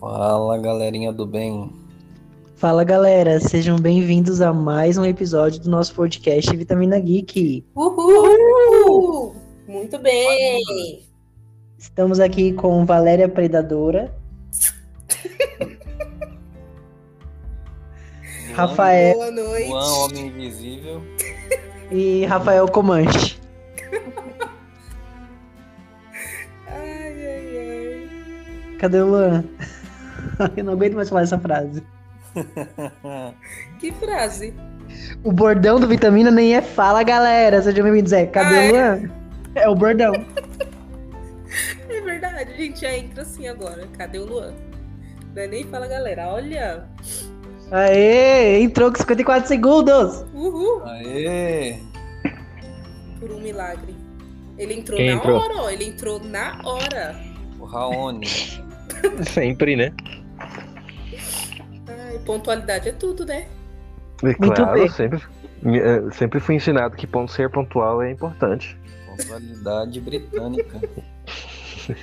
Fala 0.00 0.56
galerinha 0.56 1.12
do 1.12 1.26
bem. 1.26 1.70
Fala 2.56 2.82
galera, 2.84 3.38
sejam 3.38 3.78
bem-vindos 3.78 4.40
a 4.40 4.50
mais 4.50 4.96
um 4.96 5.04
episódio 5.04 5.60
do 5.60 5.68
nosso 5.68 5.94
podcast 5.94 6.56
Vitamina 6.56 6.98
Geek. 6.98 7.66
Uhul! 7.74 9.36
Muito 9.68 9.98
bem! 9.98 11.04
Estamos 11.76 12.18
aqui 12.18 12.54
com 12.54 12.86
Valéria 12.86 13.28
Predadora. 13.28 14.10
Rafael 18.54 19.16
Boa 19.16 19.30
noite. 19.30 19.68
Juan, 19.68 19.84
Homem 19.84 20.28
Invisível. 20.28 21.02
e 21.92 22.24
Rafael 22.24 22.66
Comanche. 22.68 23.38
Ai, 26.66 27.26
ai, 27.26 27.58
ai. 27.58 28.76
Cadê 28.78 29.02
o 29.02 29.06
Luan? 29.08 29.44
Eu 30.56 30.64
não 30.64 30.72
aguento 30.74 30.94
mais 30.94 31.08
falar 31.08 31.22
essa 31.22 31.38
frase. 31.38 31.82
Que 33.78 33.92
frase? 33.92 34.54
O 35.24 35.32
bordão 35.32 35.78
do 35.80 35.86
Vitamina 35.86 36.30
nem 36.30 36.54
é 36.54 36.62
fala, 36.62 37.02
galera. 37.02 37.60
Sejam 37.62 37.84
bem-vindos. 37.84 38.12
É, 38.12 38.26
cadê 38.26 38.54
Ah, 38.54 38.60
o 38.60 38.62
é? 38.64 38.70
Luan? 38.72 39.10
É 39.54 39.68
o 39.68 39.74
bordão. 39.74 40.12
É 41.88 42.00
verdade, 42.02 42.52
a 42.52 42.56
gente 42.56 42.80
já 42.80 42.96
entra 42.96 43.22
assim 43.22 43.48
agora. 43.48 43.86
Cadê 43.98 44.18
o 44.20 44.24
Luan? 44.24 44.54
Não 45.34 45.42
é 45.42 45.46
nem 45.48 45.64
fala, 45.64 45.86
galera. 45.88 46.28
Olha! 46.28 46.84
Aê, 47.72 48.62
entrou 48.62 48.90
com 48.90 48.96
54 48.98 49.48
segundos. 49.48 50.24
Uhul! 50.32 50.82
Aê! 50.84 51.78
Por 53.18 53.32
um 53.32 53.40
milagre. 53.40 53.94
Ele 54.56 54.74
entrou 54.74 54.96
Quem 54.96 55.08
na 55.10 55.12
entrou? 55.16 55.38
hora, 55.40 55.54
ó. 55.56 55.70
Ele 55.70 55.84
entrou 55.84 56.20
na 56.20 56.60
hora. 56.64 57.16
O 57.58 57.64
Raoni. 57.64 58.26
Sempre, 59.28 59.74
né? 59.76 59.92
Pontualidade 62.30 62.88
é 62.88 62.92
tudo, 62.92 63.26
né? 63.26 63.46
É 64.22 64.26
Muito 64.26 64.52
claro, 64.54 64.78
bem. 64.78 64.88
sempre, 64.88 65.20
eh, 65.64 66.02
sempre 66.12 66.38
fui 66.38 66.54
ensinado 66.54 66.94
que 66.96 67.06
ponto 67.06 67.32
ser 67.32 67.50
pontual 67.50 68.00
é 68.02 68.12
importante. 68.12 68.78
Pontualidade 69.06 70.00
britânica. 70.00 70.80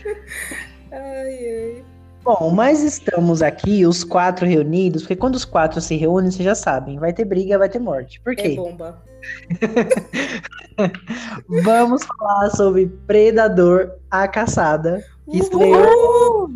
Ai, 0.91 0.99
ai. 0.99 1.83
Bom, 2.23 2.49
mas 2.53 2.81
estamos 2.83 3.41
aqui, 3.41 3.85
os 3.85 4.03
quatro 4.03 4.45
reunidos, 4.45 5.03
porque 5.03 5.15
quando 5.15 5.35
os 5.35 5.45
quatro 5.45 5.79
se 5.79 5.95
reúnem, 5.95 6.29
vocês 6.29 6.43
já 6.43 6.55
sabem, 6.55 6.99
vai 6.99 7.13
ter 7.13 7.23
briga, 7.23 7.57
vai 7.57 7.69
ter 7.69 7.79
morte. 7.79 8.19
Por 8.21 8.33
É 8.33 8.35
quê? 8.35 8.55
bomba. 8.55 9.01
Vamos 11.63 12.03
falar 12.03 12.49
sobre 12.51 12.87
Predador, 13.05 13.91
a 14.11 14.27
caçada, 14.27 15.03
que 15.29 15.37
estreou. 15.39 16.49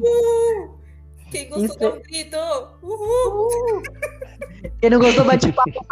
Uhul! 1.32 1.40
Quem 1.40 1.50
gostou 1.50 1.66
Isso- 1.66 1.80
dá 1.80 1.90
um 1.90 2.02
grito? 2.02 2.38
Uhul! 2.84 3.82
Quem 4.82 4.90
não 4.90 5.00
gostou, 5.00 5.26
bate 5.26 5.52
palma. 5.52 5.86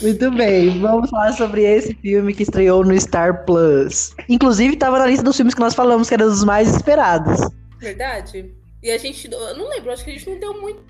Muito 0.00 0.30
bem, 0.32 0.80
vamos 0.80 1.10
falar 1.10 1.32
sobre 1.32 1.62
esse 1.62 1.94
filme 1.94 2.32
que 2.34 2.42
estreou 2.44 2.84
no 2.84 2.98
Star 2.98 3.44
Plus. 3.44 4.14
Inclusive, 4.28 4.74
estava 4.74 4.98
na 4.98 5.06
lista 5.06 5.24
dos 5.24 5.36
filmes 5.36 5.54
que 5.54 5.60
nós 5.60 5.74
falamos 5.74 6.08
que 6.08 6.14
era 6.14 6.24
dos 6.24 6.44
mais 6.44 6.68
esperados. 6.74 7.40
Verdade? 7.78 8.54
E 8.82 8.90
a 8.90 8.96
gente. 8.98 9.30
Eu 9.30 9.56
não 9.56 9.68
lembro, 9.68 9.90
acho 9.92 10.04
que 10.04 10.10
a 10.10 10.12
gente 10.14 10.30
não 10.30 10.38
deu 10.40 10.60
muito, 10.60 10.82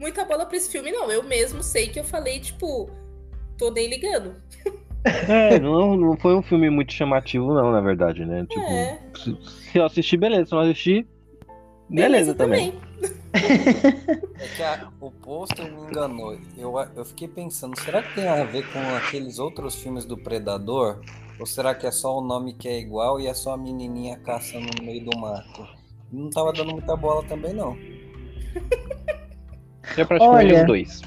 muita 0.00 0.24
bola 0.24 0.46
pra 0.46 0.56
esse 0.56 0.70
filme, 0.70 0.90
não. 0.90 1.10
Eu 1.10 1.22
mesmo 1.22 1.62
sei 1.62 1.88
que 1.88 2.00
eu 2.00 2.04
falei, 2.04 2.40
tipo, 2.40 2.90
tô 3.56 3.70
nem 3.70 3.88
ligando. 3.88 4.34
É, 5.04 5.58
não, 5.58 5.96
não 5.96 6.16
foi 6.16 6.34
um 6.34 6.42
filme 6.42 6.70
muito 6.70 6.92
chamativo, 6.92 7.52
não, 7.52 7.72
na 7.72 7.80
verdade, 7.80 8.24
né? 8.24 8.46
Tipo, 8.48 8.60
É. 8.64 8.98
se, 9.16 9.36
se 9.70 9.78
eu 9.78 9.84
assistir, 9.84 10.16
beleza. 10.16 10.46
Se 10.46 10.54
eu 10.54 10.58
não 10.58 10.64
assistir, 10.64 11.06
beleza, 11.88 12.34
também. 12.34 12.72
É 13.34 14.46
que 14.56 14.62
a- 14.62 14.88
o 15.00 15.10
pôster 15.10 15.70
me 15.72 15.80
enganou. 15.88 16.38
Eu, 16.56 16.74
eu 16.94 17.04
fiquei 17.04 17.26
pensando, 17.26 17.78
será 17.80 18.02
que 18.02 18.14
tem 18.14 18.28
a 18.28 18.44
ver 18.44 18.64
com 18.72 18.78
aqueles 18.96 19.38
outros 19.38 19.74
filmes 19.74 20.04
do 20.04 20.16
Predador? 20.16 21.00
Ou 21.40 21.46
será 21.46 21.74
que 21.74 21.86
é 21.86 21.90
só 21.90 22.18
o 22.18 22.20
nome 22.20 22.52
que 22.54 22.68
é 22.68 22.78
igual 22.78 23.18
e 23.18 23.26
é 23.26 23.34
só 23.34 23.54
a 23.54 23.56
menininha 23.56 24.16
caçando 24.18 24.66
no 24.78 24.84
meio 24.86 25.04
do 25.04 25.18
mato? 25.18 25.66
Não 26.12 26.30
tava 26.30 26.52
dando 26.52 26.72
muita 26.72 26.94
bola 26.94 27.24
também, 27.24 27.52
não. 27.54 27.76
É 29.96 30.04
praticamente 30.04 30.52
Olha. 30.52 30.60
os 30.60 30.66
dois. 30.66 31.00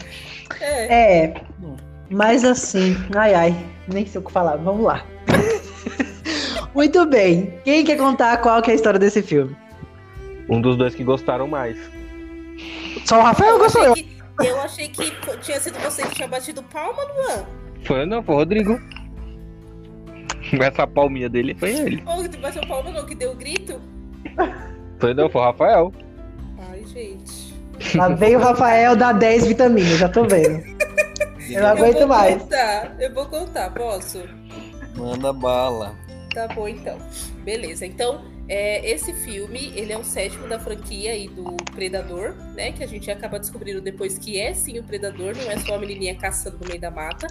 É. 0.59 1.25
É, 1.25 1.33
mas 2.09 2.43
assim, 2.43 2.95
ai 3.15 3.33
ai, 3.33 3.65
nem 3.87 4.05
sei 4.05 4.21
o 4.21 4.23
que 4.23 4.31
falar, 4.31 4.57
vamos 4.57 4.85
lá. 4.85 5.05
Muito 6.73 7.05
bem, 7.05 7.53
quem 7.63 7.85
quer 7.85 7.97
contar 7.97 8.37
qual 8.37 8.61
que 8.61 8.69
é 8.69 8.73
a 8.73 8.75
história 8.75 8.99
desse 8.99 9.21
filme? 9.21 9.55
Um 10.49 10.61
dos 10.61 10.77
dois 10.77 10.93
que 10.93 11.03
gostaram 11.03 11.47
mais. 11.47 11.77
Só 13.05 13.19
o 13.19 13.23
Rafael 13.23 13.53
Eu 13.53 13.59
gostou? 13.59 13.91
achei, 13.91 14.03
que, 14.03 14.47
eu 14.47 14.61
achei 14.61 14.87
que 14.89 15.11
tinha 15.41 15.59
sido 15.59 15.79
você 15.79 16.03
que 16.03 16.15
tinha 16.15 16.27
batido 16.27 16.61
palma, 16.63 17.01
Luan. 17.03 17.45
Foi, 17.83 18.05
não, 18.05 18.21
foi 18.23 18.35
o 18.35 18.37
Rodrigo. 18.39 18.79
Essa 20.59 20.85
palminha 20.85 21.29
dele 21.29 21.55
foi 21.55 21.71
ele. 21.71 22.03
Ou 22.05 22.23
que 22.23 22.29
tu 22.29 22.37
bateu 22.39 22.61
palma, 22.67 22.91
não, 22.91 23.05
que 23.05 23.15
deu 23.15 23.31
o 23.31 23.35
grito. 23.35 23.79
Foi, 24.99 25.13
não, 25.13 25.29
foi 25.29 25.41
o 25.41 25.45
Rafael. 25.45 25.93
Ai, 26.69 26.83
gente. 26.85 27.55
Lá 27.95 28.09
veio 28.09 28.39
o 28.39 28.41
Rafael 28.41 28.95
dar 28.95 29.13
10 29.13 29.47
vitaminas, 29.47 29.97
já 29.97 30.09
tô 30.09 30.23
vendo. 30.25 30.63
Eu 31.53 31.61
não 31.61 31.69
aguento 31.69 31.97
vou 31.99 32.07
mais. 32.07 32.41
contar, 32.41 32.95
eu 33.01 33.13
vou 33.13 33.25
contar, 33.27 33.69
posso? 33.73 34.21
Manda 34.95 35.31
bala. 35.33 35.95
Tá 36.33 36.47
bom, 36.49 36.67
então. 36.67 36.97
Beleza. 37.43 37.85
Então, 37.85 38.25
é, 38.47 38.89
esse 38.89 39.13
filme, 39.13 39.71
ele 39.75 39.91
é 39.93 39.97
o 39.97 40.03
sétimo 40.03 40.47
da 40.47 40.59
franquia 40.59 41.11
aí 41.11 41.27
do 41.29 41.55
Predador, 41.73 42.33
né? 42.55 42.71
Que 42.71 42.83
a 42.83 42.87
gente 42.87 43.09
acaba 43.09 43.39
descobrindo 43.39 43.81
depois 43.81 44.17
que 44.17 44.39
é 44.39 44.53
sim 44.53 44.77
o 44.79 44.83
Predador, 44.83 45.35
não 45.35 45.49
é 45.51 45.57
só 45.59 45.75
a 45.75 45.77
menininha 45.79 46.15
caçando 46.15 46.57
no 46.59 46.67
meio 46.67 46.79
da 46.79 46.91
mata. 46.91 47.27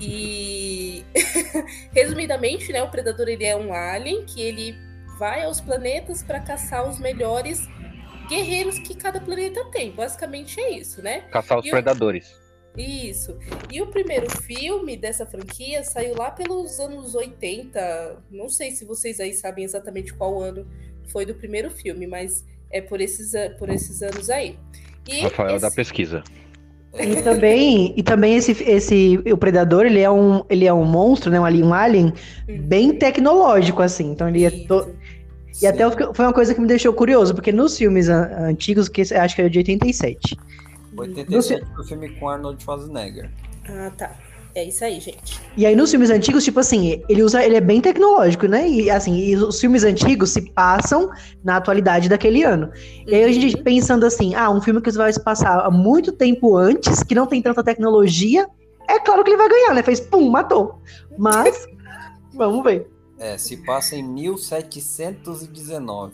E, 0.00 1.04
resumidamente, 1.92 2.72
né? 2.72 2.82
O 2.82 2.88
Predador, 2.90 3.28
ele 3.28 3.44
é 3.44 3.56
um 3.56 3.72
alien 3.72 4.24
que 4.24 4.40
ele 4.40 4.76
vai 5.18 5.44
aos 5.44 5.60
planetas 5.60 6.22
para 6.22 6.40
caçar 6.40 6.88
os 6.88 6.98
melhores 6.98 7.66
guerreiros 8.28 8.78
que 8.78 8.94
cada 8.94 9.20
planeta 9.20 9.64
tem. 9.66 9.90
Basicamente 9.92 10.60
é 10.60 10.70
isso, 10.78 11.02
né? 11.02 11.20
Caçar 11.30 11.58
os 11.58 11.64
E 11.64 11.68
o- 11.68 11.70
predadores. 11.70 12.32
Isso. 12.76 13.36
E 13.70 13.82
o 13.82 13.86
primeiro 13.88 14.30
filme 14.30 14.96
dessa 14.96 15.26
franquia 15.26 15.84
saiu 15.84 16.14
lá 16.16 16.30
pelos 16.30 16.80
anos 16.80 17.14
80. 17.14 18.16
Não 18.30 18.48
sei 18.48 18.70
se 18.70 18.84
vocês 18.84 19.20
aí 19.20 19.34
sabem 19.34 19.64
exatamente 19.64 20.14
qual 20.14 20.40
ano 20.40 20.66
foi 21.08 21.26
do 21.26 21.34
primeiro 21.34 21.70
filme, 21.70 22.06
mas 22.06 22.44
é 22.70 22.80
por 22.80 23.00
esses, 23.00 23.32
por 23.58 23.68
esses 23.68 24.02
anos 24.02 24.30
aí. 24.30 24.58
E 25.06 25.20
Rafael 25.20 25.58
da 25.60 25.66
esse- 25.66 25.76
pesquisa. 25.76 26.22
E 26.98 27.22
também, 27.22 27.94
e 27.96 28.02
também 28.02 28.36
esse, 28.36 28.52
esse, 28.64 29.18
o 29.32 29.36
Predador, 29.36 29.86
ele 29.86 30.00
é 30.00 30.10
um, 30.10 30.44
ele 30.50 30.66
é 30.66 30.72
um 30.74 30.84
monstro, 30.84 31.30
né, 31.30 31.40
um 31.40 31.44
alien, 31.44 31.64
um 31.64 31.72
alien 31.72 32.12
bem 32.64 32.92
tecnológico, 32.98 33.80
assim. 33.82 34.10
Então 34.12 34.28
ele 34.28 34.44
é 34.44 34.50
to-. 34.66 34.90
E 35.62 35.66
até 35.66 35.84
foi 35.90 36.24
uma 36.26 36.32
coisa 36.34 36.54
que 36.54 36.60
me 36.60 36.66
deixou 36.66 36.92
curioso, 36.92 37.34
porque 37.34 37.50
nos 37.50 37.78
filmes 37.78 38.08
an- 38.10 38.30
antigos, 38.48 38.88
que 38.90 39.00
acho 39.02 39.34
que 39.34 39.40
é 39.42 39.48
de 39.48 39.58
87, 39.58 40.36
87 40.96 41.64
foi 41.74 41.84
o 41.84 41.88
filme 41.88 42.08
com 42.18 42.28
Arnold 42.28 42.62
Schwarzenegger. 42.62 43.30
Ah, 43.68 43.90
tá. 43.96 44.16
É 44.54 44.64
isso 44.64 44.84
aí, 44.84 45.00
gente. 45.00 45.40
E 45.56 45.64
aí 45.64 45.74
nos 45.74 45.90
filmes 45.90 46.10
antigos, 46.10 46.44
tipo 46.44 46.60
assim, 46.60 47.02
ele 47.08 47.22
usa, 47.22 47.42
ele 47.42 47.56
é 47.56 47.60
bem 47.60 47.80
tecnológico, 47.80 48.46
né? 48.46 48.68
E 48.68 48.90
assim, 48.90 49.16
e 49.16 49.34
os 49.34 49.58
filmes 49.58 49.82
antigos 49.82 50.28
se 50.30 50.42
passam 50.50 51.10
na 51.42 51.56
atualidade 51.56 52.06
daquele 52.06 52.42
ano. 52.42 52.70
E 53.06 53.14
aí 53.14 53.24
a 53.24 53.32
gente 53.32 53.56
Uhum. 53.56 53.62
pensando 53.62 54.04
assim, 54.04 54.34
ah, 54.34 54.50
um 54.50 54.60
filme 54.60 54.82
que 54.82 54.90
vai 54.90 55.10
se 55.10 55.24
passar 55.24 55.58
há 55.60 55.70
muito 55.70 56.12
tempo 56.12 56.54
antes, 56.54 57.02
que 57.02 57.14
não 57.14 57.26
tem 57.26 57.40
tanta 57.40 57.64
tecnologia, 57.64 58.46
é 58.90 58.98
claro 58.98 59.24
que 59.24 59.30
ele 59.30 59.38
vai 59.38 59.48
ganhar, 59.48 59.72
né? 59.74 59.82
Fez 59.82 60.00
pum, 60.00 60.28
matou. 60.28 60.82
Mas 61.16 61.66
vamos 62.36 62.62
ver. 62.62 62.86
É, 63.18 63.38
se 63.38 63.56
passa 63.64 63.96
em 63.96 64.02
1719. 64.02 66.12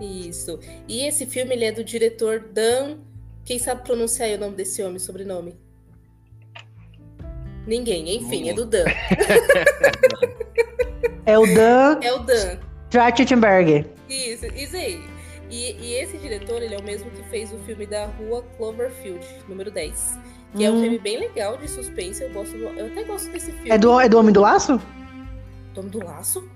Isso. 0.00 0.58
E 0.88 1.06
esse 1.06 1.26
filme 1.26 1.54
ele 1.54 1.64
é 1.64 1.70
do 1.72 1.84
diretor 1.84 2.40
Dan. 2.52 2.96
Quem 3.44 3.58
sabe 3.58 3.82
pronunciar 3.82 4.28
aí 4.28 4.36
o 4.36 4.40
nome 4.40 4.54
desse 4.56 4.82
homem, 4.82 4.98
sobrenome? 4.98 5.56
Ninguém, 7.66 8.16
enfim, 8.16 8.48
é 8.48 8.54
do 8.54 8.66
Dan. 8.66 8.84
É 11.24 11.38
o 11.38 11.46
Dan 11.46 12.00
É 12.02 12.12
o 12.12 12.18
Dan. 12.18 12.56
Trachtenberger. 12.90 13.86
Isso, 14.08 14.44
isso 14.46 14.74
aí. 14.76 15.00
E, 15.48 15.72
e 15.80 15.94
esse 15.94 16.18
diretor, 16.18 16.60
ele 16.60 16.74
é 16.74 16.78
o 16.78 16.82
mesmo 16.82 17.08
que 17.12 17.22
fez 17.30 17.52
o 17.52 17.58
filme 17.58 17.86
da 17.86 18.06
Rua 18.06 18.42
Cloverfield, 18.56 19.24
número 19.48 19.70
10. 19.70 20.18
Que 20.56 20.64
é 20.64 20.70
um 20.70 20.78
Hum. 20.78 20.82
filme 20.82 20.98
bem 20.98 21.20
legal 21.20 21.56
de 21.56 21.68
suspense. 21.68 22.22
Eu 22.22 22.30
gosto 22.30 22.52
do- 22.58 22.64
eu 22.64 22.86
até 22.86 23.04
gosto 23.04 23.30
desse 23.30 23.52
filme. 23.52 23.70
É 23.70 23.78
do, 23.78 24.00
é 24.00 24.08
do 24.08 24.18
Homem 24.18 24.32
do 24.32 24.40
Laço? 24.40 24.80
Dono 25.74 25.88
do 25.88 26.04
Laço? 26.04 26.46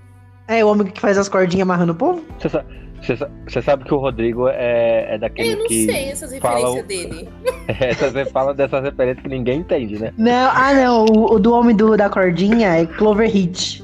É 0.49 0.63
o 0.65 0.67
homem 0.67 0.87
que 0.87 0.99
faz 0.99 1.17
as 1.17 1.29
cordinhas 1.29 1.63
amarrando 1.63 1.93
o 1.93 1.95
povo? 1.95 2.25
Você 2.37 2.49
sa- 2.49 2.65
você 3.01 3.15
sa- 3.17 3.29
você 3.47 3.61
sabe 3.61 3.83
que 3.85 3.93
o 3.93 3.97
Rodrigo 3.97 4.47
é, 4.47 5.15
é 5.15 5.17
daquele 5.17 5.53
Eu 5.53 5.57
não 5.59 5.67
que. 5.67 5.85
sei 5.85 6.05
essas 6.09 6.37
fala 6.39 6.73
referências 6.73 6.83
o- 6.83 6.87
dele. 6.87 7.29
Essa, 7.67 8.09
você 8.11 8.25
fala 8.25 8.53
dessas 8.53 8.81
referências 8.83 9.21
que 9.23 9.29
ninguém 9.29 9.59
entende, 9.59 9.99
né? 9.99 10.13
Não, 10.17 10.49
ah 10.51 10.73
não, 10.73 11.05
o, 11.05 11.33
o 11.35 11.39
do 11.39 11.53
homem 11.53 11.75
do, 11.75 11.95
da 11.97 12.09
cordinha 12.09 12.69
é 12.77 12.85
Clover 12.85 13.33
Hitch. 13.35 13.81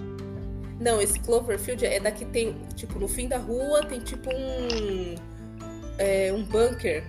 Não, 0.80 1.01
esse 1.01 1.19
Cloverfield 1.19 1.86
é 1.86 2.00
daqui 2.00 2.25
tem, 2.25 2.56
tipo, 2.75 3.00
no 3.00 3.07
fim 3.07 3.27
da 3.27 3.38
rua 3.38 3.83
tem 3.86 4.00
tipo 4.00 4.30
um. 4.30 5.15
É, 5.98 6.33
um 6.36 6.44
bunker, 6.44 7.04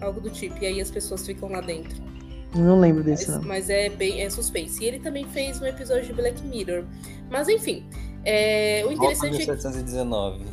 algo 0.00 0.20
do 0.20 0.28
tipo. 0.30 0.56
E 0.62 0.66
aí 0.66 0.80
as 0.80 0.90
pessoas 0.90 1.24
ficam 1.24 1.48
lá 1.50 1.60
dentro. 1.60 2.02
Não 2.54 2.78
lembro 2.78 3.02
desse, 3.02 3.30
Mas, 3.30 3.40
não. 3.40 3.48
mas 3.48 3.70
é 3.70 3.88
bem 3.88 4.22
é 4.22 4.30
suspense. 4.30 4.82
E 4.82 4.86
ele 4.86 4.98
também 4.98 5.24
fez 5.28 5.60
um 5.60 5.66
episódio 5.66 6.04
de 6.06 6.12
Black 6.12 6.40
Mirror. 6.46 6.84
Mas 7.30 7.48
enfim. 7.48 7.84
é, 8.24 8.82
o 8.84 8.88
Volta 8.96 9.26
interessante 9.26 9.34
é 9.42 9.46
1719. 9.46 10.44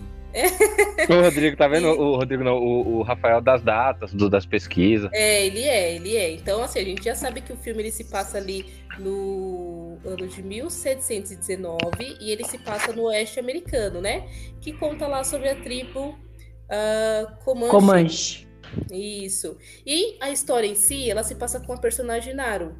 O 1.09 1.21
Rodrigo, 1.21 1.57
tá 1.57 1.67
vendo? 1.67 1.87
O 1.87 2.15
Rodrigo 2.15 2.43
não, 2.43 2.57
o, 2.57 2.97
o 2.99 3.01
Rafael 3.01 3.41
das 3.41 3.61
datas, 3.61 4.13
do- 4.13 4.29
das 4.29 4.45
pesquisas. 4.45 5.09
É, 5.13 5.45
ele 5.45 5.63
é, 5.63 5.95
ele 5.95 6.15
é. 6.15 6.31
Então, 6.31 6.63
assim, 6.63 6.79
a 6.79 6.83
gente 6.85 7.03
já 7.03 7.15
sabe 7.15 7.41
que 7.41 7.51
o 7.51 7.57
filme 7.57 7.81
ele 7.81 7.91
se 7.91 8.05
passa 8.05 8.37
ali 8.37 8.65
no 8.99 9.97
ano 10.05 10.27
de 10.27 10.41
1719 10.41 12.17
e 12.19 12.31
ele 12.31 12.43
se 12.45 12.57
passa 12.57 12.93
no 12.93 13.03
oeste 13.03 13.39
americano, 13.39 14.01
né? 14.01 14.27
Que 14.59 14.73
conta 14.73 15.07
lá 15.07 15.23
sobre 15.23 15.49
a 15.49 15.55
tribo 15.55 16.17
ah, 16.69 17.37
Comanche. 17.43 17.71
Comanche. 17.71 18.47
Isso. 18.89 19.57
E 19.85 20.17
a 20.21 20.31
história 20.31 20.65
em 20.67 20.75
si, 20.75 21.09
ela 21.09 21.23
se 21.23 21.35
passa 21.35 21.59
com 21.59 21.73
a 21.73 21.77
personagem 21.77 22.33
Naru, 22.33 22.75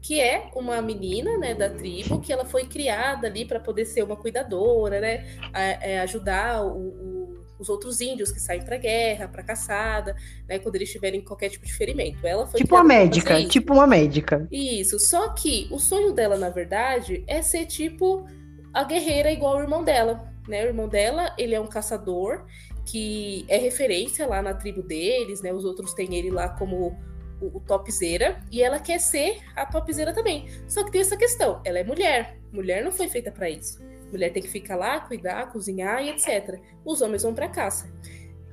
que 0.00 0.20
é 0.20 0.50
uma 0.54 0.80
menina, 0.80 1.36
né, 1.38 1.54
da 1.54 1.68
tribo, 1.68 2.20
que 2.20 2.32
ela 2.32 2.44
foi 2.44 2.66
criada 2.66 3.26
ali 3.26 3.44
para 3.44 3.58
poder 3.60 3.84
ser 3.84 4.02
uma 4.02 4.16
cuidadora, 4.16 5.00
né, 5.00 5.26
a- 5.52 5.60
é, 5.62 6.00
ajudar 6.00 6.64
o- 6.64 6.76
o- 6.78 7.38
os 7.58 7.68
outros 7.68 8.00
índios 8.00 8.30
que 8.30 8.38
saem 8.38 8.62
para 8.62 8.76
guerra, 8.76 9.26
para 9.26 9.42
caçada, 9.42 10.14
né, 10.48 10.60
quando 10.60 10.76
eles 10.76 10.90
tiverem 10.92 11.20
qualquer 11.20 11.48
tipo 11.50 11.66
de 11.66 11.72
ferimento. 11.74 12.24
Ela 12.24 12.46
foi 12.46 12.60
Tipo 12.60 12.76
uma 12.76 12.84
médica. 12.84 13.44
Tipo 13.48 13.74
uma 13.74 13.86
médica. 13.86 14.46
Isso, 14.52 14.98
só 15.00 15.30
que 15.30 15.66
o 15.70 15.78
sonho 15.80 16.12
dela, 16.12 16.36
na 16.36 16.50
verdade, 16.50 17.24
é 17.26 17.42
ser 17.42 17.66
tipo 17.66 18.24
a 18.72 18.84
guerreira 18.84 19.32
igual 19.32 19.56
o 19.56 19.60
irmão 19.60 19.82
dela, 19.82 20.32
né? 20.46 20.62
O 20.62 20.66
irmão 20.68 20.88
dela, 20.88 21.34
ele 21.36 21.54
é 21.54 21.60
um 21.60 21.66
caçador 21.66 22.44
que 22.86 23.44
é 23.48 23.56
referência 23.58 24.24
lá 24.26 24.40
na 24.40 24.54
tribo 24.54 24.82
deles, 24.82 25.42
né? 25.42 25.52
Os 25.52 25.64
outros 25.64 25.92
têm 25.94 26.14
ele 26.14 26.30
lá 26.30 26.48
como 26.48 26.96
o, 27.40 27.58
o 27.58 27.60
topzera 27.60 28.42
e 28.50 28.62
ela 28.62 28.78
quer 28.78 28.98
ser 28.98 29.40
a 29.54 29.66
topzera 29.66 30.12
também. 30.12 30.48
Só 30.66 30.84
que 30.84 30.92
tem 30.92 31.00
essa 31.00 31.16
questão, 31.16 31.60
ela 31.64 31.78
é 31.78 31.84
mulher. 31.84 32.38
Mulher 32.52 32.82
não 32.82 32.92
foi 32.92 33.08
feita 33.08 33.30
para 33.30 33.48
isso. 33.50 33.80
Mulher 34.10 34.32
tem 34.32 34.42
que 34.42 34.48
ficar 34.48 34.76
lá, 34.76 35.00
cuidar, 35.00 35.52
cozinhar 35.52 36.02
e 36.02 36.10
etc. 36.10 36.60
Os 36.84 37.02
homens 37.02 37.22
vão 37.22 37.34
para 37.34 37.48
caça. 37.48 37.92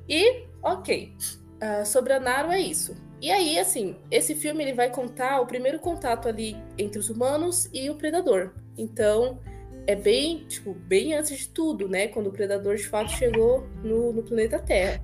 E, 0.08 0.44
ok, 0.62 1.14
ah, 1.60 1.84
sobre 1.84 2.12
a 2.12 2.20
Naru 2.20 2.52
é 2.52 2.60
isso. 2.60 2.96
E 3.20 3.30
aí, 3.30 3.58
assim, 3.58 3.96
esse 4.10 4.34
filme 4.34 4.62
ele 4.62 4.74
vai 4.74 4.90
contar 4.90 5.40
o 5.40 5.46
primeiro 5.46 5.78
contato 5.78 6.28
ali 6.28 6.56
entre 6.76 6.98
os 6.98 7.08
humanos 7.08 7.68
e 7.72 7.88
o 7.88 7.94
predador. 7.94 8.52
Então, 8.76 9.40
é 9.86 9.94
bem, 9.94 10.44
tipo, 10.46 10.74
bem 10.74 11.14
antes 11.14 11.38
de 11.38 11.48
tudo, 11.48 11.88
né? 11.88 12.08
Quando 12.08 12.26
o 12.26 12.32
predador 12.32 12.76
de 12.76 12.86
fato 12.86 13.10
chegou 13.12 13.66
no, 13.82 14.12
no 14.12 14.22
planeta 14.22 14.58
Terra. 14.58 15.02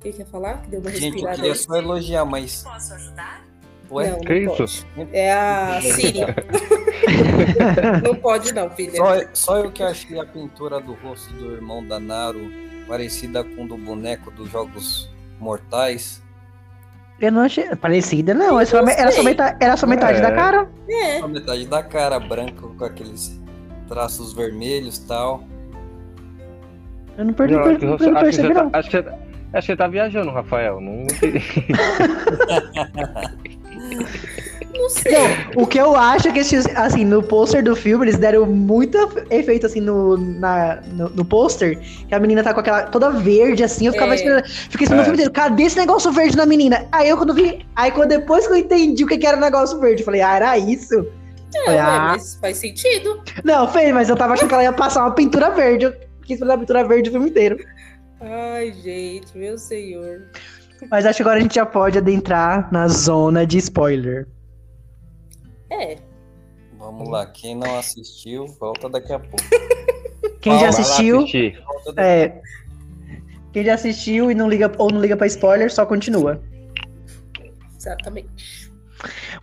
Quem 0.00 0.12
quer 0.12 0.26
falar? 0.26 0.62
Que 0.62 0.68
deu 0.70 0.80
uma 0.80 0.90
Gente, 0.90 1.22
eu 1.22 1.30
queria 1.32 1.52
aí. 1.52 1.56
só 1.56 1.76
elogiar, 1.76 2.24
mas. 2.24 2.62
Posso 2.62 2.94
ajudar? 2.94 3.44
Ué, 3.90 4.10
Não, 4.10 4.20
Que 4.20 4.40
não 4.40 4.54
isso? 4.64 4.86
pode. 4.96 5.10
É 5.16 5.32
a 5.32 5.80
Siri. 5.80 6.20
não 8.04 8.14
pode 8.16 8.52
não, 8.52 8.68
filha. 8.70 8.96
só, 8.96 9.14
só 9.32 9.56
eu 9.58 9.70
que 9.70 9.82
achei 9.82 10.18
a 10.18 10.24
pintura 10.26 10.80
do 10.80 10.94
rosto 10.94 11.32
do 11.34 11.52
irmão 11.54 11.86
da 11.86 11.98
Naru 12.00 12.50
parecida 12.88 13.44
com 13.44 13.66
do 13.66 13.76
boneco 13.76 14.30
dos 14.32 14.50
Jogos 14.50 15.08
Mortais. 15.38 16.22
Eu 17.20 17.32
não 17.32 17.42
achei. 17.42 17.64
Parecida, 17.76 18.34
não. 18.34 18.56
Era 18.60 18.66
só, 18.66 18.78
era 18.86 19.10
só 19.12 19.22
metade, 19.22 19.56
era 19.64 19.76
só 19.76 19.86
metade 19.86 20.18
É. 20.18 20.20
da 20.20 20.32
cara. 20.32 20.68
É, 20.88 21.18
A 21.20 21.28
metade 21.28 21.66
da 21.66 21.82
cara 21.82 22.18
branca 22.20 22.66
com 22.66 22.84
aqueles 22.84 23.40
traços 23.88 24.32
vermelhos 24.32 24.98
e 24.98 25.06
tal. 25.06 25.44
Eu 27.16 27.24
não 27.24 27.32
perdi, 27.32 27.54
Não, 27.54 27.62
acho, 27.62 27.70
eu 27.84 27.98
você, 27.98 28.10
não 28.10 28.16
acho, 28.18 28.18
que 28.18 28.24
percebi, 28.24 28.54
tá, 28.54 28.62
não. 28.64 28.70
acho, 28.74 28.90
acho 29.52 29.66
que 29.66 29.72
você 29.72 29.76
tá 29.76 29.86
viajando, 29.88 30.30
Rafael. 30.30 30.80
Não... 30.80 31.06
não 34.76 34.88
sei. 34.90 35.12
Então, 35.12 35.62
o 35.62 35.66
que 35.66 35.78
eu 35.78 35.96
acho 35.96 36.28
é 36.28 36.32
que, 36.32 36.38
esses, 36.40 36.66
assim, 36.76 37.04
no 37.04 37.22
pôster 37.22 37.62
do 37.62 37.74
filme, 37.74 38.04
eles 38.04 38.18
deram 38.18 38.46
muito 38.46 38.98
efeito, 39.30 39.66
assim, 39.66 39.80
no, 39.80 40.16
na, 40.16 40.80
no, 40.92 41.08
no 41.10 41.24
pôster, 41.24 41.78
que 42.08 42.14
a 42.14 42.20
menina 42.20 42.42
tá 42.42 42.52
com 42.54 42.60
aquela, 42.60 42.82
toda 42.84 43.10
verde, 43.10 43.64
assim, 43.64 43.86
eu 43.86 43.92
ficava 43.92 44.12
É. 44.12 44.16
esperando, 44.16 44.44
fiquei 44.46 44.84
esperando 44.84 45.00
É. 45.00 45.02
o 45.02 45.04
filme 45.04 45.16
inteiro, 45.16 45.32
cadê 45.32 45.62
esse 45.64 45.76
negócio 45.76 46.12
verde 46.12 46.36
na 46.36 46.46
menina? 46.46 46.86
Aí 46.92 47.08
eu, 47.08 47.16
quando 47.16 47.34
vi, 47.34 47.66
aí 47.74 47.90
quando, 47.90 48.10
depois 48.10 48.46
que 48.46 48.52
eu 48.52 48.56
entendi 48.56 49.04
o 49.04 49.06
que, 49.06 49.18
que 49.18 49.26
era 49.26 49.36
o 49.36 49.40
negócio 49.40 49.78
verde, 49.80 50.02
eu 50.02 50.04
falei, 50.04 50.20
ah, 50.22 50.36
era 50.36 50.58
isso? 50.58 51.06
É, 51.54 51.64
Falei, 51.64 51.80
ah. 51.80 52.08
mas 52.12 52.38
faz 52.40 52.58
sentido. 52.58 53.22
Não, 53.44 53.66
fez, 53.68 53.92
mas 53.92 54.08
eu 54.08 54.16
tava 54.16 54.34
achando 54.34 54.48
que 54.48 54.54
ela 54.54 54.64
ia 54.64 54.72
passar 54.72 55.00
uma 55.02 55.12
pintura 55.12 55.50
verde, 55.50 55.86
eu 55.86 55.92
quis 56.22 56.34
esperar 56.34 56.54
a 56.54 56.58
pintura 56.58 56.84
verde 56.84 57.08
o 57.08 57.12
filme 57.12 57.30
inteiro. 57.30 57.56
Ai, 58.20 58.72
gente, 58.72 59.36
meu 59.36 59.58
senhor. 59.58 60.30
Mas 60.90 61.06
acho 61.06 61.16
que 61.16 61.22
agora 61.22 61.38
a 61.38 61.42
gente 61.42 61.54
já 61.54 61.66
pode 61.66 61.98
adentrar 61.98 62.72
na 62.72 62.88
zona 62.88 63.46
de 63.46 63.58
spoiler. 63.58 64.28
É, 65.70 65.96
Vamos 66.78 67.08
lá, 67.08 67.26
quem 67.26 67.56
não 67.56 67.78
assistiu, 67.78 68.46
volta 68.46 68.88
daqui 68.88 69.12
a 69.12 69.18
pouco. 69.18 69.36
Quem 70.40 70.58
já 70.60 70.68
assistiu, 70.68 71.24
é... 71.96 72.40
Quem 73.52 73.64
já 73.64 73.74
assistiu 73.74 74.30
e 74.30 74.34
não 74.34 74.48
liga, 74.48 74.70
ou 74.78 74.92
não 74.92 75.00
liga 75.00 75.16
pra 75.16 75.26
spoiler, 75.26 75.72
só 75.72 75.84
continua. 75.84 76.40
exatamente. 77.76 78.70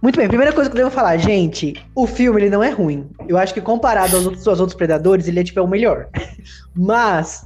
Muito 0.02 0.18
bem, 0.18 0.30
primeira 0.30 0.54
coisa 0.54 0.70
que 0.70 0.76
eu 0.78 0.84
devo 0.84 0.96
falar, 0.96 1.18
gente, 1.18 1.74
o 1.94 2.08
filme 2.08 2.42
ele 2.42 2.50
não 2.50 2.64
é 2.64 2.70
ruim. 2.70 3.10
Eu 3.28 3.38
acho 3.38 3.54
que 3.54 3.60
comparado 3.60 4.16
aos 4.16 4.26
outros, 4.26 4.48
aos 4.48 4.60
outros 4.62 4.78
Predadores, 4.78 5.28
ele 5.28 5.42
é 5.42 5.44
tipo 5.44 5.60
é 5.60 5.64
o 5.64 5.68
melhor. 5.68 6.08
Mas 6.74 7.46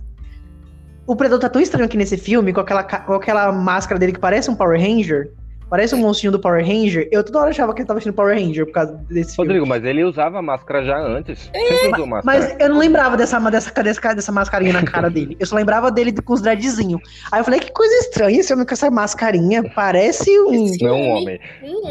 o 1.08 1.16
Predador 1.16 1.40
tá 1.40 1.50
tão 1.50 1.62
estranho 1.62 1.86
aqui 1.86 1.96
nesse 1.96 2.18
filme, 2.18 2.52
com 2.52 2.60
aquela, 2.60 2.84
com 2.84 3.14
aquela 3.14 3.52
máscara 3.54 3.98
dele 3.98 4.12
que 4.12 4.20
parece 4.20 4.52
um 4.52 4.56
Power 4.56 4.80
Ranger, 4.80 5.32
parece 5.70 5.96
um 5.96 6.00
monstrinho 6.00 6.32
do 6.32 6.40
Power 6.40 6.66
Ranger. 6.66 7.08
Eu 7.12 7.24
toda 7.24 7.40
hora 7.40 7.50
achava 7.50 7.74
que 7.74 7.82
ele 7.82 7.88
tava 7.88 7.98
assistindo 7.98 8.16
Power 8.16 8.38
Ranger 8.38 8.66
por 8.66 8.72
causa 8.74 8.94
desse 9.10 9.36
filme. 9.36 9.48
Rodrigo, 9.50 9.68
mas 9.68 9.84
ele 9.84 10.04
usava 10.04 10.42
máscara 10.42 10.84
já 10.84 10.98
antes. 10.98 11.50
Sempre 11.54 11.92
usou 11.94 12.08
máscara. 12.08 12.40
Mas 12.40 12.56
eu 12.60 12.70
não 12.70 12.78
lembrava 12.78 13.18
dessa, 13.18 13.40
dessa, 13.52 13.84
dessa, 13.84 14.14
dessa 14.14 14.32
mascarinha 14.32 14.74
na 14.74 14.84
cara 14.84 15.10
dele. 15.10 15.36
Eu 15.40 15.46
só 15.46 15.56
lembrava 15.56 15.92
dele 15.92 16.12
com 16.12 16.34
os 16.34 16.42
dreadzinhos. 16.42 17.02
Aí 17.32 17.40
eu 17.40 17.44
falei, 17.44 17.60
que 17.60 17.72
coisa 17.72 17.94
estranha 17.96 18.40
esse 18.40 18.54
homem 18.54 18.66
com 18.66 18.74
essa 18.74 18.90
mascarinha. 18.90 19.64
Parece 19.76 20.30
um. 20.40 20.72
Não 20.82 20.90
é 20.90 20.94
um 20.94 21.10
homem. 21.10 21.40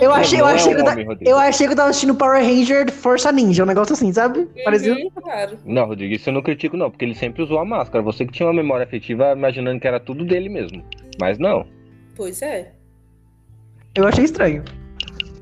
Eu 0.01 0.13
achei, 0.13 0.41
eu 0.41 0.45
Não 0.45 0.51
é 0.51 0.55
achei 0.55 0.73
um 0.73 0.77
que 0.77 0.83
homem, 0.83 1.07
eu 1.21 1.39
achei 1.39 1.67
que 1.67 1.73
eu 1.73 1.77
tava 1.77 1.91
assistindo 1.91 2.15
Power 2.15 2.43
Ranger 2.43 2.91
Força 2.91 3.31
Ninja, 3.33 3.63
um 3.63 3.67
negócio 3.67 3.93
assim, 3.93 4.13
sabe? 4.13 4.47
Parecia. 4.65 4.95
uhum, 4.95 5.11
claro. 5.11 5.59
Não, 5.65 5.87
Rodrigo, 5.87 6.15
isso 6.15 6.29
eu 6.29 6.35
não 6.35 6.43
critico, 6.43 6.77
não, 6.77 6.91
porque 6.91 7.05
ele 7.05 7.15
sempre 7.15 7.43
usou 7.43 7.59
a 7.59 7.65
máscara. 7.65 8.03
Você 8.03 8.25
que 8.25 8.33
tinha 8.33 8.47
uma 8.47 8.55
memória 8.55 8.85
afetiva 8.85 9.33
imaginando 9.33 9.81
que 9.81 9.87
era 9.87 10.01
tudo 10.01 10.25
dele 10.25 10.49
mesmo. 10.49 10.83
Mas 11.21 11.39
não. 11.39 11.67
Pois 12.15 12.41
é. 12.43 12.73
Eu 13.97 14.07
achei 14.07 14.25
estranho. 14.25 14.63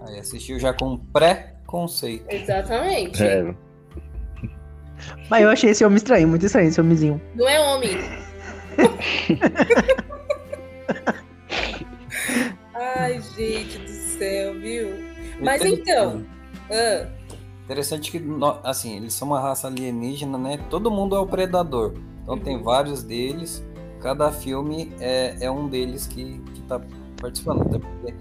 Aí 0.06 0.18
assistiu 0.18 0.58
já 0.58 0.72
com 0.72 0.96
pré-conceito. 0.96 2.24
Exatamente. 2.28 3.22
É, 3.22 3.54
Mas 5.28 5.42
eu 5.42 5.50
achei 5.50 5.70
esse 5.70 5.84
homem 5.84 5.96
estranho, 5.96 6.28
muito 6.28 6.46
estranho, 6.46 6.68
esse 6.68 6.80
homenzinho. 6.80 7.20
Não 7.34 7.48
é 7.48 7.60
homem. 7.60 7.90
Ai, 12.74 13.20
gente 13.36 13.78
do 13.78 13.88
céu, 13.88 14.54
viu? 14.60 14.88
Mas 15.40 15.64
então. 15.64 16.24
Ah, 16.70 17.06
Interessante 17.64 18.10
que, 18.10 18.22
assim, 18.62 18.98
eles 18.98 19.14
são 19.14 19.28
uma 19.28 19.40
raça 19.40 19.68
alienígena, 19.68 20.36
né? 20.36 20.58
Todo 20.68 20.90
mundo 20.90 21.16
é 21.16 21.18
o 21.18 21.26
predador. 21.26 21.94
Então 22.22 22.38
tem 22.38 22.62
vários 22.62 23.02
deles. 23.02 23.64
Cada 24.00 24.30
filme 24.30 24.92
é, 25.00 25.34
é 25.40 25.50
um 25.50 25.66
deles 25.66 26.06
que, 26.06 26.38
que 26.54 26.60
tá 26.62 26.78
participando. 27.18 27.62
Até 27.62 27.78
porque 27.78 28.14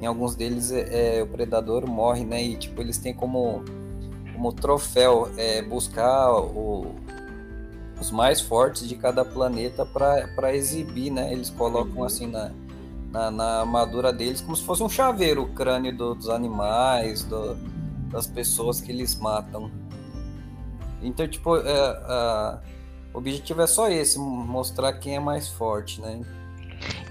em 0.00 0.06
alguns 0.06 0.34
deles 0.36 0.70
é, 0.70 1.18
é, 1.18 1.22
o 1.22 1.26
predador 1.26 1.86
morre, 1.86 2.24
né? 2.24 2.42
E 2.42 2.56
tipo, 2.56 2.80
eles 2.80 2.98
têm 2.98 3.12
como, 3.14 3.62
como 4.32 4.52
troféu 4.52 5.28
é, 5.36 5.60
buscar 5.62 6.32
o- 6.32 6.94
os 8.00 8.10
mais 8.12 8.40
fortes 8.40 8.88
de 8.88 8.94
cada 8.94 9.24
planeta 9.24 9.84
para 9.84 10.54
exibir, 10.54 11.10
né? 11.10 11.32
Eles 11.32 11.50
colocam 11.50 11.98
Uhum. 11.98 12.04
assim 12.04 12.26
na, 12.28 12.52
na, 13.10 13.30
na 13.30 13.60
armadura 13.60 14.12
deles 14.12 14.40
como 14.40 14.54
se 14.54 14.62
fosse 14.62 14.82
um 14.82 14.88
chaveiro, 14.88 15.42
o 15.42 15.48
crânio 15.52 15.96
do- 15.96 16.14
dos 16.14 16.28
animais, 16.28 17.24
do, 17.24 17.56
das 18.12 18.26
pessoas 18.26 18.80
que 18.80 18.92
eles 18.92 19.16
matam. 19.18 19.70
Então, 21.02 21.26
tipo, 21.26 21.56
é, 21.56 21.80
a- 21.80 22.60
o 23.14 23.18
objetivo 23.18 23.62
é 23.62 23.66
só 23.66 23.88
esse, 23.88 24.18
mostrar 24.18 24.92
quem 24.94 25.16
é 25.16 25.20
mais 25.20 25.48
forte, 25.48 26.00
né? 26.00 26.20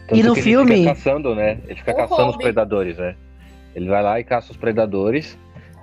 Tanto 0.07 0.19
E 0.19 0.23
no 0.23 0.33
que 0.33 0.41
filme- 0.41 0.71
Ele 0.73 0.81
fica 0.83 0.95
caçando, 0.95 1.35
né? 1.35 1.59
Ele 1.65 1.75
fica 1.75 1.91
O 1.91 1.95
caçando 1.95 2.21
os 2.21 2.27
hobby. 2.33 2.43
predadores, 2.43 2.97
né? 2.97 3.15
Ele 3.75 3.89
vai 3.89 4.01
lá 4.01 4.19
e 4.19 4.23
caça 4.23 4.51
os 4.51 4.57
predadores. 4.57 5.37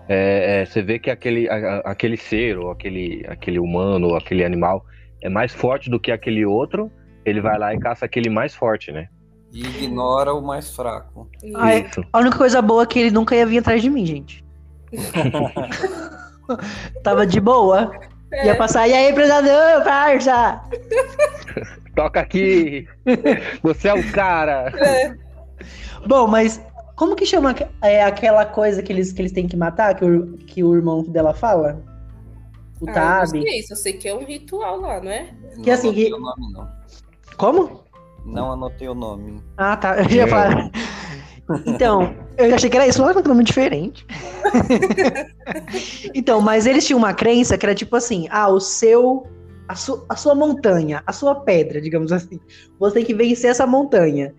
É, 0.08 0.62
é, 0.62 0.66
você 0.66 0.82
vê 0.82 0.98
que 0.98 1.10
aquele, 1.10 1.48
a- 1.48 1.54
a- 1.54 1.90
aquele 1.92 2.16
ser, 2.16 2.58
ou 2.58 2.70
aquele, 2.70 3.24
aquele 3.28 3.58
humano, 3.58 4.08
ou 4.08 4.16
aquele 4.16 4.44
animal, 4.44 4.84
é 5.22 5.28
mais 5.28 5.52
forte 5.54 5.88
do 5.90 6.00
que 6.00 6.10
aquele 6.12 6.44
outro. 6.44 6.90
Ele 7.24 7.40
vai 7.40 7.58
lá 7.58 7.74
e 7.74 7.78
caça 7.78 8.04
aquele 8.04 8.28
mais 8.28 8.54
forte, 8.54 8.92
né? 8.92 9.08
E 9.52 9.62
ignora 9.62 10.34
o 10.34 10.42
mais 10.42 10.74
fraco. 10.74 11.28
Ai, 11.54 11.86
Isso. 11.88 12.04
A 12.12 12.18
única 12.18 12.36
coisa 12.36 12.60
boa 12.60 12.82
é 12.82 12.86
que 12.86 12.98
ele 12.98 13.10
nunca 13.10 13.34
ia 13.36 13.46
vir 13.46 13.58
atrás 13.58 13.80
de 13.80 13.88
mim, 13.88 14.04
gente. 14.04 14.44
Tava 17.02 17.26
de 17.26 17.40
boa. 17.40 17.92
É. 18.32 18.46
Ia 18.46 18.56
passar, 18.56 18.88
e 18.88 18.92
aí, 18.92 19.12
predador, 19.12 19.84
parça? 19.84 20.60
Toca 21.94 22.20
aqui! 22.20 22.86
Você 23.62 23.88
é 23.88 23.94
o 23.94 24.12
cara! 24.12 24.72
É. 24.76 25.14
Bom, 26.06 26.26
mas 26.26 26.60
como 26.96 27.14
que 27.16 27.24
chama 27.26 27.54
é, 27.82 28.02
aquela 28.04 28.44
coisa 28.44 28.82
que 28.82 28.92
eles, 28.92 29.12
que 29.12 29.22
eles 29.22 29.32
têm 29.32 29.46
que 29.46 29.56
matar, 29.56 29.94
que 29.94 30.04
o, 30.04 30.32
que 30.38 30.62
o 30.64 30.74
irmão 30.74 31.02
dela 31.02 31.32
fala? 31.34 31.82
O 32.80 32.86
Ah, 32.88 32.90
eu 32.90 32.94
Tab. 32.94 33.20
não 33.20 33.26
sei, 33.42 33.62
só 33.62 33.74
sei 33.74 33.92
que 33.94 34.08
é 34.08 34.14
um 34.14 34.24
ritual 34.24 34.80
lá, 34.80 35.00
não 35.00 35.10
é? 35.10 35.28
Que 35.62 35.70
assim, 35.70 35.88
anotei 35.88 36.06
que- 36.06 36.14
o 36.14 36.18
nome, 36.20 36.52
não. 36.52 36.68
Como? 37.36 37.84
Não 38.26 38.52
anotei 38.52 38.88
o 38.88 38.94
nome. 38.94 39.42
Ah, 39.56 39.76
tá. 39.76 39.96
Eu 40.02 40.08
ia 40.10 40.26
falar. 40.26 40.70
Então, 41.66 42.14
eu 42.38 42.54
achei 42.54 42.70
que 42.70 42.76
era 42.76 42.86
isso, 42.86 43.02
mas 43.02 43.14
é 43.14 43.20
um 43.20 43.22
nome 43.22 43.44
diferente. 43.44 44.06
então, 46.14 46.40
mas 46.40 46.66
eles 46.66 46.86
tinham 46.86 46.98
uma 46.98 47.12
crença 47.12 47.56
que 47.58 47.66
era 47.66 47.74
tipo 47.74 47.94
assim: 47.96 48.26
ah, 48.30 48.48
o 48.48 48.60
seu. 48.60 49.26
A, 49.66 49.74
su, 49.74 50.04
a 50.08 50.16
sua 50.16 50.34
montanha, 50.34 51.02
a 51.06 51.12
sua 51.12 51.34
pedra, 51.36 51.80
digamos 51.80 52.12
assim. 52.12 52.38
Você 52.78 52.94
tem 52.96 53.04
que 53.04 53.14
vencer 53.14 53.50
essa 53.50 53.66
montanha. 53.66 54.34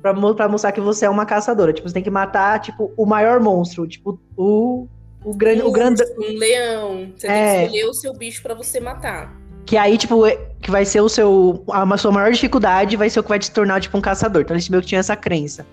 Pra, 0.00 0.14
pra 0.34 0.48
mostrar 0.48 0.70
que 0.70 0.80
você 0.80 1.04
é 1.06 1.10
uma 1.10 1.26
caçadora. 1.26 1.72
Tipo, 1.72 1.88
você 1.88 1.94
tem 1.94 2.02
que 2.02 2.10
matar, 2.10 2.60
tipo, 2.60 2.92
o 2.96 3.04
maior 3.04 3.40
monstro. 3.40 3.86
Tipo, 3.88 4.20
o. 4.36 4.86
O 5.24 5.34
grande. 5.34 5.62
O 5.62 5.68
Um 5.68 5.72
grande 5.72 6.02
urso, 6.02 6.14
um 6.20 6.38
leão. 6.38 7.12
Você 7.16 7.26
É. 7.26 7.30
tem 7.30 7.58
que 7.58 7.64
escolher 7.76 7.90
o 7.90 7.94
seu 7.94 8.12
bicho 8.14 8.40
pra 8.42 8.54
você 8.54 8.78
matar. 8.78 9.34
Que 9.66 9.76
aí, 9.76 9.98
tipo, 9.98 10.24
é- 10.24 10.38
que 10.62 10.70
vai 10.70 10.84
ser 10.84 11.00
o 11.00 11.08
seu. 11.08 11.64
A 11.72 11.98
sua 11.98 12.12
maior 12.12 12.30
dificuldade 12.30 12.96
vai 12.96 13.10
ser 13.10 13.18
o 13.18 13.22
que 13.24 13.28
vai 13.28 13.38
te 13.40 13.50
tornar, 13.50 13.80
tipo, 13.80 13.98
um 13.98 14.00
caçador. 14.00 14.42
Então 14.42 14.54
eles 14.54 14.68
meio 14.68 14.80
que 14.80 14.88
tinham 14.88 15.00
essa 15.00 15.16
crença. 15.16 15.66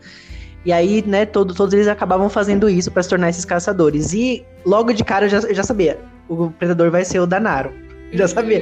E 0.66 0.74
aí, 0.74 1.04
né, 1.06 1.28
todo, 1.28 1.54
todos 1.54 1.76
eles 1.76 1.88
acabavam 1.88 2.28
fazendo 2.28 2.68
isso 2.68 2.92
pra 2.92 3.04
se 3.04 3.10
tornar 3.10 3.30
esses 3.30 3.46
caçadores. 3.46 4.12
E 4.14 4.44
logo 4.66 4.92
de 4.92 5.04
cara 5.04 5.26
eu 5.26 5.30
já, 5.30 5.38
eu 5.48 5.54
já 5.54 5.62
sabia. 5.62 6.00
O 6.28 6.50
predador 6.50 6.90
vai 6.90 7.06
ser 7.06 7.20
o 7.20 7.28
Danaro. 7.28 7.72
Já 8.20 8.28
sabia. 8.28 8.62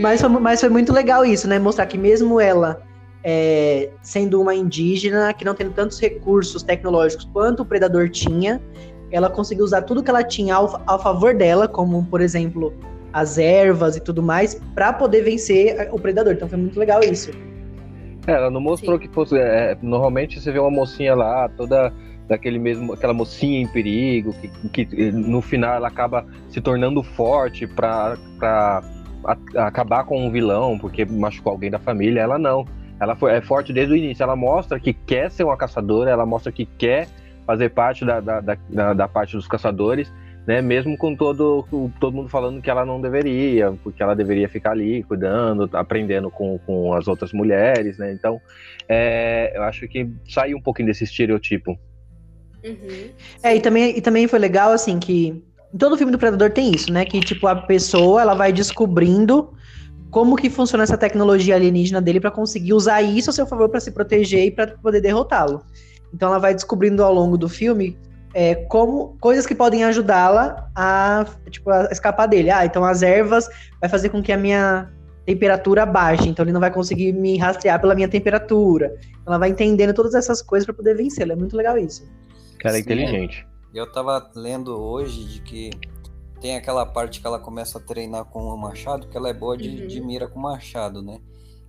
Mas 0.00 0.20
foi, 0.20 0.28
mas 0.30 0.60
foi 0.60 0.68
muito 0.68 0.92
legal 0.92 1.24
isso, 1.24 1.48
né? 1.48 1.58
Mostrar 1.58 1.86
que 1.86 1.98
mesmo 1.98 2.40
ela 2.40 2.82
é, 3.24 3.90
sendo 4.02 4.40
uma 4.40 4.54
indígena, 4.54 5.32
que 5.32 5.44
não 5.44 5.54
tendo 5.54 5.72
tantos 5.72 6.00
recursos 6.00 6.62
tecnológicos 6.62 7.24
quanto 7.32 7.62
o 7.62 7.66
predador 7.66 8.08
tinha, 8.08 8.60
ela 9.10 9.28
conseguiu 9.28 9.64
usar 9.64 9.82
tudo 9.82 10.02
que 10.02 10.10
ela 10.10 10.24
tinha 10.24 10.54
ao, 10.54 10.80
ao 10.86 11.02
favor 11.02 11.34
dela, 11.34 11.68
como, 11.68 12.04
por 12.06 12.20
exemplo, 12.20 12.72
as 13.12 13.38
ervas 13.38 13.96
e 13.96 14.00
tudo 14.00 14.22
mais, 14.22 14.60
pra 14.74 14.92
poder 14.92 15.22
vencer 15.22 15.88
o 15.92 15.98
predador. 15.98 16.32
Então 16.32 16.48
foi 16.48 16.58
muito 16.58 16.78
legal 16.78 17.00
isso. 17.02 17.30
É, 18.26 18.32
ela 18.32 18.50
não 18.50 18.60
mostrou 18.60 18.96
Sim. 18.96 19.06
que 19.06 19.14
fosse. 19.14 19.36
é, 19.36 19.76
normalmente 19.82 20.40
você 20.40 20.50
vê 20.50 20.58
uma 20.58 20.70
mocinha 20.70 21.14
lá, 21.14 21.48
toda 21.48 21.92
daquele 22.28 22.58
mesmo, 22.58 22.92
aquela 22.94 23.12
mocinha 23.12 23.60
em 23.60 23.66
perigo, 23.66 24.32
que, 24.72 24.86
que 24.86 25.12
no 25.12 25.42
final 25.42 25.74
ela 25.74 25.88
acaba 25.88 26.24
se 26.48 26.60
tornando 26.60 27.02
forte 27.02 27.66
pra 27.66 28.16
a- 29.24 29.66
acabar 29.66 30.04
com 30.04 30.24
um 30.26 30.30
vilão, 30.30 30.78
porque 30.78 31.04
machucou 31.04 31.52
alguém 31.52 31.70
da 31.70 31.78
família. 31.78 32.20
Ela 32.20 32.38
não. 32.38 32.64
Ela 33.00 33.16
foi, 33.16 33.32
é 33.32 33.40
forte 33.40 33.72
desde 33.72 33.92
o 33.92 33.96
início. 33.96 34.22
Ela 34.22 34.36
mostra 34.36 34.78
que 34.78 34.92
quer 34.92 35.30
ser 35.30 35.44
uma 35.44 35.56
caçadora, 35.56 36.10
ela 36.10 36.24
mostra 36.26 36.52
que 36.52 36.64
quer 36.66 37.08
fazer 37.46 37.70
parte 37.70 38.04
da, 38.04 38.20
da, 38.20 38.40
da, 38.40 38.56
da- 38.68 38.92
da 38.94 39.08
parte 39.08 39.36
dos 39.36 39.46
caçadores. 39.48 40.12
Né, 40.44 40.60
mesmo 40.60 40.96
com 40.98 41.14
todo, 41.14 41.64
com 41.70 41.88
todo 42.00 42.14
mundo 42.16 42.28
falando 42.28 42.60
que 42.60 42.68
ela 42.68 42.84
não 42.84 43.00
deveria, 43.00 43.74
porque 43.84 44.02
ela 44.02 44.12
deveria 44.12 44.48
ficar 44.48 44.72
ali 44.72 45.04
cuidando, 45.04 45.70
aprendendo 45.72 46.32
com, 46.32 46.58
com 46.66 46.92
as 46.94 47.06
outras 47.06 47.32
mulheres, 47.32 47.96
né? 47.96 48.12
Então, 48.12 48.40
é, 48.88 49.56
eu 49.56 49.62
acho 49.62 49.86
que 49.86 50.10
saiu 50.28 50.58
um 50.58 50.60
pouquinho 50.60 50.88
desse 50.88 51.04
estereotipo. 51.04 51.78
Uhum. 52.64 53.10
É, 53.40 53.54
e 53.54 53.60
também, 53.60 53.96
e 53.96 54.00
também 54.00 54.26
foi 54.26 54.40
legal, 54.40 54.72
assim, 54.72 54.98
que 54.98 55.40
todo 55.78 55.96
filme 55.96 56.12
do 56.12 56.18
Predador 56.18 56.50
tem 56.50 56.72
isso, 56.72 56.92
né? 56.92 57.04
Que, 57.04 57.20
tipo, 57.20 57.46
a 57.46 57.56
pessoa, 57.56 58.20
ela 58.20 58.34
vai 58.34 58.52
descobrindo 58.52 59.52
como 60.10 60.36
que 60.36 60.50
funciona 60.50 60.84
essa 60.84 60.98
tecnologia 60.98 61.54
alienígena 61.54 62.00
dele 62.00 62.20
pra 62.20 62.30
conseguir 62.30 62.74
usar 62.74 63.00
isso 63.00 63.30
a 63.30 63.32
seu 63.32 63.46
favor 63.46 63.68
pra 63.68 63.80
se 63.80 63.90
proteger 63.90 64.44
e 64.44 64.50
pra 64.50 64.66
poder 64.66 65.00
derrotá-lo. 65.00 65.62
Então 66.12 66.28
ela 66.28 66.38
vai 66.38 66.54
descobrindo 66.54 67.02
ao 67.02 67.12
longo 67.14 67.38
do 67.38 67.48
filme 67.48 67.98
é, 68.34 68.54
como 68.54 69.16
coisas 69.20 69.46
que 69.46 69.54
podem 69.54 69.84
ajudá-la 69.84 70.68
a, 70.74 71.24
tipo, 71.50 71.70
a 71.70 71.88
escapar 71.90 72.26
dele. 72.26 72.50
Ah, 72.50 72.64
então 72.64 72.84
as 72.84 73.02
ervas 73.02 73.48
vai 73.80 73.88
fazer 73.88 74.10
com 74.10 74.22
que 74.22 74.32
a 74.32 74.36
minha 74.36 74.90
temperatura 75.24 75.86
baixe, 75.86 76.28
então 76.28 76.44
ele 76.44 76.52
não 76.52 76.60
vai 76.60 76.70
conseguir 76.70 77.12
me 77.12 77.38
rastrear 77.38 77.80
pela 77.80 77.94
minha 77.94 78.08
temperatura. 78.08 78.94
Ela 79.26 79.38
vai 79.38 79.48
entendendo 79.48 79.94
todas 79.94 80.14
essas 80.14 80.42
coisas 80.42 80.66
pra 80.66 80.74
poder 80.74 80.94
vencê-lo. 80.94 81.32
É 81.32 81.36
muito 81.36 81.56
legal 81.56 81.78
isso. 81.78 82.06
Cara, 82.58 82.76
é 82.76 82.78
Sim. 82.78 82.84
inteligente. 82.84 83.46
Eu 83.74 83.90
tava 83.90 84.30
lendo 84.34 84.78
hoje 84.78 85.24
de 85.24 85.40
que 85.42 85.70
tem 86.40 86.56
aquela 86.56 86.84
parte 86.84 87.20
que 87.20 87.26
ela 87.26 87.38
começa 87.38 87.78
a 87.78 87.80
treinar 87.80 88.24
com 88.26 88.44
o 88.44 88.56
machado, 88.56 89.08
que 89.08 89.16
ela 89.16 89.28
é 89.28 89.32
boa 89.32 89.56
de, 89.56 89.82
Uhum. 89.82 89.86
de 89.86 90.00
mira 90.00 90.28
com 90.28 90.40
machado, 90.40 91.00
né? 91.00 91.20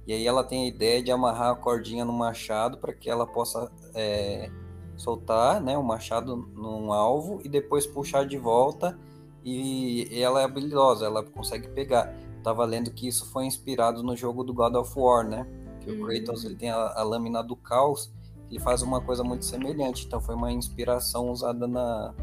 E 0.05 0.11
aí 0.11 0.27
ela 0.27 0.43
tem 0.43 0.65
a 0.65 0.67
ideia 0.67 1.01
de 1.01 1.11
amarrar 1.11 1.51
a 1.51 1.55
cordinha 1.55 2.03
no 2.03 2.11
machado 2.11 2.77
para 2.77 2.91
que 2.93 3.09
ela 3.09 3.25
possa 3.25 3.71
é, 3.95 4.49
soltar 4.97 5.61
né, 5.61 5.77
o 5.77 5.83
machado 5.83 6.35
num 6.35 6.91
alvo 6.91 7.39
e 7.43 7.47
depois 7.47 7.87
puxar 7.87 8.25
de 8.25 8.37
volta. 8.37 8.97
E, 9.45 10.07
e 10.11 10.21
ela 10.21 10.41
é 10.41 10.43
habilidosa, 10.45 11.05
ela 11.05 11.23
consegue 11.23 11.67
pegar. 11.69 12.13
Tava 12.43 12.65
lendo 12.65 12.91
que 12.91 13.07
isso 13.07 13.25
foi 13.31 13.45
inspirado 13.45 14.03
no 14.03 14.15
jogo 14.15 14.43
do 14.43 14.53
God 14.53 14.75
of 14.75 14.91
War, 14.97 15.25
né? 15.27 15.45
Que 15.81 15.91
o 15.91 16.01
Uhum. 16.01 16.07
Kratos 16.07 16.43
ele 16.43 16.55
tem 16.55 16.69
a, 16.69 16.75
a 16.95 17.03
lâmina 17.03 17.41
do 17.43 17.55
caos, 17.55 18.11
ele 18.53 18.59
faz 18.59 18.83
uma 18.83 19.01
coisa 19.01 19.23
muito 19.23 19.43
semelhante. 19.45 20.05
Então 20.05 20.21
foi 20.21 20.35
uma 20.35 20.51
inspiração 20.51 21.29
usada 21.29 21.67
na, 21.67 22.13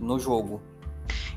no 0.00 0.18
jogo. 0.18 0.60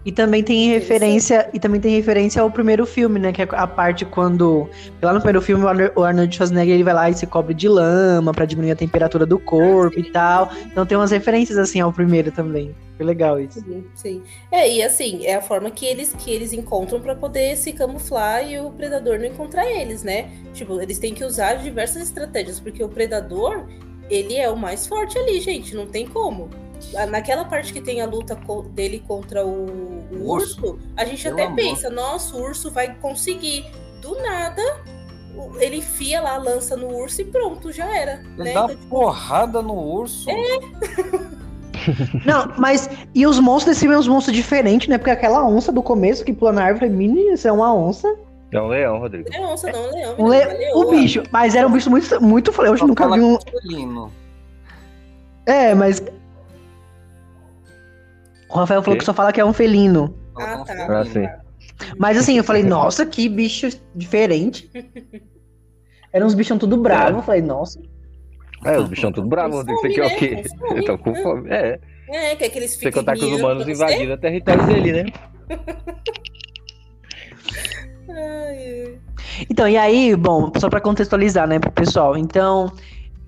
E 0.06 0.12
também 0.12 0.44
tem 0.44 0.70
referência, 0.70 1.50
e 1.52 1.60
também 1.60 1.82
tem 1.82 1.96
referência 1.96 2.40
ao 2.40 2.52
primeiro 2.52 2.86
filme, 2.86 3.20
né? 3.20 3.34
Que 3.34 3.42
é 3.42 3.48
a 3.52 3.66
parte 3.66 4.06
quando. 4.06 4.70
Lá 5.02 5.12
no 5.12 5.20
primeiro 5.20 5.42
filme, 5.42 5.64
o 5.64 5.68
Arno- 5.68 5.92
o 5.96 6.04
Arnold 6.04 6.34
Schwarzenegger 6.34 6.76
ele 6.76 6.84
vai 6.84 6.94
lá 6.94 7.10
e 7.10 7.16
se 7.16 7.26
cobre 7.26 7.56
de 7.56 7.68
lama 7.68 8.32
pra 8.32 8.46
diminuir 8.46 8.70
a 8.72 8.76
temperatura 8.76 9.26
do 9.26 9.40
corpo 9.40 10.00
e 10.00 10.12
tal. 10.12 10.52
Então 10.68 10.86
tem 10.86 10.96
umas 10.96 11.10
referências 11.10 11.58
assim 11.58 11.80
ao 11.80 11.92
primeiro 11.92 12.32
também. 12.32 12.76
Foi 12.96 13.04
legal 13.04 13.40
isso. 13.40 13.60
Sim, 13.62 13.84
sim. 13.96 14.24
É, 14.52 14.72
e 14.72 14.84
assim, 14.84 15.26
é 15.26 15.36
a 15.36 15.42
forma 15.42 15.72
que 15.72 15.88
eles 15.88 16.14
que 16.14 16.30
eles 16.30 16.54
encontram 16.54 17.02
pra 17.02 17.16
poder 17.16 17.58
se 17.58 17.74
camuflar 17.74 18.48
e 18.48 18.60
o 18.60 18.70
predador 18.70 19.18
não 19.18 19.26
encontrar 19.26 19.66
eles, 19.66 20.04
né? 20.04 20.30
Tipo, 20.54 20.80
eles 20.80 21.00
têm 21.00 21.16
que 21.16 21.26
usar 21.26 21.56
diversas 21.56 22.04
estratégias, 22.04 22.60
porque 22.60 22.84
o 22.84 22.88
predador, 22.88 23.66
ele 24.10 24.36
é 24.36 24.50
o 24.50 24.58
mais 24.58 24.86
forte 24.88 25.18
ali, 25.18 25.40
gente, 25.42 25.76
não 25.76 25.86
tem 25.88 26.06
como. 26.08 26.50
Naquela 27.10 27.46
parte 27.46 27.72
que 27.74 27.82
tem 27.82 28.02
a 28.02 28.06
luta 28.06 28.36
co- 28.36 28.64
dele 28.64 29.04
contra 29.08 29.46
o, 29.46 30.04
o 30.12 30.30
urso. 30.30 30.60
urso, 30.62 30.80
a 30.96 31.06
gente 31.06 31.28
até 31.28 31.44
amor. 31.46 31.56
pensa, 31.56 31.90
nossa, 31.90 32.36
o 32.36 32.42
urso 32.42 32.70
vai 32.70 32.94
conseguir. 32.96 33.66
Do 34.02 34.14
nada, 34.22 34.62
ele 35.60 35.78
enfia 35.78 36.22
lá 36.22 36.36
a 36.36 36.38
lança 36.38 36.76
no 36.78 36.94
urso 36.96 37.22
e 37.22 37.26
pronto, 37.26 37.72
já 37.72 37.86
era. 37.98 38.22
Ele 38.38 38.44
né? 38.44 38.54
dá 38.54 38.64
Então, 38.66 38.68
tipo, 38.70 38.88
porrada 38.88 39.62
no 39.62 39.74
urso. 39.74 40.28
Não, 42.26 42.52
mas. 42.58 42.90
E 43.14 43.26
os 43.28 43.40
monstros 43.40 43.76
desse 43.76 43.82
filme 43.82 43.94
são 43.96 44.02
uns 44.02 44.08
monstros 44.08 44.36
diferentes, 44.36 44.88
né? 44.88 44.98
Porque 44.98 45.12
aquela 45.12 45.46
onça 45.48 45.72
do 45.72 45.84
começo 45.84 46.24
que 46.24 46.34
pula 46.34 46.52
na 46.52 46.64
árvore, 46.64 46.90
menino, 46.90 47.34
isso 47.34 47.48
é 47.48 47.52
uma 47.52 47.74
onça. 47.74 48.16
É 48.52 48.62
um 48.62 48.68
leão, 48.68 49.00
Rodrigo. 49.00 49.30
não 49.32 49.54
é 49.54 49.72
não, 49.72 49.92
leão. 49.92 50.16
Um 50.18 50.30
le... 50.30 50.38
é 50.38 50.54
leoa. 50.54 50.86
O 50.86 50.92
bicho. 50.92 51.24
Mas 51.32 51.56
era 51.56 51.68
um 51.68 51.72
bicho 51.72 51.90
muito. 51.90 52.22
muito 52.22 52.52
eu 52.62 52.78
Só 52.78 52.88
nunca 52.88 53.10
vi 53.10 53.20
um. 53.20 53.38
que 53.38 53.50
é 53.50 53.62
felino. 53.62 54.12
É, 55.46 55.74
mas. 55.76 56.02
O 58.50 58.58
Rafael 58.58 58.82
falou 58.82 58.96
Quê? 58.96 59.00
que 59.00 59.06
só 59.06 59.14
fala 59.14 59.34
que 59.34 59.42
é 59.42 59.46
um 59.46 59.54
felino. 59.54 60.16
Ah, 60.38 60.52
é 60.52 60.56
um 60.56 60.64
tá. 60.64 61.00
Ah, 61.00 61.06
sim. 61.06 61.28
Mas 61.98 62.18
assim, 62.18 62.38
eu 62.38 62.44
falei, 62.44 62.64
nossa, 62.64 63.06
que 63.06 63.28
bicho 63.28 63.68
diferente. 63.94 64.70
Eram 66.14 66.28
uns 66.28 66.34
bichão 66.34 66.58
tudo 66.58 66.78
bravo. 66.78 67.20
Eu 67.20 67.24
falei, 67.24 67.42
nossa. 67.42 67.82
É, 68.64 68.78
os 68.78 68.88
bichão 68.88 69.12
tudo 69.12 69.28
bravo, 69.28 69.58
Rodrigo. 69.58 69.80
Você 69.82 69.90
quer 69.90 70.06
o 70.06 70.10
fome, 70.10 70.20
quê? 70.20 70.36
né? 70.36 70.44
Fome. 70.58 70.80
Estão 70.80 70.98
com 70.98 71.16
fome. 71.16 71.50
É, 71.50 71.80
É, 72.08 72.36
que 72.36 72.44
é 72.46 72.50
que 72.50 72.60
eles 72.60 72.76
você 72.76 72.92
contar 72.92 73.16
que 73.16 73.26
os 73.26 73.40
humanos 73.40 73.68
invadiram 73.68 74.16
o 74.16 74.18
território 74.22 74.66
dele, 74.66 74.92
né? 74.94 75.06
Então, 79.50 79.68
e 79.68 79.78
aí, 79.78 80.16
bom, 80.16 80.52
só 80.58 80.70
pra 80.70 80.80
contextualizar, 80.80 81.48
né, 81.48 81.60
pro 81.60 81.72
pessoal. 81.72 82.18
Então, 82.18 82.72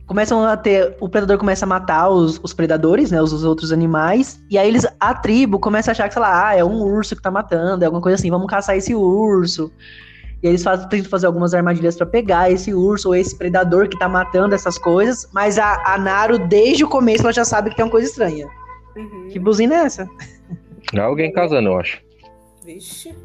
começam 0.05 0.43
a 0.43 0.55
ter. 0.55 0.95
O 0.99 1.09
predador 1.09 1.37
começa 1.37 1.65
a 1.65 1.67
matar 1.67 2.09
os, 2.09 2.39
os 2.41 2.53
predadores, 2.53 3.11
né, 3.11 3.21
os, 3.21 3.33
os 3.33 3.43
outros 3.43 3.71
animais. 3.71 4.39
E 4.49 4.57
aí 4.57 4.67
eles, 4.67 4.87
a 4.99 5.13
tribo 5.13 5.59
começa 5.59 5.91
a 5.91 5.93
achar 5.93 6.07
que, 6.07 6.13
sei 6.13 6.21
lá, 6.21 6.47
ah, 6.47 6.55
é 6.55 6.63
um 6.63 6.81
urso 6.81 7.15
que 7.15 7.21
tá 7.21 7.29
matando, 7.29 7.83
é 7.83 7.85
alguma 7.85 8.01
coisa 8.01 8.15
assim, 8.15 8.31
vamos 8.31 8.47
caçar 8.47 8.77
esse 8.77 8.95
urso. 8.95 9.71
E 10.41 10.47
aí 10.47 10.51
eles 10.51 10.63
fazem, 10.63 10.87
tentam 10.87 11.09
fazer 11.09 11.25
algumas 11.25 11.53
armadilhas 11.53 11.95
pra 11.95 12.05
pegar 12.05 12.51
esse 12.51 12.73
urso 12.73 13.09
ou 13.09 13.15
esse 13.15 13.35
predador 13.35 13.89
que 13.89 13.97
tá 13.97 14.07
matando 14.07 14.53
essas 14.55 14.77
coisas. 14.77 15.27
Mas 15.33 15.57
a, 15.57 15.93
a 15.93 15.97
Naro, 15.97 16.47
desde 16.47 16.83
o 16.83 16.87
começo, 16.87 17.23
ela 17.23 17.33
já 17.33 17.43
sabe 17.43 17.71
que 17.71 17.75
tem 17.75 17.85
uma 17.85 17.91
coisa 17.91 18.07
estranha. 18.07 18.47
Uhum. 18.95 19.29
Que 19.31 19.39
buzina 19.39 19.75
é 19.75 19.79
essa? 19.79 20.07
É 20.93 20.99
alguém 20.99 21.33
casando, 21.33 21.69
eu 21.69 21.79
acho. 21.79 22.01
Vixe. 22.63 23.15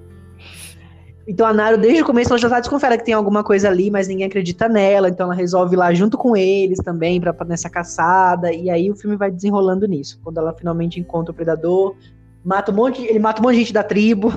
Então 1.26 1.46
a 1.46 1.52
Naro, 1.52 1.78
desde 1.78 2.02
o 2.02 2.06
começo, 2.06 2.30
ela 2.30 2.38
já 2.38 2.48
tá 2.48 2.58
desconfiada 2.60 2.98
que 2.98 3.04
tem 3.04 3.14
alguma 3.14 3.44
coisa 3.44 3.68
ali, 3.68 3.90
mas 3.90 4.08
ninguém 4.08 4.26
acredita 4.26 4.68
nela. 4.68 5.08
Então 5.08 5.26
ela 5.26 5.34
resolve 5.34 5.74
ir 5.74 5.78
lá 5.78 5.94
junto 5.94 6.18
com 6.18 6.36
eles 6.36 6.78
também, 6.78 7.20
pra, 7.20 7.32
pra- 7.32 7.46
nessa 7.46 7.70
caçada. 7.70 8.52
E 8.52 8.68
aí 8.68 8.90
o 8.90 8.96
filme 8.96 9.16
vai 9.16 9.30
desenrolando 9.30 9.86
nisso. 9.86 10.18
Quando 10.24 10.38
ela 10.38 10.52
finalmente 10.52 10.98
encontra 10.98 11.30
o 11.30 11.34
predador, 11.34 11.96
mata 12.44 12.72
um 12.72 12.74
monte, 12.74 13.02
ele 13.04 13.18
mata 13.18 13.40
um 13.40 13.44
monte 13.44 13.54
de 13.54 13.60
gente 13.60 13.72
da 13.72 13.84
tribo. 13.84 14.32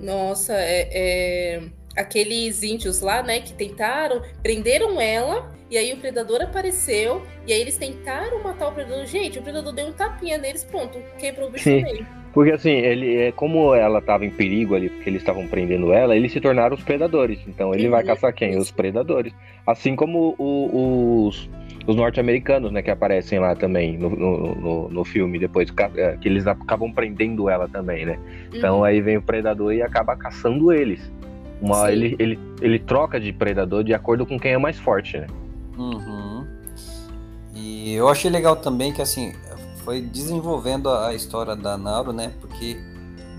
Nossa, 0.00 0.52
é, 0.52 0.88
é, 0.92 1.62
aqueles 1.96 2.62
índios 2.62 3.00
lá, 3.00 3.22
né, 3.22 3.40
que 3.40 3.52
tentaram, 3.54 4.22
prenderam 4.42 5.00
ela, 5.00 5.50
e 5.70 5.76
aí 5.78 5.92
o 5.92 5.96
predador 5.96 6.42
apareceu, 6.42 7.22
e 7.46 7.52
aí 7.52 7.60
eles 7.60 7.76
tentaram 7.76 8.42
matar 8.42 8.68
o 8.68 8.72
predador. 8.72 9.06
Gente, 9.06 9.38
o 9.38 9.42
predador 9.42 9.72
deu 9.72 9.86
um 9.86 9.92
tapinha 9.92 10.36
neles, 10.38 10.62
pronto, 10.62 10.98
quebrou 11.18 11.48
o 11.48 11.50
bicho 11.50 11.64
Sim. 11.64 11.82
meio. 11.82 12.06
Porque 12.34 12.50
assim, 12.50 12.70
ele, 12.72 13.14
é, 13.16 13.32
como 13.32 13.72
ela 13.74 14.00
estava 14.00 14.26
em 14.26 14.30
perigo 14.30 14.74
ali, 14.74 14.88
porque 14.90 15.08
eles 15.08 15.22
estavam 15.22 15.46
prendendo 15.46 15.92
ela, 15.92 16.16
eles 16.16 16.32
se 16.32 16.40
tornaram 16.40 16.74
os 16.74 16.82
predadores. 16.82 17.38
Então 17.46 17.72
ele 17.72 17.88
vai 17.88 18.00
Uhum. 18.02 18.08
caçar 18.08 18.32
quem? 18.34 18.58
Os 18.58 18.72
predadores. 18.72 19.32
Assim 19.64 19.94
como 19.94 20.34
o- 20.36 21.26
os, 21.28 21.48
os 21.86 21.94
norte-americanos, 21.94 22.72
né, 22.72 22.82
que 22.82 22.90
aparecem 22.90 23.38
lá 23.38 23.54
também 23.54 23.96
no, 23.96 24.10
no, 24.10 24.88
no- 24.88 25.04
filme, 25.04 25.38
depois 25.38 25.72
é, 25.96 26.16
que 26.20 26.28
eles 26.28 26.44
acabam 26.48 26.90
prendendo 26.92 27.48
ela 27.48 27.68
também, 27.68 28.04
né? 28.04 28.18
Então 28.52 28.78
Uhum. 28.78 28.84
aí 28.84 29.00
vem 29.00 29.16
o 29.16 29.22
predador 29.22 29.72
e 29.72 29.80
acaba 29.80 30.16
caçando 30.16 30.72
eles. 30.72 31.08
Uma, 31.62 31.92
ele, 31.92 32.16
ele, 32.18 32.38
ele 32.60 32.78
troca 32.80 33.20
de 33.20 33.32
predador 33.32 33.84
de 33.84 33.94
acordo 33.94 34.26
com 34.26 34.40
quem 34.40 34.52
é 34.54 34.58
mais 34.58 34.76
forte, 34.78 35.18
né? 35.18 35.26
Uhum. 35.78 36.44
E 37.54 37.94
eu 37.94 38.08
achei 38.08 38.28
legal 38.30 38.56
também 38.56 38.92
que 38.92 39.00
assim 39.00 39.32
foi 39.84 40.00
desenvolvendo 40.00 40.88
a 40.88 41.08
a 41.08 41.14
história 41.14 41.54
da 41.54 41.76
Naru, 41.76 42.12
né? 42.12 42.32
Porque 42.40 42.76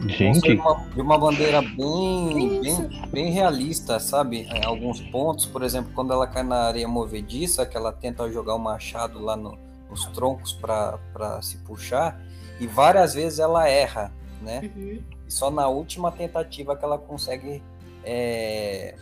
Gente, 0.08 0.52
uma, 0.54 0.76
de 0.94 1.02
uma 1.02 1.18
bandeira 1.18 1.62
bem, 1.62 2.62
bem, 2.62 3.08
bem 3.12 3.32
realista, 3.32 3.98
sabe? 4.00 4.42
Em 4.42 4.64
alguns 4.66 5.00
pontos, 5.00 5.46
por 5.46 5.64
exemplo, 5.64 5.92
quando 5.96 6.12
ela 6.12 6.28
cai 6.28 6.44
na 6.44 6.64
areia 6.64 6.88
movediça, 6.88 7.66
que 7.66 7.78
ela 7.78 7.94
tenta 7.94 8.30
jogar 8.30 8.56
o 8.56 8.60
machado 8.60 9.20
lá 9.20 9.38
no- 9.38 9.58
nos 9.90 10.06
troncos 10.08 10.52
para 10.52 11.42
se 11.42 11.58
puxar, 11.60 12.20
e 12.60 12.68
várias 12.68 13.14
vezes 13.14 13.40
ela 13.40 13.70
erra, 13.70 14.12
né? 14.42 14.70
Uhum. 14.76 15.00
E 15.28 15.32
só 15.32 15.50
na 15.50 15.68
última 15.70 16.12
tentativa 16.12 16.76
que 16.76 16.84
ela 16.84 16.98
consegue 16.98 17.64
é, 18.04 18.96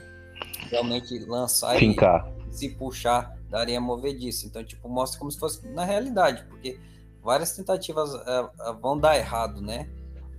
realmente 0.69 1.17
lançar 1.25 1.75
e 1.75 1.79
fincar. 1.79 2.25
se 2.51 2.69
puxar 2.69 3.35
da 3.50 3.59
areia 3.59 3.81
movediça. 3.81 4.45
Então, 4.45 4.63
tipo, 4.63 4.88
mostra 4.88 5.19
como 5.19 5.31
se 5.31 5.39
fosse 5.39 5.67
na 5.69 5.83
realidade, 5.83 6.43
porque 6.50 6.79
várias 7.23 7.55
tentativas 7.55 8.13
eh, 8.13 8.45
vão 8.81 8.97
dar 8.97 9.17
errado, 9.17 9.61
né? 9.61 9.87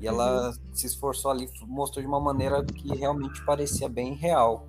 E 0.00 0.06
ela 0.06 0.52
se 0.72 0.86
esforçou 0.86 1.30
ali, 1.30 1.48
mostrou 1.66 2.02
de 2.02 2.08
uma 2.08 2.20
maneira 2.20 2.62
que 2.64 2.94
realmente 2.96 3.42
parecia 3.44 3.88
bem 3.88 4.14
real. 4.14 4.68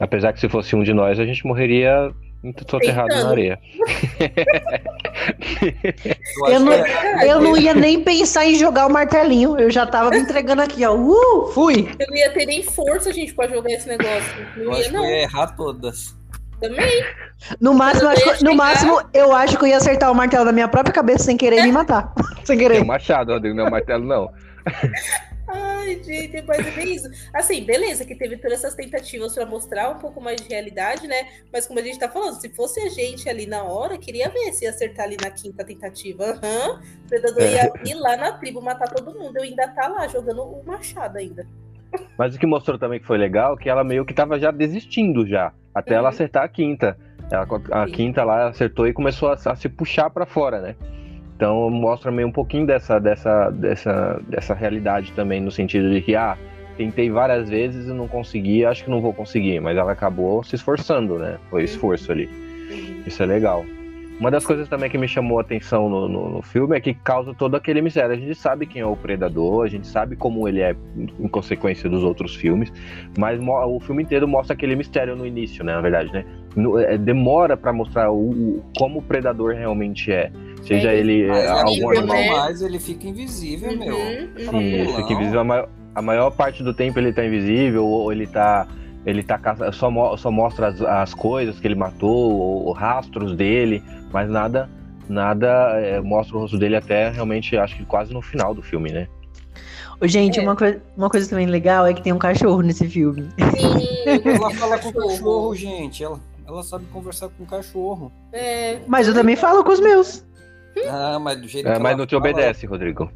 Apesar 0.00 0.32
que 0.32 0.40
se 0.40 0.48
fosse 0.48 0.74
um 0.76 0.82
de 0.82 0.92
nós, 0.92 1.18
a 1.18 1.24
gente 1.24 1.46
morreria 1.46 2.12
soterrado 2.68 3.14
na 3.14 3.30
areia. 3.30 3.58
Eu, 6.46 6.52
Eu 6.52 6.60
não- 6.60 6.72
é- 6.72 7.02
Eu 7.32 7.40
não 7.40 7.56
ia 7.56 7.72
nem 7.74 8.02
pensar 8.02 8.46
em 8.46 8.56
jogar 8.56 8.86
o 8.86 8.92
martelinho. 8.92 9.58
Eu 9.58 9.70
já 9.70 9.86
tava 9.86 10.10
me 10.10 10.18
entregando 10.18 10.60
aqui, 10.62 10.84
ó. 10.84 10.94
Uh, 10.94 11.46
fui. 11.52 11.88
Eu 11.98 12.06
não 12.08 12.16
ia 12.16 12.32
ter 12.32 12.46
nem 12.46 12.62
força, 12.62 13.12
gente, 13.12 13.32
pra 13.34 13.46
jogar 13.48 13.70
esse 13.70 13.88
negócio. 13.88 14.32
eu 14.56 14.64
Não 14.64 14.72
acho 14.72 14.82
ia, 14.82 14.88
que 14.90 14.96
eu 14.96 15.00
não. 15.00 15.08
ia 15.08 15.22
errar 15.22 15.46
todas. 15.56 16.16
Também. 16.62 17.04
No 17.60 17.74
máximo, 17.74 18.08
Eu 18.08 18.30
acho 18.30 18.44
no 18.44 18.54
máximo, 18.54 19.02
eu 19.12 19.34
acho 19.34 19.58
que 19.58 19.64
eu 19.64 19.68
ia 19.68 19.76
acertar 19.76 20.10
o 20.10 20.14
martelo 20.14 20.44
da 20.44 20.52
minha 20.52 20.68
própria 20.68 20.94
cabeça 20.94 21.24
sem 21.24 21.36
querer 21.36 21.62
me 21.64 21.72
matar. 21.72 22.14
Sem 22.44 22.56
querer. 22.58 22.80
um 22.82 22.86
machado, 22.86 23.32
Rodrigo, 23.32 23.56
não 23.56 23.64
é 23.64 23.68
um 23.68 23.70
martelo, 23.70 24.04
não. 24.04 24.32
Ai, 25.48 26.00
gente, 26.02 26.40
mas 26.46 26.66
é 26.66 26.70
bem 26.70 26.94
isso. 26.94 27.08
Assim, 27.34 27.64
beleza, 27.64 28.04
que 28.04 28.14
teve 28.14 28.36
todas 28.36 28.58
essas 28.58 28.74
tentativas 28.74 29.34
pra 29.34 29.44
mostrar 29.44 29.90
um 29.90 29.98
pouco 29.98 30.20
mais 30.20 30.40
de 30.40 30.48
realidade, 30.48 31.06
né? 31.06 31.26
Mas 31.52 31.66
como 31.66 31.78
a 31.78 31.82
gente 31.82 31.98
tá 31.98 32.08
falando, 32.08 32.40
se 32.40 32.48
fosse 32.48 32.80
a 32.80 32.88
gente 32.88 33.28
ali 33.28 33.46
na 33.46 33.62
hora, 33.64 33.98
queria 33.98 34.28
ver 34.30 34.52
se 34.52 34.64
ia 34.64 34.70
acertar 34.70 35.04
ali 35.06 35.16
na 35.22 35.30
quinta 35.30 35.64
tentativa. 35.64 36.24
Aham. 36.42 36.80
O 37.04 37.08
predador 37.08 37.42
É. 37.42 37.52
ia 37.54 37.72
ir 37.84 37.94
lá 37.94 38.16
na 38.16 38.32
tribo 38.32 38.62
matar 38.62 38.88
todo 38.88 39.16
mundo. 39.18 39.36
Eu 39.36 39.42
ainda 39.42 39.68
tá 39.68 39.88
lá 39.88 40.06
jogando 40.08 40.42
o 40.42 40.62
machado 40.64 41.18
ainda. 41.18 41.46
Mas 42.16 42.34
o 42.34 42.38
que 42.38 42.46
mostrou 42.46 42.78
também 42.78 42.98
que 43.00 43.06
foi 43.06 43.18
legal, 43.18 43.56
que 43.56 43.68
ela 43.68 43.84
meio 43.84 44.04
que 44.06 44.14
tava 44.14 44.38
já 44.38 44.50
desistindo 44.50 45.26
já, 45.26 45.52
até 45.74 45.94
ela 45.94 46.04
Uhum. 46.04 46.08
acertar 46.08 46.44
a 46.44 46.48
quinta. 46.48 46.96
Ela, 47.30 47.46
a 47.70 47.86
Sim. 47.86 47.92
quinta 47.92 48.24
lá 48.24 48.48
acertou 48.48 48.86
e 48.86 48.92
começou 48.92 49.30
a, 49.30 49.32
a 49.34 49.56
se 49.56 49.68
puxar 49.68 50.10
pra 50.10 50.26
fora, 50.26 50.60
né? 50.60 50.74
Então 51.36 51.68
mostra 51.70 52.10
meio 52.12 52.28
um 52.28 52.32
pouquinho 52.32 52.66
dessa, 52.66 52.98
dessa, 53.00 53.50
dessa, 53.50 54.20
dessa 54.28 54.54
realidade 54.54 55.12
também, 55.12 55.40
no 55.40 55.50
sentido 55.50 55.90
de 55.90 56.00
que, 56.00 56.14
ah, 56.14 56.36
tentei 56.76 57.10
várias 57.10 57.48
vezes 57.48 57.88
e 57.88 57.92
não 57.92 58.06
consegui, 58.06 58.64
acho 58.64 58.84
que 58.84 58.90
não 58.90 59.00
vou 59.00 59.12
conseguir, 59.12 59.60
mas 59.60 59.76
ela 59.76 59.92
acabou 59.92 60.44
se 60.44 60.54
esforçando, 60.54 61.18
né? 61.18 61.38
Foi 61.50 61.64
esforço 61.64 62.12
ali. 62.12 62.28
Isso 63.06 63.22
é 63.22 63.26
legal. 63.26 63.64
Uma 64.22 64.30
das 64.30 64.46
coisas 64.46 64.68
também 64.68 64.88
que 64.88 64.96
me 64.96 65.08
chamou 65.08 65.38
a 65.38 65.40
atenção 65.40 65.88
no, 65.88 66.08
no, 66.08 66.28
no 66.30 66.42
filme 66.42 66.76
é 66.76 66.80
que 66.80 66.94
causa 66.94 67.34
todo 67.34 67.56
aquele 67.56 67.82
mistério. 67.82 68.12
A 68.12 68.16
gente 68.16 68.36
sabe 68.36 68.66
quem 68.66 68.80
é 68.80 68.86
o 68.86 68.94
predador, 68.94 69.64
a 69.64 69.68
gente 69.68 69.84
sabe 69.84 70.14
como 70.14 70.46
ele 70.46 70.60
é 70.60 70.76
em 70.96 71.26
consequência 71.26 71.90
dos 71.90 72.04
outros 72.04 72.32
filmes, 72.36 72.72
mas 73.18 73.40
o 73.42 73.80
filme 73.80 74.00
inteiro 74.04 74.28
mostra 74.28 74.54
aquele 74.54 74.76
mistério 74.76 75.16
no 75.16 75.26
início, 75.26 75.64
né? 75.64 75.74
Na 75.74 75.80
verdade, 75.80 76.12
né? 76.12 76.24
No- 76.54 76.78
é, 76.78 76.96
demora 76.96 77.56
pra 77.56 77.72
mostrar 77.72 78.12
o, 78.12 78.30
o- 78.30 78.62
como 78.78 79.00
o 79.00 79.02
predador 79.02 79.54
realmente 79.56 80.12
é. 80.12 80.30
Seja 80.62 80.92
É, 80.92 80.96
ele 81.00 81.26
Mas 81.26 81.44
é, 81.44 81.50
ele 81.50 81.58
algum 81.60 81.90
animal, 81.90 82.16
né? 82.18 82.26
mais, 82.28 82.62
ele 82.62 82.78
fica 82.78 83.08
invisível, 83.08 83.76
meu. 83.76 83.96
Uhum, 83.96 84.28
uhum. 84.38 84.60
Sim, 84.60 84.84
pulão. 84.84 84.96
fica 85.00 85.12
invisível. 85.14 85.40
A 85.40 85.44
maior, 85.44 85.68
a 85.96 86.00
maior 86.00 86.30
parte 86.30 86.62
do 86.62 86.72
tempo 86.72 86.96
ele 87.00 87.12
tá 87.12 87.24
invisível, 87.26 87.84
ou 87.84 88.12
ele 88.12 88.28
tá. 88.28 88.68
Ele 89.04 89.22
tá 89.22 89.38
só, 89.72 89.90
mo- 89.90 90.16
só 90.16 90.30
mostra 90.30 90.68
as, 90.68 90.80
as 90.80 91.14
coisas 91.14 91.58
que 91.58 91.66
ele 91.66 91.74
matou, 91.74 92.32
ou, 92.32 92.64
ou 92.66 92.72
rastros 92.72 93.34
dele, 93.36 93.82
mas 94.12 94.28
nada. 94.30 94.68
Nada 95.08 95.48
é, 95.80 96.00
mostra 96.00 96.36
o 96.36 96.40
rosto 96.40 96.56
dele 96.58 96.76
até 96.76 97.10
realmente, 97.10 97.56
acho 97.56 97.76
que 97.76 97.84
quase 97.84 98.14
no 98.14 98.22
final 98.22 98.54
do 98.54 98.62
filme, 98.62 98.90
né? 98.92 99.08
Ô, 100.00 100.06
Gente, 100.06 100.38
É. 100.38 100.42
uma, 100.42 100.54
coi 100.56 100.80
uma 100.96 101.10
coisa 101.10 101.28
também 101.28 101.46
legal 101.46 101.84
é 101.86 101.92
que 101.92 102.00
tem 102.02 102.12
um 102.12 102.18
cachorro 102.18 102.62
nesse 102.62 102.88
filme. 102.88 103.28
Sim, 103.58 104.22
Ela 104.24 104.50
fala 104.52 104.78
com 104.78 104.88
o 104.88 104.92
cachorro, 104.92 105.54
gente. 105.56 106.02
Ela, 106.04 106.20
ela 106.46 106.62
sabe 106.62 106.84
conversar 106.86 107.28
com 107.30 107.42
o 107.42 107.46
cachorro. 107.46 108.12
É, 108.32 108.78
Mas 108.86 109.08
eu 109.08 109.14
também 109.14 109.34
falo 109.36 109.64
com 109.64 109.72
os 109.72 109.80
meus. 109.80 110.24
Ah, 110.88 111.18
mas 111.20 111.40
do 111.40 111.48
jeito 111.48 111.68
É, 111.68 111.72
que 111.74 111.78
mas 111.80 111.90
ela 111.90 111.98
não 111.98 112.06
te 112.06 112.10
fala, 112.16 112.20
obedece, 112.30 112.66
Rodrigo. 112.66 113.10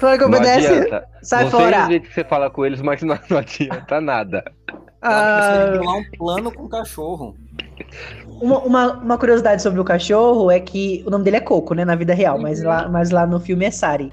Claro 0.00 0.16
que 0.18 0.24
Não 0.24 0.38
obedece. 0.38 0.66
adianta. 0.68 1.04
Sai 1.22 1.44
não 1.44 1.50
sei 1.50 1.60
fora. 1.60 1.82
do 1.82 1.88
jeito 1.90 2.08
que 2.08 2.14
você 2.14 2.24
fala 2.24 2.48
com 2.48 2.64
eles, 2.64 2.80
mas 2.80 3.02
não, 3.02 3.18
não 3.28 3.38
adianta 3.38 4.00
nada. 4.00 4.44
Ela 5.02 5.20
Ah, 5.38 5.76
bolar 5.78 5.96
um 5.96 6.04
plano 6.18 6.52
com 6.52 6.64
o 6.64 6.68
cachorro. 6.68 7.36
uma, 8.40 8.58
uma, 8.60 8.92
uma 8.94 9.18
curiosidade 9.18 9.62
sobre 9.62 9.80
o 9.80 9.84
cachorro 9.84 10.50
é 10.50 10.58
que 10.60 11.02
o 11.06 11.10
nome 11.10 11.24
dele 11.24 11.36
é 11.36 11.40
Coco, 11.40 11.74
né? 11.74 11.84
Na 11.84 11.94
vida 11.94 12.14
real, 12.14 12.38
mas, 12.38 12.60
Uhum. 12.60 12.66
lá, 12.66 12.88
mas 12.88 13.10
lá 13.10 13.26
no 13.26 13.38
filme 13.40 13.64
é 13.64 13.70
Sari. 13.70 14.12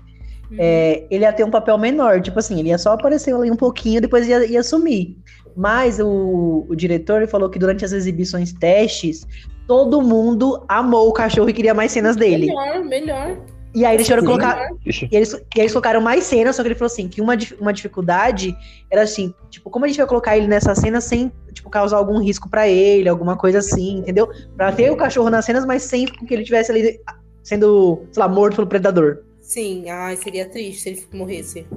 Uhum. 0.51 0.57
É, 0.59 1.05
ele 1.09 1.23
ia 1.25 1.33
ter 1.33 1.43
um 1.43 1.49
papel 1.49 1.77
menor, 1.77 2.21
tipo 2.21 2.37
assim, 2.37 2.59
ele 2.59 2.69
ia 2.69 2.77
só 2.77 2.93
aparecer 2.93 3.33
ali 3.33 3.49
um 3.49 3.55
pouquinho, 3.55 3.99
depois 3.99 4.27
ia, 4.27 4.45
ia 4.45 4.61
sumir. 4.63 5.17
Mas 5.57 5.99
o, 5.99 6.65
o 6.69 6.75
diretor 6.75 7.25
falou 7.27 7.49
que 7.49 7.57
durante 7.57 7.83
as 7.83 7.91
exibições 7.93 8.53
testes, 8.53 9.25
todo 9.67 10.01
mundo 10.01 10.63
amou 10.67 11.09
o 11.09 11.13
cachorro 11.13 11.49
e 11.49 11.53
queria 11.53 11.73
mais 11.73 11.91
cenas 11.91 12.15
dele. 12.15 12.47
Melhor, 12.47 12.83
melhor. 12.83 13.37
E 13.75 13.83
aí 13.83 13.97
eles 13.97 14.07
tiveram 14.07 14.25
colocar. 14.25 14.69
Ixi, 14.85 15.09
E 15.11 15.15
eles, 15.17 15.33
e 15.33 15.59
eles 15.59 15.73
colocaram 15.73 15.99
mais 15.99 16.23
cenas, 16.23 16.55
só 16.55 16.63
que 16.63 16.69
ele 16.69 16.75
falou 16.75 16.85
assim, 16.85 17.09
que 17.09 17.19
uma, 17.19 17.35
uma 17.59 17.73
dificuldade 17.73 18.55
era 18.89 19.01
assim, 19.01 19.33
tipo, 19.49 19.69
como 19.69 19.83
a 19.83 19.87
gente 19.89 19.97
vai 19.97 20.07
colocar 20.07 20.37
ele 20.37 20.47
nessa 20.47 20.73
cena 20.73 21.01
sem, 21.01 21.29
tipo, 21.51 21.69
causar 21.69 21.97
algum 21.97 22.17
risco 22.19 22.49
pra 22.49 22.69
ele, 22.69 23.09
alguma 23.09 23.35
coisa 23.35 23.59
assim, 23.59 23.97
entendeu? 23.97 24.31
Pra 24.55 24.71
ter 24.71 24.89
o 24.89 24.95
cachorro 24.95 25.29
nas 25.29 25.43
cenas, 25.43 25.65
mas 25.65 25.83
sem 25.83 26.05
que 26.05 26.33
ele 26.33 26.45
tivesse 26.45 26.71
ali 26.71 27.01
sendo, 27.43 28.05
sei 28.13 28.23
lá, 28.23 28.29
morto 28.29 28.55
pelo 28.55 28.67
predador. 28.67 29.23
Sim, 29.41 29.89
ai, 29.89 30.15
seria 30.15 30.49
triste 30.49 30.81
se 30.81 30.89
ele 30.89 31.07
morresse. 31.11 31.67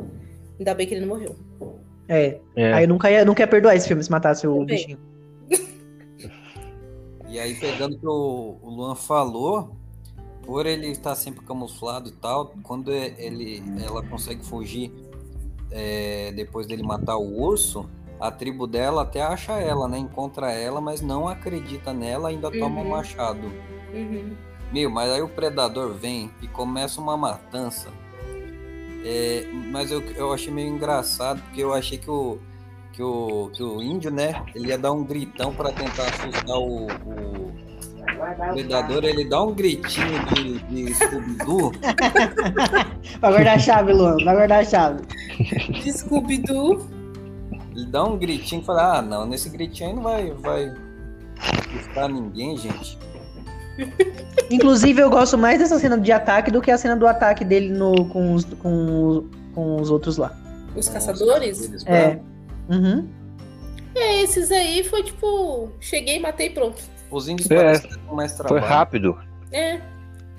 Ainda 0.56 0.74
bem 0.74 0.86
que 0.86 0.94
ele 0.94 1.04
não 1.04 1.08
morreu. 1.08 1.34
É. 2.08 2.38
é. 2.54 2.72
Aí 2.74 2.84
eu 2.84 2.88
nunca 2.88 3.10
ia, 3.10 3.24
nunca 3.24 3.42
ia 3.42 3.46
perdoar 3.48 3.74
esse 3.74 3.88
filme 3.88 4.04
se 4.04 4.10
matasse 4.10 4.46
o 4.46 4.64
bichinho. 4.64 4.98
E 7.30 7.38
aí, 7.38 7.54
pegando 7.56 7.94
o 7.94 7.98
que 7.98 8.06
o, 8.06 8.56
o 8.62 8.70
Luan 8.70 8.94
falou, 8.94 9.76
por 10.48 10.64
ele 10.64 10.86
estar 10.86 11.14
sempre 11.14 11.44
camuflado 11.44 12.08
e 12.08 12.12
tal, 12.12 12.54
quando 12.62 12.90
ele, 12.90 13.62
ela 13.84 14.02
consegue 14.02 14.42
fugir 14.42 14.90
é, 15.70 16.32
depois 16.34 16.66
dele 16.66 16.82
matar 16.82 17.18
o 17.18 17.38
urso, 17.38 17.86
a 18.18 18.30
tribo 18.30 18.66
dela 18.66 19.02
até 19.02 19.20
acha 19.20 19.52
ela, 19.58 19.86
né? 19.86 19.98
Encontra 19.98 20.50
ela, 20.50 20.80
mas 20.80 21.02
não 21.02 21.28
acredita 21.28 21.92
nela, 21.92 22.30
ainda 22.30 22.50
toma 22.50 22.80
um 22.80 22.84
Uhum. 22.84 22.88
machado. 22.88 23.52
Uhum. 23.92 24.34
Meu, 24.72 24.88
mas 24.88 25.10
aí 25.10 25.20
o 25.20 25.28
predador 25.28 25.92
vem 25.92 26.30
e 26.40 26.48
começa 26.48 26.98
uma 26.98 27.14
matança. 27.14 27.88
É, 29.04 29.46
mas 29.70 29.90
eu, 29.90 30.00
eu 30.16 30.32
achei 30.32 30.50
meio 30.50 30.68
engraçado, 30.74 31.42
porque 31.42 31.62
eu 31.62 31.74
achei 31.74 31.98
que 31.98 32.10
o, 32.10 32.38
que 32.94 33.02
o, 33.02 33.50
que 33.52 33.62
o 33.62 33.82
índio, 33.82 34.10
né? 34.10 34.42
Ele 34.54 34.68
ia 34.68 34.78
dar 34.78 34.92
um 34.92 35.04
gritão 35.04 35.52
para 35.54 35.70
tentar 35.72 36.04
assustar 36.04 36.56
o, 36.56 36.86
o 36.86 37.67
predador. 38.52 39.04
Ele 39.04 39.24
dá 39.24 39.42
um 39.42 39.54
gritinho 39.54 40.24
de, 40.34 40.58
de 40.60 40.94
Scooby-Doo. 40.94 41.72
Vai 43.20 43.30
guardar 43.32 43.56
a 43.56 43.58
chave, 43.58 43.92
Luan, 43.92 44.16
vai 44.24 44.34
guardar 44.34 44.60
a 44.60 44.64
chave. 44.64 45.02
De 45.82 45.92
Scooby-Doo. 45.92 46.86
Ele 47.74 47.86
dá 47.86 48.04
um 48.04 48.18
gritinho 48.18 48.62
e 48.62 48.64
fala: 48.64 48.98
Ah, 48.98 49.02
não, 49.02 49.26
nesse 49.26 49.48
gritinho 49.48 49.90
aí 49.90 49.94
não 49.94 50.02
vai, 50.02 50.30
vai 50.32 50.74
assustar 51.38 52.08
ninguém, 52.08 52.56
gente. 52.56 52.98
Inclusive, 54.50 55.00
eu 55.00 55.10
gosto 55.10 55.38
mais 55.38 55.58
dessa 55.58 55.78
cena 55.78 55.98
de 55.98 56.10
ataque 56.10 56.50
do 56.50 56.60
que 56.60 56.70
a 56.70 56.78
cena 56.78 56.96
do 56.96 57.06
ataque 57.06 57.44
dele 57.44 57.68
no, 57.68 58.04
com, 58.06 58.34
os, 58.34 58.44
com, 58.44 59.28
com 59.54 59.76
os 59.80 59.90
outros 59.90 60.16
lá. 60.16 60.36
Os 60.74 60.88
caçadores? 60.88 61.70
É. 61.86 62.18
Uhum. 62.68 63.08
É, 63.94 64.22
esses 64.22 64.50
aí 64.50 64.84
foi 64.84 65.02
tipo. 65.02 65.70
Cheguei, 65.80 66.18
matei 66.20 66.50
pronto. 66.50 66.82
Os 67.10 67.28
índios 67.28 67.50
É, 67.50 67.72
mais 68.12 68.36
Foi 68.36 68.46
trabalho. 68.46 68.66
rápido. 68.66 69.18
É. 69.52 69.80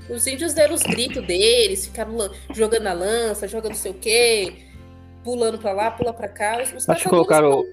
Os 0.09 0.25
índios 0.25 0.53
deram 0.53 0.73
os 0.73 0.81
gritos 0.83 1.25
deles, 1.25 1.85
ficaram 1.85 2.15
jogando 2.53 2.87
a 2.87 2.93
lança, 2.93 3.47
jogando 3.47 3.69
não 3.73 3.75
sei 3.77 3.91
o 3.91 3.95
quê, 3.95 4.53
pulando 5.23 5.57
pra 5.59 5.71
lá, 5.71 5.91
pula 5.91 6.11
pra 6.13 6.27
cá. 6.27 6.61
Os, 6.63 6.73
os 6.73 6.89
Acho 6.89 7.03
que 7.03 7.09
colocaram. 7.09 7.63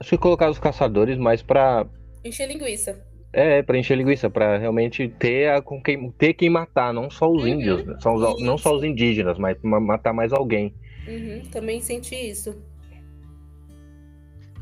Acho 0.00 0.10
que 0.10 0.18
colocaram 0.18 0.52
os 0.52 0.58
caçadores 0.58 1.18
mais 1.18 1.42
pra. 1.42 1.86
encher 2.24 2.46
linguiça. 2.46 3.02
É, 3.32 3.62
pra 3.62 3.76
encher 3.78 3.96
linguiça, 3.96 4.30
pra 4.30 4.56
realmente 4.56 5.06
ter, 5.18 5.50
a, 5.50 5.60
com 5.60 5.82
quem, 5.82 6.10
ter 6.12 6.32
quem 6.34 6.48
matar, 6.48 6.94
não 6.94 7.10
só 7.10 7.30
os 7.30 7.42
Uhum. 7.42 7.48
índios, 7.48 7.84
né? 7.84 7.96
São 8.00 8.14
os- 8.14 8.42
não 8.42 8.56
só 8.56 8.74
os 8.74 8.82
indígenas, 8.82 9.38
mas 9.38 9.56
ma- 9.62 9.78
matar 9.80 10.12
mais 10.14 10.32
alguém. 10.32 10.74
Uhum, 11.06 11.42
também 11.50 11.80
senti 11.80 12.14
isso. 12.14 12.56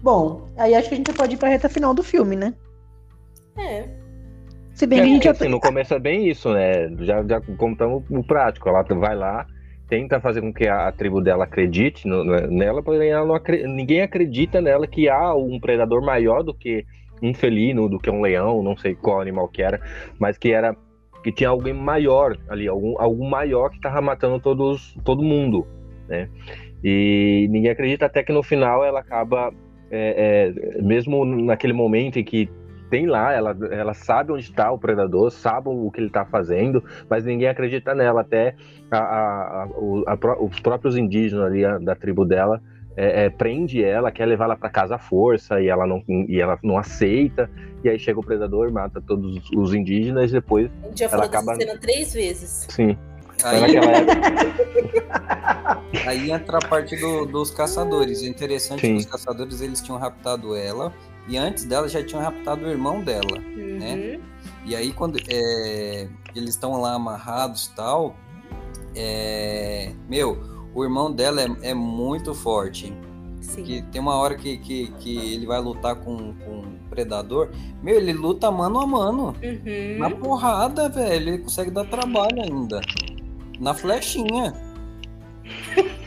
Bom, 0.02 0.48
aí 0.56 0.74
acho 0.74 0.88
que 0.88 0.94
a 0.94 0.98
gente 0.98 1.12
pode 1.12 1.34
ir 1.34 1.38
pra 1.38 1.48
reta 1.48 1.68
final 1.68 1.94
do 1.94 2.02
filme, 2.02 2.36
né? 2.36 2.54
É. 3.58 3.88
Se 4.74 4.86
bem 4.86 4.98
É, 4.98 5.02
que 5.02 5.08
a 5.08 5.12
gente 5.12 5.22
porque, 5.22 5.28
já. 5.28 5.32
assim, 5.32 5.48
no 5.48 5.60
começo 5.60 5.94
é 5.94 5.98
bem 5.98 6.28
isso, 6.28 6.52
né? 6.52 6.88
Já, 7.00 7.22
já 7.22 7.40
contamos 7.56 8.04
o 8.10 8.22
prático. 8.22 8.68
Ela 8.68 8.82
vai 8.82 9.16
lá, 9.16 9.46
tenta 9.88 10.20
fazer 10.20 10.40
com 10.42 10.52
que 10.52 10.66
a, 10.68 10.88
a 10.88 10.92
tribo 10.92 11.20
dela 11.22 11.44
acredite 11.44 12.06
no- 12.06 12.22
no- 12.24 12.46
nela, 12.48 12.82
porém 12.82 13.10
ela 13.10 13.24
não 13.26 13.40
ninguém 13.74 14.02
acredita 14.02 14.60
nela 14.60 14.86
que 14.86 15.08
há 15.08 15.34
um 15.34 15.58
predador 15.58 16.04
maior 16.04 16.42
do 16.42 16.52
que 16.52 16.84
um 17.22 17.32
felino, 17.32 17.88
do 17.88 17.98
que 17.98 18.10
um 18.10 18.20
leão, 18.20 18.62
não 18.62 18.76
sei 18.76 18.94
qual 18.94 19.20
animal 19.20 19.48
que 19.48 19.62
era, 19.62 19.80
mas 20.18 20.36
que 20.36 20.52
era 20.52 20.76
que 21.24 21.32
tinha 21.32 21.48
alguém 21.48 21.72
maior 21.72 22.36
ali, 22.48 22.68
algum, 22.68 23.00
algum 23.00 23.28
maior 23.28 23.70
que 23.70 23.80
tava 23.80 24.00
matando 24.00 24.38
todos, 24.38 24.94
todo 25.04 25.22
mundo, 25.22 25.66
né? 26.06 26.28
E 26.84 27.48
ninguém 27.50 27.70
acredita 27.70 28.06
até 28.06 28.22
que 28.22 28.32
no 28.32 28.42
final 28.42 28.84
ela 28.84 29.00
acaba, 29.00 29.50
é, 29.90 30.52
é, 30.76 30.82
mesmo 30.82 31.24
naquele 31.24 31.72
momento 31.72 32.18
em 32.18 32.24
que 32.24 32.48
tem 32.90 33.06
lá, 33.06 33.32
ela, 33.32 33.56
ela 33.70 33.94
sabe 33.94 34.32
onde 34.32 34.44
está 34.44 34.70
o 34.70 34.78
predador, 34.78 35.30
sabe 35.30 35.68
o 35.68 35.90
que 35.90 36.00
ele 36.00 36.06
está 36.06 36.24
fazendo, 36.24 36.82
mas 37.10 37.24
ninguém 37.24 37.48
acredita 37.48 37.94
nela. 37.94 38.20
Até 38.20 38.54
a- 38.90 38.98
a- 38.98 39.68
a- 40.12 40.42
os 40.42 40.60
próprios 40.60 40.96
indígenas 40.96 41.44
ali 41.46 41.64
a- 41.64 41.78
da 41.78 41.94
tribo 41.94 42.24
dela 42.24 42.60
é, 42.96 43.24
é, 43.26 43.30
prende 43.30 43.82
ela, 43.84 44.10
quer 44.10 44.24
levar 44.26 44.44
ela 44.46 44.56
para 44.56 44.70
casa 44.70 44.94
à 44.94 44.98
força 44.98 45.60
e 45.60 45.68
ela 45.68 45.86
não 45.86 46.02
e 46.08 46.40
ela 46.40 46.58
não 46.62 46.78
aceita. 46.78 47.50
E 47.84 47.88
aí 47.90 47.98
chega 47.98 48.18
o 48.18 48.24
predador, 48.24 48.72
mata 48.72 49.02
todos 49.06 49.50
os 49.54 49.74
indígenas 49.74 50.30
e 50.30 50.34
depois, 50.34 50.70
A 50.82 50.86
gente 50.88 51.00
já 51.00 51.04
Ela 51.06 51.10
falou 51.12 51.26
acaba- 51.26 51.52
dessa 51.56 51.66
cena 51.68 51.78
três 51.80 52.14
vezes. 52.14 52.66
sim, 52.70 52.96
Aí, 53.44 53.60
naquela 53.60 53.92
época, 53.92 55.82
aí 56.08 56.30
entra 56.30 56.58
a 56.58 56.66
parte 56.68 56.96
do- 56.96 57.26
dos 57.26 57.50
caçadores. 57.50 58.22
O 58.22 58.26
interessante 58.26 58.78
é 58.78 58.88
Sim. 58.88 58.94
que 58.94 59.00
os 59.00 59.06
caçadores 59.06 59.60
eles 59.60 59.80
tinham 59.82 59.98
raptado 59.98 60.54
ela 60.56 60.92
e 61.28 61.36
antes 61.36 61.64
dela 61.64 61.88
já 61.88 62.02
tinham 62.02 62.22
raptado 62.22 62.64
o 62.64 62.68
irmão 62.68 63.02
dela. 63.02 63.38
Uhum. 63.38 63.78
Né? 63.78 64.20
E 64.64 64.74
aí 64.74 64.92
quando 64.92 65.18
é, 65.28 66.08
eles 66.34 66.50
estão 66.50 66.80
lá 66.80 66.94
amarrados 66.94 67.66
e 67.66 67.74
tal, 67.74 68.16
é, 68.94 69.92
meu, 70.08 70.38
o 70.74 70.84
irmão 70.84 71.12
dela 71.12 71.40
é, 71.40 71.70
é 71.70 71.74
muito 71.74 72.34
forte. 72.34 72.92
Sim. 73.40 73.62
Que 73.62 73.82
tem 73.82 74.00
uma 74.00 74.16
hora 74.16 74.34
que, 74.34 74.58
que, 74.58 74.88
que 74.98 75.34
ele 75.34 75.46
vai 75.46 75.60
lutar 75.60 75.94
com, 75.96 76.34
com 76.34 76.50
um 76.50 76.78
predador. 76.90 77.50
Meu, 77.82 77.96
ele 77.96 78.12
luta 78.12 78.50
mano 78.50 78.80
a 78.80 78.86
mano. 78.86 79.34
Uhum. 79.42 79.98
Na 79.98 80.10
porrada, 80.10 80.88
velho. 80.88 81.28
Ele 81.28 81.38
consegue 81.38 81.70
dar 81.70 81.84
trabalho 81.84 82.42
ainda. 82.42 82.80
Na 83.60 83.72
flechinha. 83.72 84.52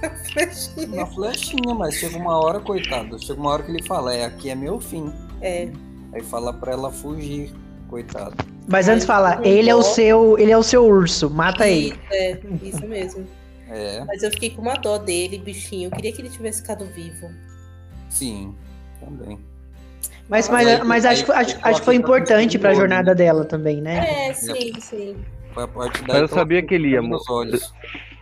Na 0.88 1.06
flechinha, 1.06 1.74
mas 1.74 1.94
chega 1.94 2.16
uma 2.16 2.38
hora, 2.38 2.60
coitado. 2.60 3.18
Chega 3.22 3.40
uma 3.40 3.50
hora 3.50 3.62
que 3.62 3.70
ele 3.72 3.82
fala, 3.84 4.14
é, 4.14 4.24
aqui 4.24 4.50
é 4.50 4.54
meu 4.54 4.80
fim. 4.80 5.12
É. 5.40 5.68
Aí 6.12 6.22
fala 6.22 6.52
pra 6.52 6.72
ela 6.72 6.90
fugir, 6.90 7.52
coitado. 7.88 8.36
Mas 8.68 8.88
antes 8.88 9.04
fala, 9.06 9.40
ele 9.44 9.68
é 9.70 9.74
o 9.74 9.82
seu, 9.82 10.38
ele 10.38 10.52
é 10.52 10.56
o 10.58 10.62
seu 10.62 10.84
urso, 10.86 11.28
mata 11.30 11.66
ele. 11.68 11.88
Isso, 11.88 11.98
é, 12.12 12.40
isso 12.62 12.86
mesmo. 12.86 13.26
É, 13.70 14.02
Mas 14.06 14.22
eu 14.22 14.30
fiquei 14.30 14.48
com 14.48 14.62
uma 14.62 14.76
dó 14.76 14.96
dele, 14.96 15.36
bichinho. 15.36 15.88
Eu 15.88 15.90
queria 15.90 16.10
que 16.10 16.22
ele 16.22 16.30
tivesse 16.30 16.62
ficado 16.62 16.86
vivo. 16.86 17.28
sim, 18.08 18.54
também. 18.98 19.38
Mas, 20.26 20.48
Mas 20.48 20.64
mas, 20.64 20.66
aí- 20.68 20.84
mas 20.86 21.04
acho, 21.04 21.24
que- 21.26 21.32
aí 21.32 21.38
acho, 21.44 21.58
acho 21.62 21.78
que 21.80 21.84
foi 21.84 21.94
importante 21.94 22.58
pra 22.58 22.70
dor, 22.70 22.78
jornada 22.78 23.10
né? 23.10 23.14
dela 23.14 23.44
também, 23.44 23.82
né? 23.82 24.28
É, 24.28 24.32
sim, 24.32 24.72
sim. 24.80 25.16
Foi 25.52 25.64
a 25.64 25.68
parte 25.68 26.02
Mas 26.08 26.16
eu 26.16 26.28
sabia 26.28 26.62
que 26.62 26.74
ele 26.74 26.88
ia 26.92 27.02
olhos. 27.28 27.70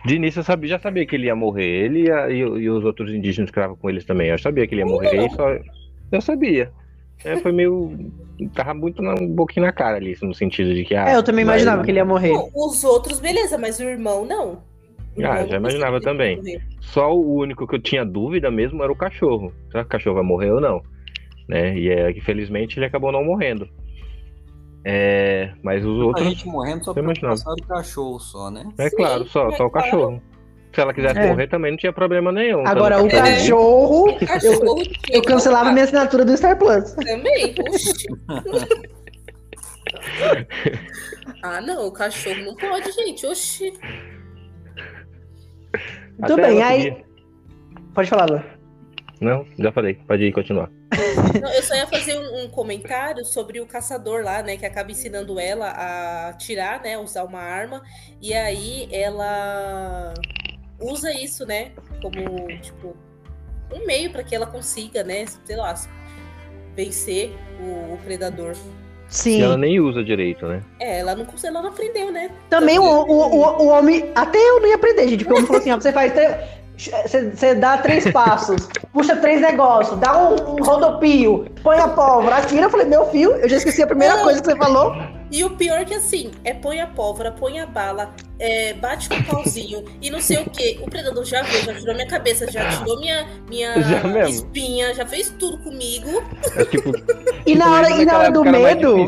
De 0.07 0.15
início 0.15 0.39
eu 0.39 0.43
sabia, 0.43 0.69
já 0.69 0.79
sabia 0.79 1.05
que 1.05 1.15
ele 1.15 1.27
ia 1.27 1.35
morrer. 1.35 1.65
Ele 1.85 2.03
e, 2.05 2.11
a- 2.11 2.29
e 2.29 2.37
e 2.39 2.69
os 2.69 2.83
outros 2.83 3.11
indígenas 3.13 3.51
que 3.51 3.57
estavam 3.59 3.75
com 3.75 3.89
eles 3.89 4.05
também. 4.05 4.29
Eu 4.29 4.37
sabia 4.39 4.65
que 4.65 4.73
ele 4.73 4.81
ia 4.81 4.85
morrer 4.87 5.25
e 5.25 5.29
só. 5.29 5.45
Eu 6.11 6.21
sabia. 6.21 6.71
É, 7.25 7.35
foi 7.37 7.51
meio. 7.51 7.91
Tava 8.53 8.73
muito 8.73 9.01
na, 9.01 9.13
um 9.15 9.35
pouquinho 9.35 9.65
na 9.65 9.71
cara 9.71 9.97
ali, 9.97 10.15
no 10.21 10.33
sentido 10.33 10.73
de 10.73 10.83
que. 10.85 10.95
Ah, 10.95 11.09
É, 11.09 11.15
eu 11.15 11.23
também 11.23 11.43
imaginava 11.43 11.83
que 11.83 11.91
ele 11.91 11.99
ia 11.99 12.05
morrer. 12.05 12.33
Os 12.55 12.83
outros, 12.83 13.19
beleza, 13.19 13.57
mas 13.57 13.79
o 13.79 13.83
irmão 13.83 14.25
não. 14.25 14.63
O 15.15 15.25
Ah, 15.25 15.37
já 15.45 15.45
não 15.47 15.55
imaginava 15.57 15.99
também. 15.99 16.39
ia. 16.43 16.61
Só 16.79 17.11
o 17.13 17.35
único 17.39 17.67
que 17.67 17.75
eu 17.75 17.79
tinha 17.81 18.05
dúvida 18.05 18.49
mesmo 18.51 18.83
era 18.83 18.91
o 18.91 18.95
cachorro. 18.95 19.51
Será 19.71 19.83
que 19.83 19.87
o 19.87 19.91
cachorro 19.91 20.15
vai 20.15 20.23
morrer 20.23 20.51
ou 20.51 20.61
não? 20.61 20.81
Né? 21.49 21.77
E 21.77 21.89
é 21.89 22.13
que 22.13 22.21
felizmente 22.21 22.77
ele 22.77 22.85
acabou 22.85 23.11
não 23.11 23.23
morrendo. 23.25 23.67
É, 24.89 25.51
mas 25.61 25.83
os 25.85 25.99
A 26.01 26.05
outros. 26.05 26.25
gente 26.29 26.47
morrendo 26.47 26.85
só 26.85 26.93
eu 26.95 27.03
imaginava. 27.03 27.33
passar 27.35 27.53
do 27.55 27.63
cachorro 27.67 28.19
só, 28.19 28.49
né? 28.49 28.65
É 28.77 28.89
Sim, 28.89 28.95
claro, 28.95 29.27
só, 29.27 29.51
só 29.51 29.65
o 29.65 29.69
cachorro. 29.69 30.21
Se 30.73 30.79
ela 30.79 30.93
quisesse 30.93 31.19
É. 31.19 31.27
morrer 31.27 31.47
também 31.47 31.71
não 31.71 31.77
tinha 31.77 31.91
problema 31.91 32.31
nenhum. 32.31 32.65
Agora, 32.65 33.03
o 33.03 33.09
cachorro, 33.09 34.11
O 34.15 34.25
cachorro 34.25 34.81
eu 35.09 35.21
que 35.21 35.27
cancelava 35.27 35.73
minha 35.73 35.83
assinatura 35.83 36.23
do 36.23 36.37
Star 36.37 36.57
Plus. 36.57 36.91
Também, 36.93 37.53
oxi. 37.67 38.07
ah, 41.43 41.59
não, 41.61 41.87
o 41.87 41.91
cachorro 41.91 42.41
não 42.45 42.55
pode, 42.55 42.89
gente, 42.93 43.25
oxi. 43.25 43.73
Tudo 46.25 46.37
bem, 46.37 46.63
aí. 46.63 46.91
podia. 46.91 47.05
Pode 47.93 48.09
falar, 48.09 48.29
Lu. 48.29 48.41
Não, 49.19 49.45
já 49.59 49.71
falei. 49.73 49.95
Pode 50.07 50.23
ir 50.23 50.31
continuar. 50.31 50.69
Não, 51.41 51.51
eu 51.51 51.63
só 51.63 51.75
ia 51.75 51.87
fazer 51.87 52.17
um, 52.17 52.43
um 52.43 52.49
comentário 52.49 53.25
sobre 53.25 53.59
o 53.59 53.65
caçador 53.65 54.23
lá, 54.23 54.41
né? 54.41 54.57
Que 54.57 54.65
acaba 54.65 54.91
ensinando 54.91 55.39
ela 55.39 55.69
a 55.69 56.33
tirar, 56.33 56.81
né? 56.81 56.97
Usar 56.97 57.23
uma 57.23 57.41
arma. 57.41 57.81
E 58.21 58.33
aí 58.33 58.87
ela 58.91 60.13
usa 60.79 61.11
isso, 61.13 61.45
né? 61.45 61.71
Como, 62.01 62.47
tipo, 62.61 62.95
um 63.73 63.85
meio 63.85 64.11
para 64.11 64.23
que 64.23 64.35
ela 64.35 64.47
consiga, 64.47 65.03
né? 65.03 65.25
Sei 65.45 65.55
lá, 65.55 65.73
vencer 66.75 67.33
o, 67.59 67.93
o 67.93 67.99
predador. 68.03 68.55
Sim. 69.09 69.39
E 69.39 69.41
ela 69.41 69.57
nem 69.57 69.79
usa 69.79 70.03
direito, 70.03 70.45
né? 70.45 70.61
É, 70.79 70.99
ela 70.99 71.15
não, 71.15 71.25
ela 71.43 71.61
não 71.61 71.69
aprendeu, 71.69 72.11
né? 72.11 72.29
Também 72.49 72.77
o, 72.77 72.83
o, 72.83 73.05
o, 73.05 73.63
o 73.63 73.67
homem. 73.67 74.11
Até 74.13 74.37
eu 74.37 74.59
não 74.59 74.67
ia 74.67 74.75
aprender, 74.75 75.07
gente. 75.07 75.23
Porque 75.23 75.33
o 75.33 75.37
homem 75.37 75.47
falou 75.47 75.61
assim: 75.61 75.71
ó, 75.71 75.75
você 75.79 75.91
faz. 75.91 76.13
Você, 76.77 77.55
dá 77.55 77.79
três 77.79 78.09
passos, 78.11 78.69
puxa 78.93 79.15
três 79.15 79.41
negócios, 79.41 79.99
dá 79.99 80.15
um, 80.15 80.51
um 80.51 80.63
rodopio, 80.63 81.47
põe 81.63 81.79
a 81.79 81.87
pólvora, 81.87 82.37
atira. 82.37 82.63
Eu 82.63 82.69
falei: 82.69 82.85
meu 82.85 83.07
filho, 83.07 83.31
eu 83.31 83.49
já 83.49 83.57
esqueci 83.57 83.81
a 83.81 83.87
primeira 83.87 84.19
coisa 84.19 84.39
que 84.39 84.45
você 84.45 84.55
falou. 84.55 84.95
E 85.29 85.43
o 85.43 85.49
pior 85.49 85.83
que 85.83 85.93
assim, 85.93 86.31
é 86.45 86.53
põe 86.53 86.79
a 86.79 86.87
pólvora, 86.87 87.31
põe 87.31 87.59
a 87.59 87.65
bala, 87.65 88.13
é, 88.39 88.73
bate 88.73 89.09
com 89.09 89.15
o 89.15 89.23
pauzinho 89.25 89.83
e 90.01 90.09
não 90.09 90.21
sei 90.21 90.37
o 90.37 90.49
que. 90.49 90.79
O 90.81 90.89
predador 90.89 91.25
já 91.25 91.41
veio, 91.41 91.65
já 91.65 91.73
tirou 91.73 91.95
minha 91.95 92.07
cabeça, 92.07 92.49
já 92.49 92.69
tirou 92.69 92.99
minha, 92.99 93.27
minha 93.49 93.81
Já 93.81 94.29
espinha, 94.29 94.93
já 94.93 95.05
fez 95.05 95.33
tudo 95.37 95.57
comigo. 95.57 96.23
É 96.55 96.63
tipo. 96.63 96.91
E 97.45 97.55
na 97.55 97.73
hora, 97.73 97.89
e 97.89 98.05
na 98.05 98.17
hora 98.17 98.31
do 98.31 98.43
medo. 98.45 99.07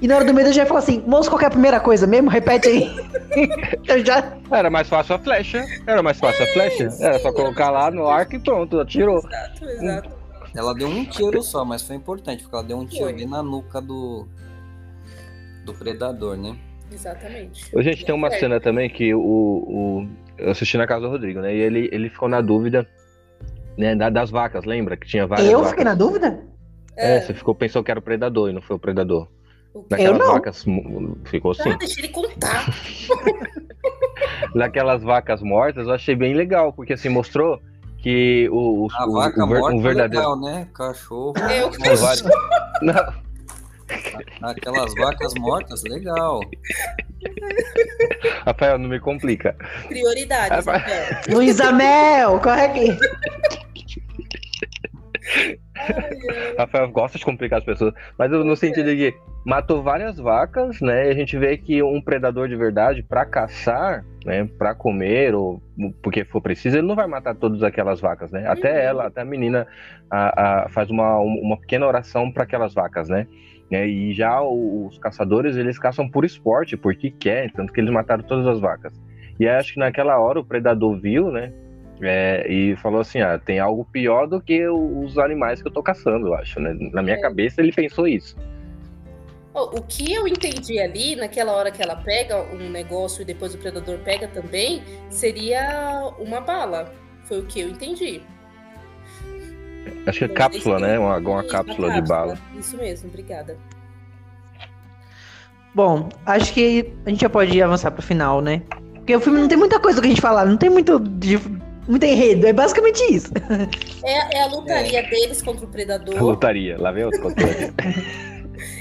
E 0.00 0.08
na 0.08 0.16
hora 0.16 0.24
do 0.24 0.32
medo 0.34 0.48
eu 0.48 0.52
já 0.52 0.62
ia 0.62 0.66
falar 0.66 0.80
assim: 0.80 1.02
moço, 1.06 1.28
qual 1.30 1.38
que 1.38 1.44
é 1.44 1.48
a 1.48 1.50
primeira 1.50 1.78
coisa 1.80 2.06
mesmo? 2.06 2.30
Repete 2.30 2.68
aí. 2.68 2.90
eu 3.88 4.04
já. 4.04 4.36
Era 4.50 4.70
mais 4.70 4.88
fácil 4.88 5.14
a 5.14 5.18
flecha. 5.18 5.64
Era 5.86 6.02
mais 6.02 6.18
fácil 6.18 6.44
a 6.44 6.46
flecha. 6.48 6.88
Era 7.00 7.18
só 7.18 7.32
colocar 7.32 7.70
lá 7.70 7.90
no 7.90 8.06
arco 8.08 8.34
e 8.34 8.38
pronto, 8.38 8.80
atirou. 8.80 9.18
Exato, 9.18 9.64
exato. 9.64 10.10
Ela 10.54 10.74
deu 10.74 10.88
um 10.88 11.04
tiro 11.04 11.42
só, 11.42 11.64
mas 11.64 11.82
foi 11.82 11.96
importante, 11.96 12.42
porque 12.42 12.54
ela 12.54 12.64
deu 12.64 12.76
um 12.78 12.84
tiro 12.86 13.04
Foi. 13.04 13.12
bem 13.14 13.26
na 13.26 13.42
nuca 13.42 13.80
do, 13.80 14.26
do 15.64 15.72
predador, 15.72 16.36
né? 16.36 16.54
Exatamente. 16.92 17.74
Ô, 17.74 17.80
Gente, 17.80 18.04
tem 18.04 18.14
uma 18.14 18.28
Certo. 18.28 18.40
cena 18.40 18.60
também 18.60 18.90
que 18.90 19.14
o, 19.14 19.18
o- 19.20 20.08
eu 20.36 20.50
assisti 20.50 20.76
na 20.76 20.86
casa 20.86 21.02
do 21.02 21.08
Rodrigo, 21.08 21.40
né? 21.40 21.54
E 21.54 21.58
ele, 21.58 21.88
ele 21.90 22.10
ficou 22.10 22.28
na 22.28 22.42
dúvida 22.42 22.86
né, 23.78 23.94
da- 23.96 24.10
das 24.10 24.30
vacas, 24.30 24.66
lembra? 24.66 24.94
Que 24.94 25.06
tinha 25.06 25.26
várias 25.26 25.48
Eu 25.48 25.58
vacas. 25.60 25.70
fiquei 25.70 25.84
na 25.86 25.94
dúvida? 25.94 26.40
É, 26.98 27.20
você 27.22 27.32
ficou, 27.32 27.54
pensou 27.54 27.82
que 27.82 27.90
era 27.90 27.98
o 27.98 28.02
predador 28.02 28.50
e 28.50 28.52
não 28.52 28.60
foi 28.60 28.76
o 28.76 28.78
predador. 28.78 29.28
Naquelas 29.90 30.18
não. 30.18 30.32
vacas. 30.32 30.64
Ficou 31.24 31.50
assim. 31.52 31.70
Ah, 31.70 31.76
deixa 31.78 32.00
ele 32.00 32.08
contar. 32.08 32.66
Naquelas 34.54 35.02
vacas 35.02 35.40
mortas, 35.42 35.86
eu 35.86 35.92
achei 35.94 36.14
bem 36.14 36.34
legal, 36.34 36.72
porque 36.72 36.92
assim, 36.92 37.08
mostrou 37.08 37.60
que 37.98 38.48
o, 38.50 38.84
o, 38.84 38.88
A 38.92 39.06
o- 39.06 39.12
vaca 39.12 39.44
o 39.44 39.48
ver- 39.48 39.58
morta 39.60 39.76
um 39.76 39.80
é 39.80 39.82
verdadeiro. 39.82 40.34
legal, 40.34 40.40
né? 40.40 40.68
Cachorro. 40.74 41.34
É 41.38 41.64
o 41.64 41.70
Não. 42.82 43.22
Aquelas 44.42 44.94
vacas 44.94 45.34
mortas, 45.34 45.82
legal. 45.84 46.40
Rafael, 48.46 48.78
não 48.78 48.88
me 48.88 48.98
complica. 48.98 49.54
Prioridades, 49.88 50.64
Rafael. 50.66 50.82
Luiz 51.28 51.60
Amel, 51.60 52.40
corre 52.40 52.62
aqui. 52.64 52.98
Rafael 56.58 56.88
gosta 56.90 57.18
de 57.18 57.24
complicar 57.24 57.58
as 57.58 57.64
pessoas, 57.64 57.92
mas 58.18 58.30
eu- 58.32 58.44
no 58.44 58.56
sentido 58.56 58.94
de 58.94 59.12
que 59.12 59.18
matou 59.44 59.82
várias 59.82 60.18
vacas, 60.18 60.80
né? 60.80 61.08
E 61.08 61.10
a 61.10 61.14
gente 61.14 61.36
vê 61.36 61.56
que 61.56 61.82
um 61.82 62.00
predador 62.00 62.48
de 62.48 62.56
verdade, 62.56 63.02
pra 63.02 63.24
caçar, 63.24 64.04
né? 64.24 64.48
Pra 64.58 64.74
comer, 64.74 65.34
ou 65.34 65.60
porque 66.02 66.24
for 66.24 66.40
preciso, 66.40 66.76
ele 66.78 66.86
não 66.86 66.94
vai 66.94 67.06
matar 67.06 67.34
todas 67.34 67.62
aquelas 67.62 68.00
vacas, 68.00 68.30
né? 68.30 68.46
Até 68.46 68.70
Uhum. 68.72 68.78
ela, 68.78 69.06
até 69.06 69.20
a 69.22 69.24
menina 69.24 69.66
a- 70.10 70.62
a- 70.64 70.68
faz 70.68 70.90
uma, 70.90 71.18
uma 71.18 71.56
pequena 71.56 71.86
oração 71.86 72.30
para 72.30 72.44
aquelas 72.44 72.74
vacas, 72.74 73.08
né? 73.08 73.26
né? 73.70 73.86
E 73.88 74.12
já 74.12 74.40
os 74.42 74.98
caçadores, 74.98 75.56
eles 75.56 75.78
caçam 75.78 76.06
por 76.08 76.24
esporte, 76.26 76.76
porque 76.76 77.10
quer, 77.10 77.50
tanto 77.52 77.72
que 77.72 77.80
eles 77.80 77.90
mataram 77.90 78.22
todas 78.22 78.46
as 78.46 78.60
vacas. 78.60 78.92
E 79.40 79.48
acho 79.48 79.72
que 79.72 79.80
naquela 79.80 80.18
hora 80.20 80.38
o 80.38 80.44
predador 80.44 81.00
viu, 81.00 81.30
né? 81.32 81.50
É, 82.02 82.44
e 82.50 82.74
falou 82.76 83.00
assim: 83.00 83.20
ah, 83.20 83.38
tem 83.38 83.60
algo 83.60 83.84
pior 83.84 84.26
do 84.26 84.40
que 84.40 84.66
os 84.68 85.16
animais 85.18 85.62
que 85.62 85.68
eu 85.68 85.72
tô 85.72 85.82
caçando, 85.82 86.26
eu 86.26 86.34
acho, 86.34 86.58
né? 86.58 86.76
Na 86.92 87.00
minha 87.02 87.16
É. 87.16 87.20
cabeça 87.20 87.60
ele 87.60 87.72
pensou 87.72 88.08
isso. 88.08 88.36
O 89.54 89.82
que 89.82 90.12
eu 90.12 90.26
entendi 90.26 90.80
ali, 90.80 91.14
naquela 91.14 91.52
hora 91.52 91.70
que 91.70 91.82
ela 91.82 91.94
pega 91.94 92.42
um 92.54 92.70
negócio 92.70 93.20
e 93.20 93.24
depois 93.24 93.54
o 93.54 93.58
predador 93.58 93.98
pega 93.98 94.26
também, 94.26 94.82
seria 95.10 96.10
uma 96.18 96.40
bala. 96.40 96.92
Foi 97.24 97.40
o 97.40 97.44
que 97.44 97.60
eu 97.60 97.68
entendi. 97.68 98.22
Acho 100.06 100.20
que 100.20 100.24
é 100.24 100.28
cápsula, 100.28 100.78
né? 100.80 100.98
Uma, 100.98 101.18
uma 101.18 101.44
cápsula 101.44 101.88
uma 101.88 102.00
de 102.00 102.08
bala. 102.08 102.38
Isso 102.58 102.76
mesmo, 102.78 103.08
obrigada. 103.10 103.56
Bom, 105.74 106.08
acho 106.26 106.52
que 106.52 106.92
a 107.06 107.10
gente 107.10 107.20
já 107.20 107.30
pode 107.30 107.60
avançar 107.62 107.90
pro 107.90 108.02
final, 108.02 108.40
né? 108.40 108.62
Porque 108.94 109.14
o 109.14 109.20
filme 109.20 109.38
não 109.40 109.48
tem 109.48 109.58
muita 109.58 109.78
coisa 109.80 110.00
que 110.00 110.06
a 110.06 110.10
gente 110.10 110.20
falar, 110.20 110.44
não 110.44 110.56
tem 110.56 110.70
muito, 110.70 110.98
de, 110.98 111.38
muito 111.88 112.04
enredo, 112.04 112.46
é 112.46 112.52
basicamente 112.52 113.00
isso. 113.12 113.30
É, 114.04 114.38
é 114.38 114.42
a 114.42 114.46
lutaria 114.48 115.00
deles 115.04 115.40
contra 115.40 115.64
o 115.64 115.68
predador. 115.68 116.20
Lutaria, 116.20 116.76
lá 116.76 116.90
vem 116.90 117.04
outra 117.04 117.20
coisa. 117.20 117.72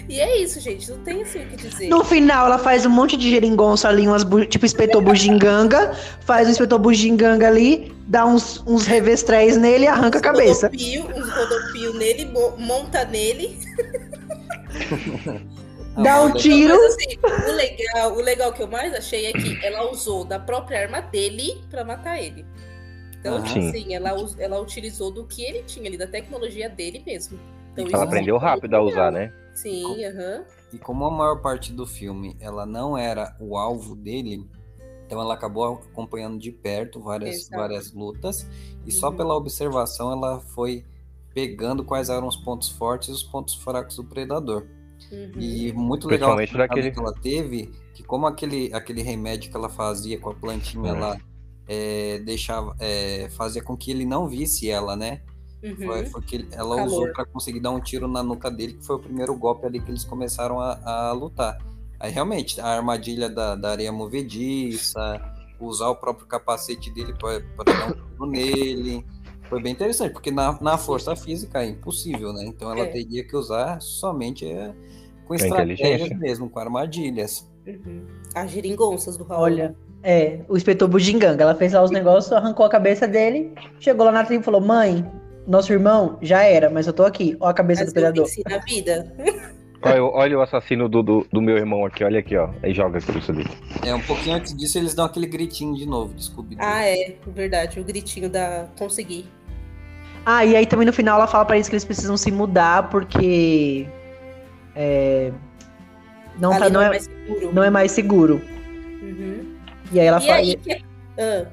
E 0.10 0.20
é 0.20 0.38
isso, 0.38 0.60
gente. 0.60 0.92
Não 0.92 0.98
tem 1.00 1.22
assim 1.22 1.40
o 1.40 1.48
que 1.48 1.56
dizer. 1.56 1.88
No 1.88 2.04
final, 2.04 2.46
ela 2.48 2.58
faz 2.60 2.86
um 2.86 2.90
monte 2.90 3.16
de 3.16 3.30
geringonça 3.30 3.88
ali, 3.88 4.06
umas 4.08 4.24
bu- 4.24 4.46
tipo 4.46 4.66
inspetor 4.66 5.02
bugiganga, 5.02 5.96
faz 6.26 6.48
o 6.48 6.52
inspetor 6.52 6.78
bugiganga 6.78 7.48
ali, 7.48 7.92
dá 8.08 8.26
uns, 8.26 8.62
uns 8.68 8.86
revestréis 8.86 9.56
nele 9.58 9.86
e 9.86 9.88
arranca 9.88 10.20
a 10.20 10.22
cabeça. 10.22 10.68
Rodopio, 10.68 11.06
uns 11.16 11.30
rodopio 11.30 11.94
nele, 11.94 12.26
mo- 12.26 12.56
monta 12.58 13.06
nele. 13.06 13.58
Dá 16.04 16.22
um 16.22 16.26
Amanda, 16.26 16.40
tiro. 16.40 16.76
Mas 16.78 16.96
assim, 16.96 17.18
o 17.50 17.52
legal, 17.56 18.14
o 18.14 18.22
legal 18.22 18.54
que 18.54 18.62
eu 18.64 18.68
mais 18.68 18.94
achei 18.94 19.26
é 19.28 19.32
que 19.34 19.60
ela 19.66 19.92
usou 19.92 20.24
da 20.26 20.40
própria 20.40 20.80
arma 20.82 21.02
dele 21.02 21.62
pra 21.70 21.84
matar 21.84 22.18
ele. 22.22 22.46
Então. 23.22 23.46
Sim. 23.46 23.70
assim, 23.70 23.94
ela, 23.94 24.10
ela 24.38 24.60
utilizou 24.60 25.12
do 25.12 25.26
que 25.26 25.42
ele 25.44 25.64
tinha 25.64 25.88
ali, 25.88 25.98
da 25.98 26.08
tecnologia 26.08 26.70
dele 26.70 27.02
mesmo. 27.06 27.40
Então, 27.72 27.86
Ela 27.86 27.94
isso 27.94 28.04
aprendeu 28.04 28.38
rápido 28.38 28.74
a 28.76 28.82
usar, 28.82 29.12
né? 29.12 29.34
Sim, 29.56 30.04
aham. 30.06 30.44
E 30.74 30.78
como 30.78 31.06
a 31.06 31.12
maior 31.12 31.42
parte 31.42 31.72
do 31.72 31.86
filme 31.86 32.36
ela 32.40 32.66
não 32.66 32.98
era 32.98 33.36
o 33.40 33.56
alvo 33.58 33.96
dele, 33.96 34.46
então 35.06 35.22
ela 35.22 35.34
acabou 35.34 35.76
acompanhando 35.92 36.38
de 36.40 36.52
perto 36.52 37.00
várias, 37.00 37.36
Exato. 37.36 37.56
várias 37.62 37.94
lutas 37.94 38.48
e 38.86 38.92
só 38.92 39.10
Uhum. 39.10 39.18
pela 39.18 39.36
observação 39.36 40.12
ela 40.12 40.40
foi 40.40 40.84
pegando 41.34 41.84
quais 41.84 42.10
eram 42.10 42.28
os 42.28 42.36
pontos 42.38 42.70
fortes 42.70 43.10
e 43.10 43.12
os 43.12 43.24
pontos 43.24 43.56
fracos 43.56 43.96
do 43.98 44.04
predador. 44.04 44.66
Uhum. 45.12 45.32
E 45.38 45.72
muito 45.74 46.08
legal 46.08 46.36
daquele- 46.36 46.92
que 46.92 47.00
ela 47.00 47.14
teve, 47.14 47.72
que 47.94 48.04
como 48.04 48.26
aquele, 48.28 48.74
aquele 48.74 49.02
remédio 49.02 49.50
que 49.52 49.56
ela 49.58 49.70
fazia 49.70 50.18
com 50.20 50.30
a 50.30 50.34
plantinha 50.34 50.94
Uhum. 50.94 51.00
lá, 51.00 51.18
é, 51.74 52.20
deixava, 52.20 52.76
é, 52.80 53.30
fazia 53.30 53.64
com 53.64 53.78
que 53.78 53.92
ele 53.92 54.04
não 54.06 54.28
visse 54.28 54.70
ela, 54.70 54.94
né? 54.98 55.22
Uhum. 55.64 55.76
Foi, 55.78 56.06
foi 56.08 56.22
que 56.24 56.48
ela 56.52 56.76
Calor. 56.76 56.86
usou 56.88 57.14
para 57.14 57.24
conseguir 57.26 57.62
dar 57.62 57.72
um 57.72 57.80
tiro 57.80 58.08
na 58.10 58.22
nuca 58.22 58.52
dele, 58.52 58.74
que 58.74 58.86
foi 58.86 58.98
o 58.98 59.00
primeiro 59.00 59.34
golpe 59.38 59.66
ali 59.66 59.80
que 59.80 59.90
eles 59.90 60.04
começaram 60.04 60.60
a, 60.60 60.80
a 60.84 61.12
lutar. 61.14 61.58
Aí 61.98 62.12
realmente, 62.12 62.60
a 62.60 62.66
armadilha 62.68 63.30
da, 63.30 63.56
da 63.56 63.70
areia 63.72 63.92
movediça, 63.92 65.22
usar 65.60 65.90
o 65.90 65.96
próprio 65.96 66.28
capacete 66.28 66.92
dele 66.92 67.14
para 67.14 67.40
dar 67.64 67.88
um 67.90 67.94
tiro 67.94 68.26
nele. 68.26 69.06
Foi 69.48 69.62
bem 69.62 69.72
interessante, 69.72 70.12
porque 70.12 70.32
na, 70.32 70.60
na 70.62 70.78
força 70.78 71.16
física 71.16 71.64
é 71.64 71.68
impossível, 71.70 72.34
né? 72.34 72.44
Então 72.46 72.70
ela 72.72 72.82
É. 72.82 72.88
teria 72.88 73.24
que 73.24 73.36
usar 73.36 73.80
somente 73.82 74.46
é, 74.46 74.74
com 75.22 75.28
Com 75.28 75.36
estratégias 75.36 76.18
mesmo, 76.18 76.50
com 76.50 76.60
armadilhas. 76.60 77.48
Uhum. 77.68 78.08
As 78.34 78.50
geringonças 78.50 79.16
do 79.16 79.24
Raul. 79.24 79.44
Olha, 79.44 79.76
é, 80.04 80.40
o 80.48 80.58
inspetor 80.58 80.88
bugiganga, 80.88 81.44
ela 81.44 81.56
fez 81.56 81.74
lá 81.74 81.84
os 81.84 81.92
negócios, 81.92 82.32
arrancou 82.34 82.66
a 82.66 82.70
cabeça 82.70 83.08
dele, 83.08 83.54
chegou 83.80 84.06
lá 84.06 84.12
na 84.12 84.24
tribo 84.24 84.42
e 84.42 84.46
falou: 84.46 84.62
Mãe, 84.62 85.06
nosso 85.48 85.72
irmão 85.72 86.18
já 86.22 86.44
era, 86.44 86.70
mas 86.70 86.88
eu 86.88 86.94
tô 86.94 87.04
aqui, 87.04 87.36
ó 87.40 87.48
a 87.50 87.54
cabeça 87.54 87.84
Mas 87.84 87.94
do 87.94 88.00
eu 88.00 88.02
predador. 88.02 88.28
na 88.50 88.58
vida. 88.60 89.16
Olha, 89.84 90.04
olha 90.04 90.38
o 90.38 90.42
assassino 90.44 90.88
do, 90.88 91.02
do, 91.02 91.28
do 91.34 91.42
meu 91.42 91.58
irmão 91.58 91.84
aqui, 91.88 92.04
olha 92.04 92.20
aqui, 92.20 92.38
ó. 92.38 92.52
Aí 92.62 92.72
joga 92.72 93.00
a 93.00 93.02
cabeça 93.02 93.34
dele. 93.34 93.50
É, 93.84 93.92
um 93.96 94.02
pouquinho 94.02 94.36
antes 94.36 94.56
disso, 94.56 94.78
eles 94.78 94.94
dão 94.94 95.06
aquele 95.06 95.26
gritinho 95.26 95.76
de 95.76 95.88
novo, 95.88 96.14
desculpe. 96.14 96.56
Ah, 96.60 96.86
é, 96.86 97.16
verdade. 97.26 97.80
O 97.80 97.84
gritinho 97.84 98.30
da 98.30 98.68
consegui. 98.78 99.26
Ah, 100.24 100.46
e 100.46 100.56
aí 100.56 100.68
também 100.68 100.86
no 100.86 100.94
final 100.94 101.18
ela 101.18 101.26
fala 101.26 101.46
pra 101.46 101.56
eles 101.56 101.68
que 101.68 101.74
eles 101.74 101.84
precisam 101.84 102.16
se 102.16 102.32
mudar 102.32 102.90
porque. 102.90 103.88
É, 104.76 105.32
não, 106.38 106.52
tá, 106.52 106.66
Ali 106.66 106.74
não, 106.74 106.82
é, 106.84 106.90
mais 106.90 107.04
seguro. 107.04 107.54
não 107.54 107.64
é 107.64 107.70
mais 107.72 107.92
seguro. 107.92 108.42
Uhum. 109.02 109.31
E 109.92 110.00
aí 110.00 110.06
ela 110.08 110.18
E 110.20 110.22
fala. 110.26 110.38
aí, 110.38 110.56
que... 110.56 110.82
ah, 111.20 111.46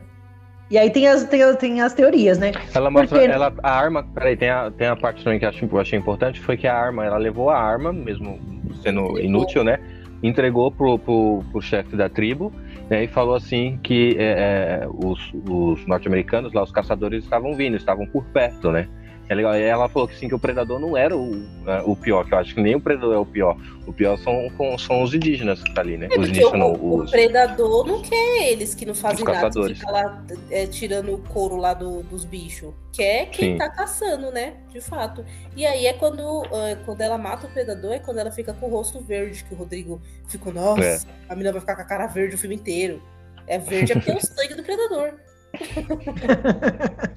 E 0.70 0.76
aí 0.78 0.90
tem 0.90 1.08
as, 1.08 1.24
tem, 1.24 1.54
tem 1.56 1.80
as 1.80 1.94
teorias, 1.94 2.38
né? 2.38 2.52
Ela 2.74 2.90
mostra, 2.90 3.18
Porque- 3.18 3.32
ela, 3.32 3.52
a 3.62 3.70
arma, 3.70 4.02
peraí, 4.02 4.36
tem 4.36 4.50
a, 4.50 4.70
tem 4.70 4.86
a 4.86 4.94
parte 4.96 5.24
também 5.24 5.38
que 5.38 5.44
eu 5.44 5.48
acho- 5.48 5.64
eu 5.70 5.78
achei 5.78 5.98
importante, 5.98 6.40
foi 6.40 6.56
que 6.58 6.66
a 6.66 6.74
arma, 6.76 7.04
ela 7.06 7.16
levou 7.16 7.48
a 7.50 7.58
arma, 7.58 7.92
mesmo 7.92 8.38
sendo 8.82 9.00
Entregou. 9.00 9.20
inútil, 9.20 9.64
né? 9.64 9.78
Entregou 10.22 10.70
pro, 10.70 10.98
pro, 10.98 11.42
pro 11.50 11.62
chefe 11.62 11.96
da 11.96 12.08
tribo, 12.08 12.52
né? 12.90 13.04
E 13.04 13.06
falou 13.08 13.34
assim 13.34 13.78
que 13.82 14.14
é, 14.18 14.82
é, 14.82 14.88
os, 14.88 15.18
os 15.48 15.86
norte-americanos, 15.86 16.52
lá, 16.52 16.62
os 16.62 16.70
caçadores, 16.72 17.24
estavam 17.24 17.54
vindo, 17.54 17.76
estavam 17.76 18.06
por 18.06 18.24
perto, 18.26 18.70
né? 18.70 18.88
É 19.28 19.34
legal. 19.34 19.54
E 19.56 19.62
ela 19.62 19.88
falou 19.88 20.08
que 20.08 20.16
sim, 20.16 20.26
que 20.28 20.34
o 20.34 20.38
predador 20.38 20.78
não 20.80 20.96
era 20.96 21.16
o, 21.16 21.42
é, 21.66 21.82
o 21.84 21.94
pior, 21.94 22.24
que 22.26 22.32
eu 22.32 22.38
acho 22.38 22.54
que 22.54 22.62
nem 22.62 22.74
o 22.74 22.80
predador 22.80 23.14
é 23.14 23.18
o 23.18 23.26
pior. 23.26 23.56
O 23.86 23.92
pior 23.92 24.16
são, 24.18 24.48
são 24.78 25.02
os 25.02 25.12
indígenas 25.14 25.62
que 25.62 25.72
tá 25.74 25.82
ali, 25.82 25.96
né? 25.98 26.08
é 26.10 26.18
Os 26.18 26.28
indígenas 26.28 26.52
o, 26.52 26.56
não, 26.56 26.72
o 26.72 26.96
os. 27.02 27.10
predador 27.10 27.86
não 27.86 28.00
quer 28.02 28.50
eles 28.50 28.74
que 28.74 28.86
não 28.86 28.94
fazem 28.94 29.18
Os 29.18 29.24
nada, 29.24 29.38
que 29.38 29.44
caçadores. 29.46 29.78
fica 29.78 29.90
lá 29.90 30.24
é, 30.50 30.66
tirando 30.66 31.12
o 31.14 31.18
couro 31.18 31.56
lá 31.56 31.74
do- 31.74 32.02
dos 32.04 32.24
bichos. 32.24 32.72
Quer 32.92 33.26
quem 33.30 33.52
Sim. 33.52 33.58
tá 33.58 33.68
caçando, 33.68 34.30
né? 34.32 34.54
De 34.70 34.80
fato. 34.80 35.24
E 35.56 35.64
aí 35.66 35.86
é 35.86 35.92
quando, 35.92 36.22
ah, 36.46 36.76
quando 36.84 37.00
ela 37.00 37.18
mata 37.18 37.46
o 37.46 37.50
predador, 37.50 37.92
é 37.92 37.98
quando 37.98 38.18
ela 38.18 38.30
fica 38.30 38.52
com 38.54 38.66
o 38.66 38.70
rosto 38.70 39.00
verde, 39.00 39.44
que 39.44 39.54
o 39.54 39.56
Rodrigo 39.56 40.00
ficou, 40.26 40.52
nossa, 40.52 40.82
É. 40.82 40.98
a 41.28 41.34
menina 41.34 41.52
vai 41.52 41.60
ficar 41.60 41.76
com 41.76 41.82
a 41.82 41.84
cara 41.84 42.06
verde 42.06 42.34
o 42.34 42.38
filme 42.38 42.54
inteiro. 42.56 43.02
É 43.46 43.58
verde 43.58 43.92
é 43.92 43.94
porque 43.94 44.10
é 44.10 44.16
o 44.16 44.20
sangue 44.24 44.54
do 44.54 44.62
predador. 44.62 45.12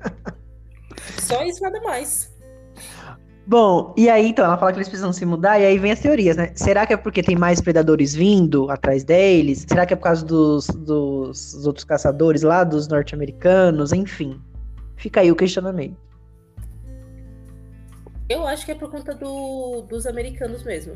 Só 1.32 1.44
isso, 1.44 1.62
nada 1.62 1.80
mais. 1.82 2.32
Bom, 3.48 3.94
e 3.98 4.08
aí 4.10 4.28
então 4.30 4.46
ela 4.46 4.58
fala 4.58 4.72
que 4.72 4.78
eles 4.78 4.88
precisam 4.88 5.12
se 5.12 5.26
mudar, 5.26 5.60
e 5.60 5.66
aí 5.66 5.78
vem 5.78 5.92
as 5.92 6.00
teorias, 6.00 6.38
né? 6.38 6.52
Será 6.56 6.86
que 6.86 6.94
é 6.94 6.98
porque 6.98 7.24
tem 7.24 7.36
mais 7.36 7.60
predadores 7.60 8.14
vindo 8.14 8.70
atrás 8.70 9.04
deles? 9.04 9.66
Será 9.68 9.86
que 9.86 9.94
é 9.94 9.98
por 9.98 10.04
causa 10.04 10.24
dos, 10.26 10.68
dos, 10.68 11.54
dos 11.54 11.66
outros 11.66 11.84
caçadores 11.84 12.44
lá, 12.44 12.64
dos 12.64 12.88
norte-americanos? 12.88 13.92
Enfim. 13.92 14.40
Fica 14.96 15.22
aí 15.22 15.32
o 15.32 15.36
questionamento. 15.36 15.98
Eu 18.30 18.48
acho 18.48 18.64
que 18.66 18.72
é 18.72 18.76
por 18.76 18.90
conta 18.90 19.14
do- 19.16 19.82
dos 19.90 20.06
americanos 20.06 20.64
mesmo. 20.64 20.94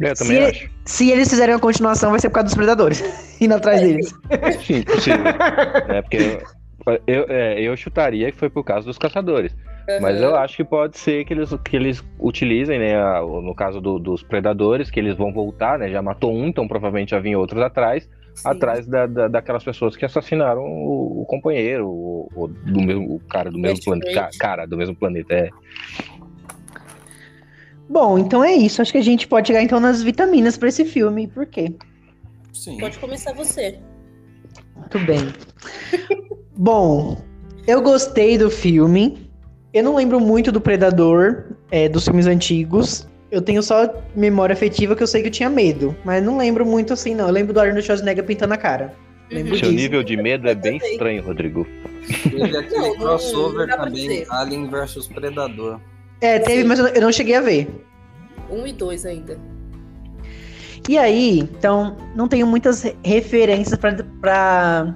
Eu 0.00 0.14
também 0.14 0.36
Se- 0.36 0.42
acho. 0.64 0.70
Se 0.84 1.10
eles 1.10 1.28
fizerem 1.30 1.54
a 1.54 1.58
continuação, 1.58 2.10
vai 2.10 2.20
ser 2.20 2.28
por 2.28 2.34
causa 2.34 2.46
dos 2.46 2.54
predadores. 2.54 3.02
Indo 3.40 3.54
atrás 3.54 3.80
deles. 3.80 4.12
Sim, 4.66 4.82
possível. 4.82 5.22
né? 5.24 6.02
Porque 6.02 6.42
eu, 7.06 7.26
é, 7.28 7.60
eu 7.60 7.76
chutaria 7.76 8.30
que 8.30 8.38
foi 8.38 8.48
por 8.50 8.62
causa 8.64 8.86
dos 8.86 8.98
caçadores. 8.98 9.54
Mas 10.00 10.20
eu 10.20 10.34
acho 10.34 10.56
que 10.56 10.64
pode 10.64 10.98
ser 10.98 11.24
que 11.24 11.32
eles, 11.32 11.54
que 11.64 11.76
eles 11.76 12.04
utilizem, 12.18 12.76
né? 12.78 12.96
a- 13.00 13.20
no 13.20 13.54
caso 13.54 13.80
do- 13.80 14.00
dos 14.00 14.20
predadores, 14.22 14.90
que 14.90 14.98
eles 14.98 15.16
vão 15.16 15.32
voltar, 15.32 15.78
né? 15.78 15.88
Já 15.88 16.02
matou 16.02 16.32
um, 16.34 16.46
então 16.48 16.66
provavelmente 16.66 17.10
já 17.10 17.20
vinha 17.20 17.38
outros 17.38 17.62
atrás, 17.62 18.08
Sim. 18.34 18.48
atrás 18.48 18.84
da, 18.86 19.06
da- 19.06 19.28
daquelas 19.28 19.62
pessoas 19.62 19.96
que 19.96 20.04
assassinaram 20.04 20.62
o, 20.62 21.22
o 21.22 21.26
companheiro, 21.26 21.86
o, 21.88 22.28
o 22.34 22.48
do 22.48 22.80
mesmo 22.82 23.14
o 23.14 23.20
cara 23.28 23.48
do 23.48 23.58
mesmo 23.58 23.80
planeta. 23.84 24.28
Cara 24.40 24.66
do 24.66 24.76
mesmo 24.76 24.96
planeta, 24.96 25.32
é. 25.32 25.50
Bom, 27.88 28.18
então 28.18 28.42
é 28.42 28.52
isso. 28.52 28.82
Acho 28.82 28.90
que 28.90 28.98
a 28.98 29.02
gente 29.04 29.28
pode 29.28 29.46
chegar 29.46 29.62
então 29.62 29.78
nas 29.78 30.02
vitaminas 30.02 30.58
pra 30.58 30.68
esse 30.68 30.84
filme. 30.84 31.28
Por 31.28 31.46
quê? 31.46 31.72
Sim. 32.52 32.78
Pode 32.78 32.98
começar 32.98 33.32
você. 33.34 33.78
Muito 34.74 34.98
bem. 34.98 35.20
Bom, 36.56 37.18
eu 37.66 37.82
gostei 37.82 38.38
do 38.38 38.50
filme. 38.50 39.30
Eu 39.74 39.82
não 39.84 39.94
lembro 39.96 40.18
muito 40.20 40.50
do 40.50 40.60
Predador, 40.60 41.44
é, 41.70 41.88
dos 41.88 42.04
filmes 42.04 42.26
antigos. 42.26 43.06
Eu 43.30 43.42
tenho 43.42 43.62
só 43.62 43.92
memória 44.14 44.54
afetiva 44.54 44.94
que 44.96 45.02
eu 45.02 45.06
sei 45.06 45.20
que 45.20 45.28
eu 45.28 45.32
tinha 45.32 45.50
medo. 45.50 45.94
Mas 46.04 46.22
não 46.24 46.38
lembro 46.38 46.64
muito 46.64 46.92
assim, 46.92 47.14
não. 47.14 47.26
Eu 47.26 47.32
lembro 47.32 47.52
do 47.52 47.60
Arnold 47.60 47.82
Schwarzenegger 47.82 48.24
pintando 48.24 48.54
a 48.54 48.56
cara. 48.56 48.94
Lembro. 49.30 49.50
Seu 49.58 49.68
disso. 49.70 49.72
nível 49.72 50.02
de 50.02 50.16
medo 50.16 50.48
é 50.48 50.54
bem 50.54 50.76
estranho, 50.78 51.22
Rodrigo. 51.22 51.66
Teve 52.22 52.56
aquele 52.56 52.78
Não, 52.80 52.94
crossover 52.96 53.66
não 53.66 53.76
também. 53.78 54.24
Alien 54.30 54.70
vs 54.70 55.08
Predador. 55.08 55.80
É, 56.20 56.38
teve, 56.38 56.62
Sim. 56.62 56.68
mas 56.68 56.78
eu 56.78 57.00
não 57.02 57.12
cheguei 57.12 57.34
a 57.34 57.40
ver. 57.40 57.68
Um 58.48 58.64
e 58.66 58.72
dois 58.72 59.04
ainda. 59.04 59.36
E 60.88 60.96
aí, 60.96 61.40
então, 61.40 61.96
não 62.14 62.28
tenho 62.28 62.46
muitas 62.46 62.82
re- 62.82 62.94
referências 63.04 63.76
pra, 64.20 64.94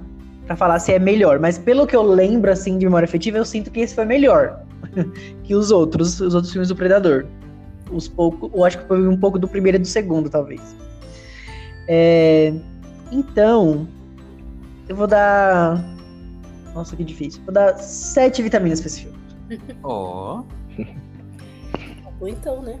pra, 0.51 0.55
pra 0.55 0.55
falar 0.55 0.79
se 0.79 0.93
é 0.93 0.99
melhor. 0.99 1.39
Mas 1.39 1.57
pelo 1.57 1.87
que 1.87 1.95
eu 1.95 2.01
lembro, 2.01 2.51
assim, 2.51 2.77
de 2.77 2.85
memória 2.85 3.05
afetiva, 3.05 3.37
eu 3.37 3.45
sinto 3.45 3.71
que 3.71 3.79
esse 3.79 3.95
foi 3.95 4.05
melhor 4.05 4.63
que 5.43 5.55
os 5.55 5.71
outros, 5.71 6.19
os 6.19 6.33
outros 6.33 6.51
filmes 6.51 6.69
do 6.69 6.75
Predador. 6.75 7.25
Os 7.91 8.07
pouco, 8.07 8.49
eu 8.53 8.63
acho 8.63 8.79
que 8.79 8.87
foi 8.87 9.07
um 9.07 9.17
pouco 9.17 9.37
do 9.37 9.47
primeiro 9.47 9.77
e 9.77 9.79
do 9.79 9.87
segundo, 9.87 10.29
talvez. 10.29 10.75
É, 11.87 12.53
então, 13.11 13.87
eu 14.87 14.95
vou 14.95 15.07
dar... 15.07 15.83
Nossa, 16.73 16.95
que 16.95 17.03
difícil. 17.03 17.41
Vou 17.43 17.53
dar 17.53 17.77
sete 17.77 18.41
vitaminas 18.41 18.79
pra 18.79 18.87
esse 18.87 19.01
filme. 19.01 19.17
Ó. 19.83 20.43
Ou 22.21 22.27
então, 22.27 22.61
né? 22.61 22.79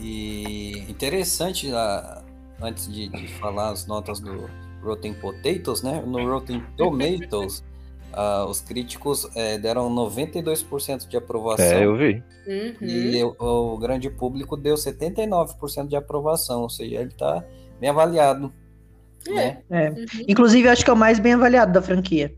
E 0.00 0.84
interessante, 0.88 1.70
ah, 1.72 2.22
antes 2.60 2.92
de, 2.92 3.08
de 3.08 3.28
falar 3.34 3.70
as 3.70 3.86
notas 3.86 4.18
do 4.18 4.50
Rotten 4.82 5.14
Potatoes, 5.14 5.82
né? 5.82 6.02
No 6.06 6.28
Rotten 6.28 6.62
Tomatoes, 6.76 7.64
ah, 8.12 8.46
os 8.48 8.60
críticos 8.60 9.28
eh, 9.36 9.58
deram 9.58 9.94
92% 9.94 11.06
de 11.06 11.16
aprovação. 11.16 11.64
É, 11.64 11.84
eu 11.84 11.96
vi. 11.96 12.22
Uhum. 12.46 12.86
E 12.86 13.22
o, 13.22 13.36
o 13.38 13.78
grande 13.78 14.08
público 14.08 14.56
deu 14.56 14.74
79% 14.74 15.86
de 15.86 15.96
aprovação, 15.96 16.62
ou 16.62 16.70
seja, 16.70 16.96
ele 16.96 17.10
tá 17.10 17.44
bem 17.80 17.90
avaliado. 17.90 18.52
É. 19.28 19.32
Né? 19.32 19.62
É. 19.70 19.90
Uhum. 19.90 20.06
Inclusive, 20.26 20.68
eu 20.68 20.72
acho 20.72 20.84
que 20.84 20.90
é 20.90 20.92
o 20.92 20.96
mais 20.96 21.18
bem 21.18 21.34
avaliado 21.34 21.72
da 21.72 21.82
franquia. 21.82 22.34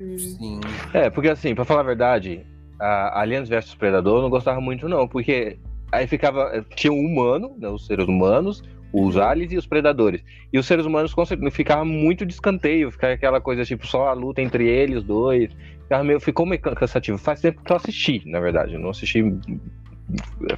Uhum. 0.00 0.18
Sim. 0.18 0.60
É, 0.94 1.10
porque 1.10 1.28
assim, 1.28 1.54
pra 1.54 1.64
falar 1.64 1.80
a 1.80 1.84
verdade, 1.84 2.46
a 2.78 3.20
Aliens 3.20 3.48
vs 3.48 3.74
Predador 3.74 4.18
eu 4.18 4.22
não 4.22 4.30
gostava 4.30 4.60
muito, 4.60 4.88
não, 4.88 5.06
porque 5.06 5.58
aí 5.92 6.06
ficava. 6.06 6.64
Tinha 6.74 6.92
um 6.92 7.04
humano, 7.04 7.54
né, 7.58 7.68
os 7.68 7.86
seres 7.86 8.06
humanos, 8.06 8.62
os 8.92 9.16
aliens 9.16 9.52
e 9.52 9.56
os 9.56 9.66
predadores. 9.66 10.22
E 10.52 10.58
os 10.58 10.66
seres 10.66 10.84
humanos 10.86 11.14
com 11.14 11.24
certeza, 11.24 11.50
ficava 11.50 11.84
muito 11.84 12.26
de 12.26 12.32
escanteio, 12.32 12.90
ficava 12.90 13.12
aquela 13.12 13.40
coisa, 13.40 13.64
tipo, 13.64 13.86
só 13.86 14.08
a 14.08 14.12
luta 14.12 14.40
entre 14.42 14.66
eles, 14.68 14.98
os 14.98 15.04
dois. 15.04 15.50
Ficava 15.82 16.04
meio, 16.04 16.20
ficou 16.20 16.46
meio 16.46 16.60
can- 16.60 16.74
cansativo. 16.74 17.18
Faz 17.18 17.40
tempo 17.40 17.62
que 17.64 17.72
eu 17.72 17.76
assisti, 17.76 18.22
na 18.26 18.40
verdade. 18.40 18.74
Eu 18.74 18.80
não 18.80 18.90
assisti 18.90 19.24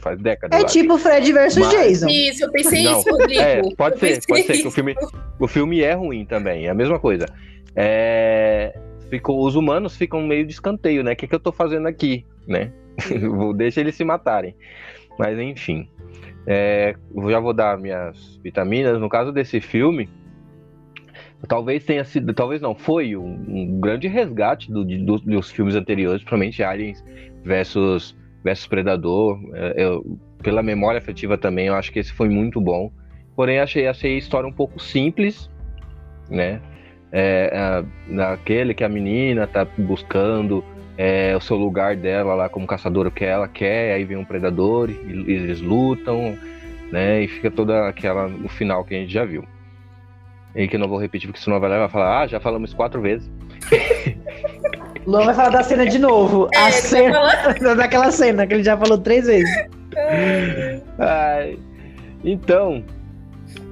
faz 0.00 0.18
décadas. 0.20 0.58
É 0.58 0.64
acho. 0.64 0.72
tipo 0.72 0.96
Fred 0.98 1.30
versus 1.32 1.58
Mas- 1.66 1.70
Jason. 1.72 2.08
Isso, 2.08 2.44
eu 2.44 2.50
pensei 2.50 2.84
Não, 2.84 2.98
isso, 3.00 3.10
Rodrigo. 3.10 3.40
É, 3.40 3.62
pode 3.76 3.94
Eu 3.96 3.98
ser, 4.00 4.26
pode 4.26 4.42
ser 4.42 4.52
que 4.52 4.58
isso. 4.60 4.68
o 4.68 4.70
filme, 4.70 4.94
o 5.38 5.46
filme 5.48 5.80
é 5.82 5.92
ruim 5.92 6.24
também, 6.24 6.66
é 6.66 6.70
a 6.70 6.74
mesma 6.74 6.98
coisa. 6.98 7.26
É, 7.76 8.74
ficou, 9.10 9.44
os 9.46 9.54
humanos 9.54 9.96
ficam 9.96 10.22
meio 10.26 10.46
de 10.46 10.52
escanteio, 10.52 11.02
né? 11.02 11.12
O 11.12 11.16
que, 11.16 11.26
que 11.26 11.34
eu 11.34 11.40
tô 11.40 11.52
fazendo 11.52 11.86
aqui, 11.86 12.24
né? 12.46 12.70
Vou- 13.30 13.52
Deixa 13.54 13.80
eles 13.80 13.94
se 13.94 14.04
matarem. 14.04 14.54
Mas 15.18 15.38
enfim, 15.38 15.88
é, 16.46 16.94
já 17.28 17.40
vou 17.40 17.52
dar 17.52 17.78
minhas 17.78 18.38
vitaminas. 18.42 19.00
No 19.00 19.08
caso 19.08 19.32
desse 19.32 19.60
filme, 19.60 20.08
talvez 21.48 21.84
tenha 21.84 22.04
sido, 22.04 22.32
talvez 22.34 22.60
não, 22.60 22.74
foi 22.74 23.16
um, 23.16 23.44
um 23.48 23.80
grande 23.80 24.08
resgate 24.08 24.70
do- 24.72 24.84
do- 24.84 25.18
dos 25.18 25.50
filmes 25.50 25.74
anteriores, 25.74 26.22
principalmente 26.22 26.62
Aliens 26.62 27.04
versus, 27.44 28.16
versus 28.44 28.66
Predador. 28.66 29.38
É, 29.54 29.84
eu- 29.84 30.18
pela 30.42 30.62
memória 30.62 30.98
afetiva 30.98 31.38
também, 31.38 31.66
eu 31.66 31.74
acho 31.74 31.92
que 31.92 31.98
esse 32.00 32.12
foi 32.12 32.28
muito 32.28 32.60
bom. 32.60 32.90
Porém, 33.36 33.60
achei, 33.60 33.86
achei 33.86 34.14
a 34.14 34.18
história 34.18 34.48
um 34.48 34.52
pouco 34.52 34.80
simples, 34.80 35.48
né? 36.28 36.60
É, 37.14 37.84
naquele 38.08 38.72
que 38.74 38.82
a 38.82 38.88
menina 38.88 39.46
tá 39.46 39.66
buscando 39.78 40.64
é, 40.96 41.34
o 41.36 41.40
seu 41.40 41.56
lugar 41.56 41.96
dela 41.96 42.34
lá 42.34 42.48
como 42.48 42.66
caçadora, 42.66 43.08
o 43.08 43.12
que 43.12 43.24
ela 43.24 43.48
quer, 43.48 43.94
aí 43.94 44.04
vem 44.04 44.16
um 44.16 44.24
predador 44.24 44.90
e, 44.90 44.94
e 44.94 45.32
eles 45.32 45.60
lutam, 45.60 46.36
né? 46.90 47.22
E 47.22 47.28
fica 47.28 47.50
toda 47.50 47.88
aquela 47.88 48.28
no 48.28 48.48
final 48.48 48.84
que 48.84 48.94
a 48.94 48.98
gente 48.98 49.12
já 49.12 49.24
viu. 49.24 49.44
E 50.54 50.68
que 50.68 50.76
eu 50.76 50.80
não 50.80 50.88
vou 50.88 51.00
repetir, 51.00 51.28
porque 51.28 51.42
senão 51.42 51.58
vai 51.58 51.70
lá 51.70 51.76
e 51.76 51.80
vai 51.80 51.88
falar, 51.88 52.20
ah, 52.20 52.26
já 52.26 52.38
falamos 52.38 52.70
isso 52.70 52.76
quatro 52.76 53.00
vezes. 53.00 53.30
Luan 55.06 55.24
vai 55.24 55.34
falar 55.34 55.48
da 55.48 55.62
cena 55.62 55.86
de 55.86 55.98
novo. 55.98 56.48
É, 56.54 56.58
a 56.58 56.70
cena. 56.70 57.20
Daquela 57.74 58.10
cena 58.10 58.46
que 58.46 58.54
ele 58.54 58.62
já 58.62 58.76
falou 58.76 58.98
três 58.98 59.26
vezes. 59.26 59.50
Ai, 60.98 61.58
então, 62.24 62.84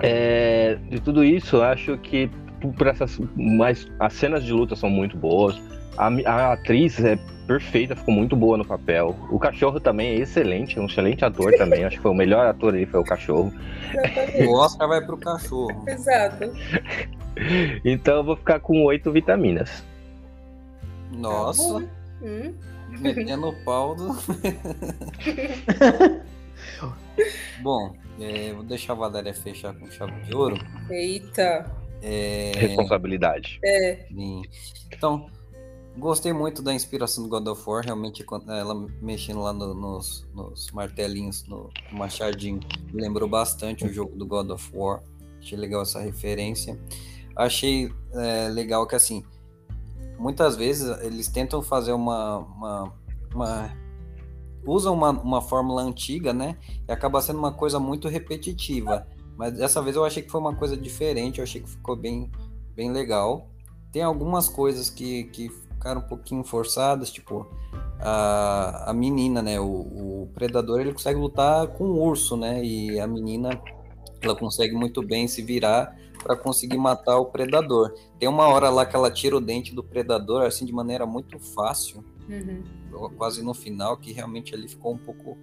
é, 0.00 0.76
de 0.88 1.00
tudo 1.00 1.24
isso, 1.24 1.56
eu 1.56 1.62
acho 1.62 1.96
que 1.98 2.28
por 2.76 2.86
essas, 2.86 3.18
mas 3.36 3.90
as 3.98 4.12
cenas 4.12 4.44
de 4.44 4.52
luta 4.52 4.74
são 4.74 4.90
muito 4.90 5.16
boas. 5.16 5.60
A, 6.00 6.08
a 6.30 6.52
atriz 6.54 6.98
é 7.04 7.18
perfeita, 7.46 7.94
ficou 7.94 8.14
muito 8.14 8.34
boa 8.34 8.56
no 8.56 8.64
papel. 8.64 9.14
O 9.30 9.38
cachorro 9.38 9.78
também 9.78 10.08
é 10.12 10.14
excelente, 10.20 10.78
é 10.78 10.80
um 10.80 10.86
excelente 10.86 11.22
ator 11.24 11.52
também. 11.58 11.84
Acho 11.84 11.96
que 11.96 12.02
foi 12.02 12.10
o 12.10 12.14
melhor 12.14 12.46
ator 12.46 12.74
aí, 12.74 12.86
foi 12.86 13.00
o 13.00 13.04
cachorro. 13.04 13.52
Exatamente. 13.92 14.44
O 14.46 14.52
Oscar 14.54 14.88
vai 14.88 15.04
pro 15.04 15.18
cachorro. 15.18 15.84
Exato. 15.86 16.52
Então 17.84 18.16
eu 18.16 18.24
vou 18.24 18.36
ficar 18.36 18.60
com 18.60 18.82
oito 18.84 19.12
vitaminas. 19.12 19.84
Nossa, 21.12 21.86
Hum. 22.22 22.54
metendo 22.88 23.48
o 23.48 23.64
pau 23.64 23.94
do. 23.94 24.08
Bom, 27.62 27.94
é, 28.20 28.52
vou 28.52 28.62
deixar 28.62 28.92
a 28.94 28.96
Valéria 28.96 29.34
fechar 29.34 29.74
com 29.74 29.90
chave 29.90 30.20
de 30.22 30.34
ouro. 30.34 30.56
Eita. 30.88 31.70
É, 32.02 32.52
Responsabilidade. 32.56 33.58
É. 33.64 34.06
Então, 34.92 35.26
gostei 35.98 36.32
muito 36.32 36.62
da 36.62 36.72
inspiração 36.72 37.24
do 37.24 37.28
God 37.30 37.46
of 37.48 37.62
War. 37.68 37.84
Realmente, 37.84 38.24
ela 38.48 38.74
mexendo 39.00 39.40
lá 39.40 39.52
no- 39.52 39.74
nos, 39.74 40.26
nos 40.34 40.70
martelinhos, 40.72 41.44
no 41.46 41.70
machadinho, 41.92 42.60
me 42.92 43.00
lembrou 43.02 43.28
bastante 43.28 43.84
o 43.84 43.92
jogo 43.92 44.16
do 44.16 44.26
God 44.26 44.50
of 44.50 44.70
War. 44.74 45.02
Achei 45.38 45.58
legal 45.58 45.82
essa 45.82 46.00
referência. 46.00 46.78
Achei 47.36 47.92
é, 48.12 48.48
legal 48.48 48.86
que, 48.86 48.94
assim, 48.94 49.24
muitas 50.18 50.56
vezes 50.56 50.88
eles 51.02 51.28
tentam 51.28 51.62
fazer 51.62 51.92
uma. 51.92 52.38
uma, 52.38 52.92
uma- 53.34 53.76
usam 54.66 54.92
uma, 54.94 55.10
uma 55.10 55.40
fórmula 55.40 55.82
antiga, 55.82 56.32
né? 56.34 56.58
E 56.86 56.92
acaba 56.92 57.22
sendo 57.22 57.38
uma 57.38 57.52
coisa 57.52 57.80
muito 57.80 58.08
repetitiva. 58.08 59.06
Mas 59.36 59.54
dessa 59.54 59.80
vez 59.80 59.96
eu 59.96 60.04
achei 60.04 60.22
que 60.22 60.30
foi 60.30 60.38
uma 60.40 60.54
coisa 60.54 60.76
diferente, 60.76 61.38
eu 61.38 61.44
achei 61.44 61.62
que 61.62 61.70
ficou 61.70 61.96
bem, 61.96 62.30
bem 62.74 62.92
legal. 62.92 63.48
Tem 63.90 64.02
algumas 64.02 64.48
coisas 64.50 64.90
que, 64.90 65.24
que 65.24 65.50
ficaram 65.80 66.02
um 66.02 66.04
pouquinho 66.04 66.44
forçadas, 66.44 67.10
tipo 67.10 67.46
a, 67.98 68.90
a 68.90 68.92
menina, 68.92 69.40
né? 69.40 69.58
O, 69.58 69.64
o 69.64 70.30
predador 70.34 70.78
ele 70.78 70.92
consegue 70.92 71.18
lutar 71.18 71.66
com 71.68 71.84
o 71.84 72.02
urso, 72.04 72.36
né? 72.36 72.62
E 72.62 73.00
a 73.00 73.06
menina 73.06 73.58
ela 74.20 74.36
consegue 74.36 74.74
muito 74.74 75.00
bem 75.02 75.26
se 75.26 75.40
virar 75.40 75.96
para 76.22 76.36
conseguir 76.36 76.76
matar 76.76 77.16
o 77.18 77.26
predador. 77.26 77.94
Tem 78.18 78.28
uma 78.28 78.46
hora 78.46 78.68
lá 78.68 78.84
que 78.84 78.94
ela 78.94 79.10
tira 79.10 79.34
o 79.34 79.40
dente 79.40 79.74
do 79.74 79.82
predador 79.82 80.42
assim 80.42 80.66
de 80.66 80.72
maneira 80.72 81.06
muito 81.06 81.38
fácil, 81.38 82.04
Uhum. 82.28 83.08
quase 83.16 83.42
no 83.42 83.52
final, 83.52 83.96
que 83.96 84.12
realmente 84.12 84.54
ele 84.54 84.68
ficou 84.68 84.92
um 84.92 84.98
pouco 84.98 85.36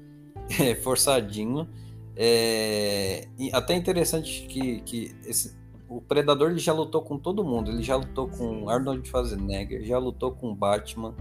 é, 0.61 0.75
forçadinho. 0.81 1.67
É, 2.15 3.27
e 3.37 3.49
até 3.51 3.75
interessante 3.75 4.47
que, 4.47 4.81
que 4.81 5.15
esse, 5.25 5.55
o 5.89 6.01
Predador 6.01 6.51
ele 6.51 6.59
já 6.59 6.73
lutou 6.73 7.01
com 7.01 7.17
todo 7.17 7.43
mundo. 7.43 7.71
Ele 7.71 7.81
já 7.81 7.95
lutou 7.95 8.27
com 8.27 8.69
Arnold 8.69 9.07
Schwarzenegger, 9.07 9.83
já 9.83 9.97
lutou 9.97 10.31
com 10.31 10.53
Batman, 10.53 11.15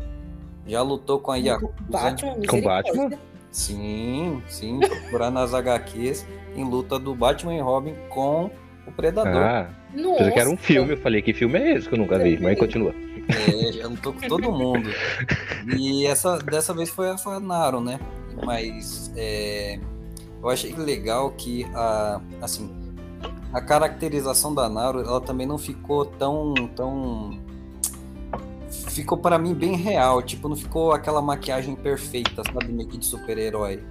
já 0.66 0.82
lutou 0.82 1.20
com 1.20 1.30
a 1.32 1.36
Yakuza. 1.36 1.72
Batman, 1.88 2.34
Com. 2.48 2.60
Batman? 2.60 3.10
Sim, 3.50 4.42
sim, 4.48 4.80
procurar 4.80 5.30
nas 5.30 5.54
HQs 5.54 6.26
em 6.54 6.64
luta 6.64 6.98
do 6.98 7.14
Batman 7.14 7.54
e 7.54 7.60
Robin 7.60 7.94
com 8.10 8.50
o 8.86 8.92
Predador. 8.92 9.34
Ah, 9.34 9.70
Nossa. 9.94 10.18
pensei 10.18 10.32
que 10.32 10.40
era 10.40 10.50
um 10.50 10.56
filme. 10.56 10.92
Eu 10.92 10.98
falei, 10.98 11.22
que 11.22 11.32
filme 11.32 11.58
é 11.58 11.74
esse 11.74 11.88
que 11.88 11.94
eu 11.94 11.98
nunca 11.98 12.18
vi? 12.18 12.38
Mas 12.38 12.58
continua. 12.58 12.92
É, 13.28 13.72
já 13.72 13.88
lutou 13.88 14.12
com 14.12 14.28
todo 14.28 14.52
mundo. 14.52 14.90
E 15.76 16.06
essa, 16.06 16.38
dessa 16.38 16.74
vez 16.74 16.90
foi 16.90 17.10
a, 17.10 17.16
foi 17.16 17.34
a 17.34 17.40
Naro, 17.40 17.80
né? 17.80 17.98
Mas 18.44 19.10
é, 19.16 19.80
eu 20.42 20.48
achei 20.48 20.74
legal 20.74 21.30
que 21.30 21.64
a, 21.74 22.20
assim, 22.42 22.70
a 23.56 23.60
caracterização 23.60 24.54
da 24.54 24.68
Naro, 24.68 25.00
ela 25.00 25.20
também 25.20 25.46
não 25.46 25.56
ficou 25.58 26.04
tão, 26.04 26.52
tão 26.74 27.38
ficou 28.70 29.16
para 29.18 29.38
mim 29.38 29.54
bem 29.54 29.76
real, 29.76 30.22
tipo, 30.22 30.48
não 30.48 30.56
ficou 30.56 30.92
aquela 30.92 31.22
maquiagem 31.22 31.74
perfeita, 31.74 32.42
sabe, 32.44 32.72
meio 32.72 32.88
que 32.88 32.98
de 32.98 33.06
super-herói. 33.06 33.82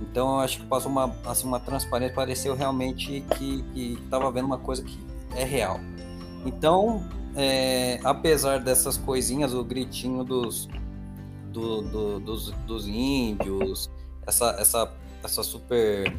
Então 0.00 0.34
eu 0.34 0.40
acho 0.40 0.60
que 0.60 0.66
passou 0.66 0.90
uma, 0.90 1.14
assim, 1.26 1.46
uma 1.46 1.60
transparência, 1.60 2.14
pareceu 2.14 2.54
realmente 2.54 3.22
que, 3.36 3.62
que 3.74 3.98
tava 4.08 4.30
vendo 4.30 4.46
uma 4.46 4.58
coisa 4.58 4.82
que 4.82 4.98
é 5.34 5.44
real. 5.44 5.78
Então, 6.46 7.04
é, 7.36 8.00
apesar 8.02 8.60
dessas 8.60 8.96
coisinhas, 8.96 9.52
o 9.52 9.62
gritinho 9.62 10.24
dos, 10.24 10.68
do- 11.52 11.82
do- 11.82 12.20
dos, 12.20 12.50
dos 12.66 12.86
índios, 12.88 13.90
essa, 14.26 14.56
essa 14.58 14.90
essa 15.22 15.42
super. 15.42 16.10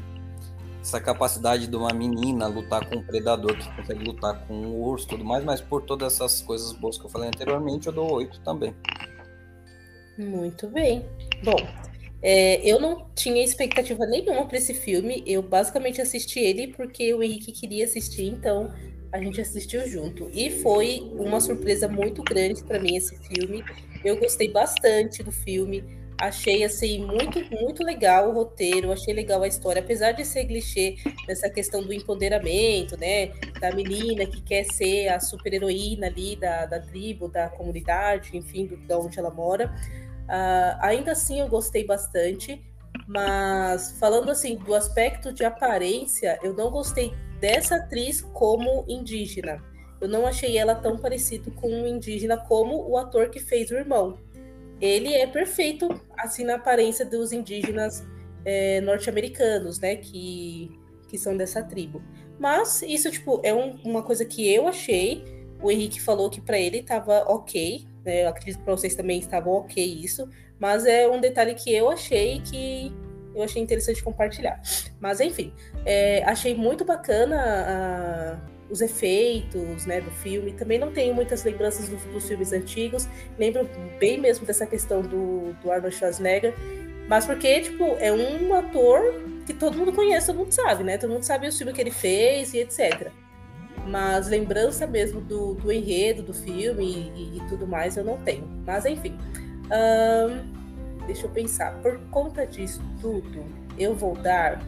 Essa 0.82 1.00
capacidade 1.00 1.68
de 1.68 1.76
uma 1.76 1.94
menina 1.94 2.48
lutar 2.48 2.90
com 2.90 2.98
um 2.98 3.04
predador 3.04 3.56
que 3.56 3.76
consegue 3.76 4.04
lutar 4.04 4.46
com 4.48 4.54
um 4.54 4.82
urso 4.82 5.08
tudo 5.08 5.24
mais, 5.24 5.44
mas 5.44 5.62
por 5.62 5.84
todas 5.84 6.16
essas 6.16 6.42
coisas 6.42 6.74
boas 6.74 6.98
que 6.98 7.06
eu 7.06 7.10
falei 7.10 7.28
anteriormente, 7.28 7.88
eu 7.88 7.94
dou 7.94 8.12
8 8.12 8.42
também. 8.42 8.76
Muito 10.18 10.68
bem. 10.68 11.06
Bom, 11.44 11.56
é, 12.22 12.68
eu 12.68 12.80
não 12.80 13.08
tinha 13.16 13.44
expectativa 13.44 14.06
nenhuma 14.06 14.46
para 14.46 14.58
esse 14.58 14.74
filme. 14.74 15.24
Eu 15.26 15.42
basicamente 15.42 16.02
assisti 16.02 16.40
ele 16.40 16.68
porque 16.68 17.14
o 17.14 17.24
Henrique 17.24 17.52
queria 17.52 17.86
assistir, 17.86 18.26
então 18.26 18.74
a 19.12 19.20
gente 19.20 19.42
assistiu 19.42 19.88
junto. 19.88 20.30
E 20.34 20.50
foi 20.50 21.12
uma 21.14 21.40
surpresa 21.40 21.88
muito 21.88 22.24
grande 22.24 22.64
para 22.64 22.80
mim 22.80 22.96
esse 22.96 23.18
filme. 23.18 23.64
Eu 24.04 24.18
gostei 24.18 24.52
bastante 24.52 25.24
do 25.24 25.32
filme. 25.32 25.84
Achei 26.22 26.64
assim 26.64 27.04
muito 27.04 27.40
muito 27.50 27.84
legal 27.84 28.30
o 28.30 28.32
roteiro, 28.32 28.92
achei 28.92 29.12
legal 29.12 29.42
a 29.42 29.48
história, 29.48 29.82
apesar 29.82 30.12
de 30.12 30.24
ser 30.24 30.46
clichê 30.46 30.98
nessa 31.28 31.50
questão 31.50 31.82
do 31.82 31.92
empoderamento, 31.92 32.96
né, 32.96 33.30
da 33.60 33.72
menina 33.74 34.24
que 34.28 34.40
quer 34.40 34.64
ser 34.66 35.08
a 35.08 35.20
super 35.20 35.52
heroína 35.52 36.06
ali 36.06 36.36
da, 36.36 36.68
da 36.68 36.80
tribo, 36.80 37.28
da 37.28 37.50
comunidade, 37.50 38.38
enfim, 38.38 38.68
do, 38.68 38.78
da 38.78 39.00
onde 39.00 39.18
ela 39.18 39.32
mora. 39.32 39.74
Uh, 40.26 40.78
ainda 40.82 41.14
assim 41.14 41.40
eu 41.40 41.48
gostei 41.48 41.84
bastante, 41.84 42.64
mas 43.08 43.98
falando 44.00 44.30
assim 44.30 44.58
do 44.58 44.76
aspecto 44.76 45.34
de 45.34 45.44
aparência, 45.44 46.38
eu 46.44 46.54
não 46.54 46.70
gostei 46.70 47.12
dessa 47.40 47.78
atriz 47.78 48.22
como 48.22 48.86
indígena. 48.88 49.60
Eu 50.00 50.08
não 50.08 50.28
achei 50.28 50.56
ela 50.56 50.76
tão 50.76 51.00
parecida 51.00 51.50
com 51.50 51.68
um 51.68 51.88
indígena 51.88 52.38
como 52.38 52.88
o 52.88 52.96
ator 52.96 53.32
que 53.32 53.40
fez 53.40 53.72
o 53.72 53.76
irmão 53.76 54.20
ele 54.82 55.14
é 55.14 55.28
perfeito, 55.28 55.88
assim, 56.18 56.44
na 56.44 56.56
aparência 56.56 57.06
dos 57.06 57.32
indígenas 57.32 58.04
é, 58.44 58.82
norte-americanos, 58.82 59.80
né, 59.80 59.96
que, 59.96 60.72
que 61.08 61.18
são 61.18 61.38
dessa 61.38 61.62
tribo. 61.64 62.02
Mas 62.40 62.82
isso, 62.82 63.12
tipo, 63.12 63.40
é 63.44 63.54
um, 63.54 63.80
uma 63.84 64.02
coisa 64.02 64.26
que 64.26 64.52
eu 64.52 64.68
achei. 64.68 65.24
O 65.62 65.70
Henrique 65.70 66.02
falou 66.02 66.30
que 66.30 66.42
para 66.42 66.60
ele 66.60 66.82
tava 66.82 67.20
ok, 67.32 67.86
né, 68.04 68.24
eu 68.24 68.30
acredito 68.30 68.58
que 68.58 68.64
pra 68.64 68.76
vocês 68.76 68.96
também 68.96 69.20
estavam 69.20 69.54
ok 69.54 69.84
isso, 69.84 70.28
mas 70.60 70.86
é 70.86 71.08
um 71.08 71.22
detalhe 71.22 71.54
que 71.54 71.72
eu 71.72 71.90
achei 71.90 72.42
que 72.42 72.92
eu 73.36 73.44
achei 73.44 73.62
interessante 73.62 74.04
compartilhar. 74.04 74.60
Mas 75.00 75.20
enfim, 75.20 75.54
é, 75.86 76.24
achei 76.24 76.56
muito 76.56 76.84
bacana 76.84 77.38
a, 77.40 78.52
os 78.72 78.82
efeitos 78.82 79.86
né, 79.86 80.00
do 80.00 80.10
filme. 80.10 80.54
Também 80.54 80.80
não 80.80 80.92
tenho 80.92 81.14
muitas 81.14 81.44
lembranças 81.44 81.90
dos, 81.90 82.02
dos 82.04 82.28
filmes 82.28 82.54
antigos. 82.54 83.08
Lembro 83.38 83.70
bem 84.00 84.20
mesmo 84.20 84.46
dessa 84.46 84.66
questão 84.66 85.02
do, 85.02 85.54
do 85.62 85.70
Arnold 85.70 85.94
Schwarzenegger. 85.94 86.56
Mas 87.08 87.26
porque, 87.26 87.60
tipo, 87.60 87.84
é 88.00 88.12
um 88.14 88.54
ator 88.56 89.02
que 89.46 89.54
todo 89.54 89.78
mundo 89.78 89.92
conhece, 89.92 90.28
todo 90.28 90.38
mundo 90.38 90.54
sabe, 90.54 90.84
né? 90.84 90.98
Todo 90.98 91.12
mundo 91.12 91.24
sabe 91.24 91.48
o 91.48 91.52
filme 91.52 91.74
que 91.74 91.82
ele 91.82 91.92
fez 91.92 92.54
e 92.54 92.60
etc. 92.60 93.12
Mas 93.86 94.30
lembrança 94.30 94.88
mesmo 94.88 95.20
do, 95.20 95.56
do 95.56 95.72
enredo 95.72 96.24
do 96.24 96.34
filme 96.34 97.12
e, 97.14 97.38
e, 97.38 97.42
tudo 97.50 97.68
mais 97.68 97.98
eu 97.98 98.06
não 98.06 98.18
tenho. 98.18 98.48
Mas 98.66 98.86
enfim. 98.86 99.18
deixa 101.06 101.26
eu 101.26 101.30
pensar. 101.30 101.74
Por 101.82 102.00
conta 102.10 102.48
disso 102.48 102.82
tudo, 103.02 103.44
eu 103.78 103.94
vou 103.94 104.16
dar 104.16 104.62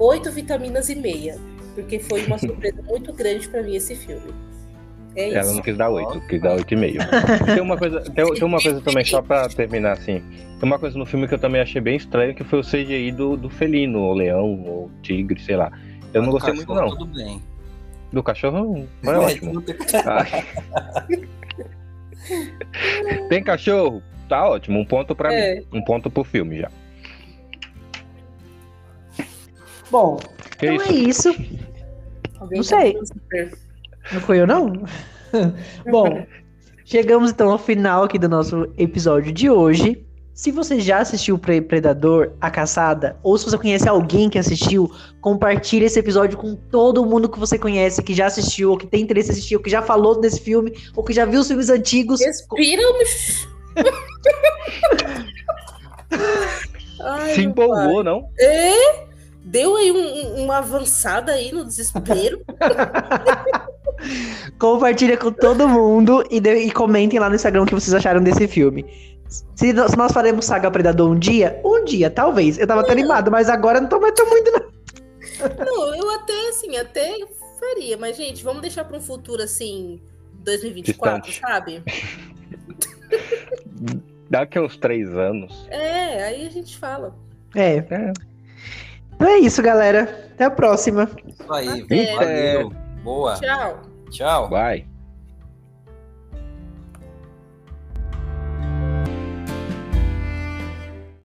oito 0.00 0.32
vitaminas 0.32 0.88
e 0.88 0.96
meia 0.96 1.38
porque 1.78 2.00
foi 2.00 2.26
uma 2.26 2.36
surpresa 2.36 2.82
muito 2.82 3.12
grande 3.12 3.48
para 3.48 3.62
mim 3.62 3.76
esse 3.76 3.94
filme. 3.94 4.34
É 5.14 5.32
Ela 5.32 5.52
não 5.52 5.62
quis 5.62 5.76
dar 5.76 5.88
8, 5.88 6.26
quis 6.26 6.42
dar 6.42 6.56
8,5. 6.56 7.44
tem 7.54 7.60
uma 7.62 7.76
coisa, 7.76 8.00
tem, 8.00 8.34
tem, 8.34 8.44
uma 8.44 8.60
coisa 8.60 8.80
também, 8.80 9.04
só 9.04 9.22
pra 9.22 9.48
terminar 9.48 9.92
assim. 9.92 10.20
Tem 10.58 10.62
uma 10.62 10.76
coisa 10.78 10.98
no 10.98 11.06
filme 11.06 11.28
que 11.28 11.34
eu 11.34 11.38
também 11.38 11.60
achei 11.60 11.80
bem 11.80 11.96
estranho, 11.96 12.34
que 12.34 12.42
foi 12.42 12.58
o 12.58 12.64
CGI 12.64 13.12
do, 13.12 13.36
do 13.36 13.48
felino, 13.48 14.00
o 14.00 14.12
leão, 14.12 14.54
o 14.54 14.90
tigre, 15.02 15.40
sei 15.40 15.54
lá. 15.56 15.70
Eu 16.12 16.20
não 16.22 16.32
gostei 16.32 16.52
muito, 16.52 16.74
não. 16.74 16.88
Tudo 16.88 17.06
bem. 17.06 17.40
Do 18.12 18.24
cachorro, 18.24 18.84
foi 19.04 19.14
é, 19.14 19.18
ótimo. 19.18 19.62
tem 23.28 23.42
cachorro? 23.44 24.02
Tá 24.28 24.48
ótimo. 24.48 24.80
Um 24.80 24.84
ponto 24.84 25.14
pra 25.14 25.32
é. 25.32 25.56
mim. 25.56 25.66
Um 25.72 25.82
ponto 25.82 26.10
pro 26.10 26.24
filme 26.24 26.58
já. 26.58 26.70
Bom, 29.90 30.18
que 30.58 30.66
então 30.66 30.86
é 30.86 30.92
isso. 30.92 31.28
É 31.28 31.32
isso. 31.32 31.67
Alguém 32.40 32.56
não 32.58 32.62
sei. 32.62 32.96
Não 34.12 34.20
foi 34.20 34.40
eu, 34.40 34.46
não? 34.46 34.72
Bom, 35.90 36.26
chegamos 36.84 37.30
então 37.30 37.50
ao 37.50 37.58
final 37.58 38.04
aqui 38.04 38.18
do 38.18 38.28
nosso 38.28 38.68
episódio 38.76 39.32
de 39.32 39.50
hoje. 39.50 40.04
Se 40.32 40.52
você 40.52 40.78
já 40.78 40.98
assistiu 41.00 41.36
Predador, 41.36 42.30
A 42.40 42.48
Caçada, 42.48 43.16
ou 43.24 43.36
se 43.36 43.44
você 43.44 43.58
conhece 43.58 43.88
alguém 43.88 44.30
que 44.30 44.38
assistiu, 44.38 44.88
compartilhe 45.20 45.86
esse 45.86 45.98
episódio 45.98 46.38
com 46.38 46.54
todo 46.54 47.04
mundo 47.04 47.28
que 47.28 47.40
você 47.40 47.58
conhece, 47.58 48.00
que 48.04 48.14
já 48.14 48.26
assistiu, 48.26 48.70
ou 48.70 48.78
que 48.78 48.86
tem 48.86 49.02
interesse 49.02 49.30
em 49.30 49.32
assistir, 49.32 49.56
ou 49.56 49.62
que 49.62 49.68
já 49.68 49.82
falou 49.82 50.20
desse 50.20 50.40
filme, 50.40 50.72
ou 50.94 51.02
que 51.02 51.12
já 51.12 51.24
viu 51.24 51.40
os 51.40 51.48
filmes 51.48 51.68
antigos. 51.68 52.20
Respira, 52.20 52.82
Se 57.34 57.42
empolgou, 57.42 58.04
não? 58.04 58.30
É? 58.38 59.07
Deu 59.48 59.76
aí 59.76 59.90
um, 59.90 60.44
uma 60.44 60.58
avançada 60.58 61.32
aí 61.32 61.52
no 61.52 61.64
desespero. 61.64 62.44
Compartilha 64.58 65.16
com 65.16 65.32
todo 65.32 65.68
mundo 65.68 66.22
e, 66.30 66.38
de, 66.38 66.54
e, 66.54 66.70
comentem 66.70 67.18
lá 67.18 67.28
no 67.28 67.34
Instagram 67.34 67.62
o 67.62 67.66
que 67.66 67.74
vocês 67.74 67.94
acharam 67.94 68.22
desse 68.22 68.46
filme. 68.46 68.84
Se 69.56 69.72
nós, 69.72 69.90
se 69.90 69.96
nós 69.96 70.12
faremos 70.12 70.44
Saga 70.44 70.70
Predador 70.70 71.10
um 71.10 71.18
dia, 71.18 71.60
um 71.64 71.84
dia, 71.84 72.10
talvez. 72.10 72.58
Eu 72.58 72.66
tava 72.66 72.82
até 72.82 72.92
animado, 72.92 73.30
mas 73.30 73.48
agora 73.48 73.80
não 73.80 73.88
tô 73.88 73.98
mais 73.98 74.14
tão 74.14 74.28
muito, 74.28 74.52
não. 74.52 74.68
Não, 75.64 75.94
eu 75.94 76.10
até, 76.10 76.48
assim, 76.48 76.76
até 76.76 77.18
faria. 77.58 77.96
Mas, 77.96 78.16
gente, 78.16 78.44
vamos 78.44 78.62
deixar 78.62 78.84
para 78.84 78.96
um 78.96 79.00
futuro, 79.00 79.42
assim, 79.42 80.00
2024, 80.44 81.22
Distante. 81.22 81.40
sabe? 81.40 81.82
Daqui 84.30 84.58
a 84.58 84.62
uns 84.62 84.76
três 84.76 85.08
anos. 85.14 85.66
É, 85.70 86.24
aí 86.24 86.46
a 86.46 86.50
gente 86.50 86.78
fala. 86.78 87.16
É. 87.54 87.78
é. 87.78 88.12
Então 89.18 89.28
é 89.28 89.38
isso, 89.38 89.60
galera. 89.60 90.28
Até 90.32 90.44
a 90.44 90.50
próxima. 90.50 91.10
Isso 91.26 91.52
aí. 91.52 92.14
Valeu. 92.14 92.72
Boa. 93.02 93.34
Tchau. 93.34 93.82
Tchau. 94.12 94.48
Bye. 94.48 94.97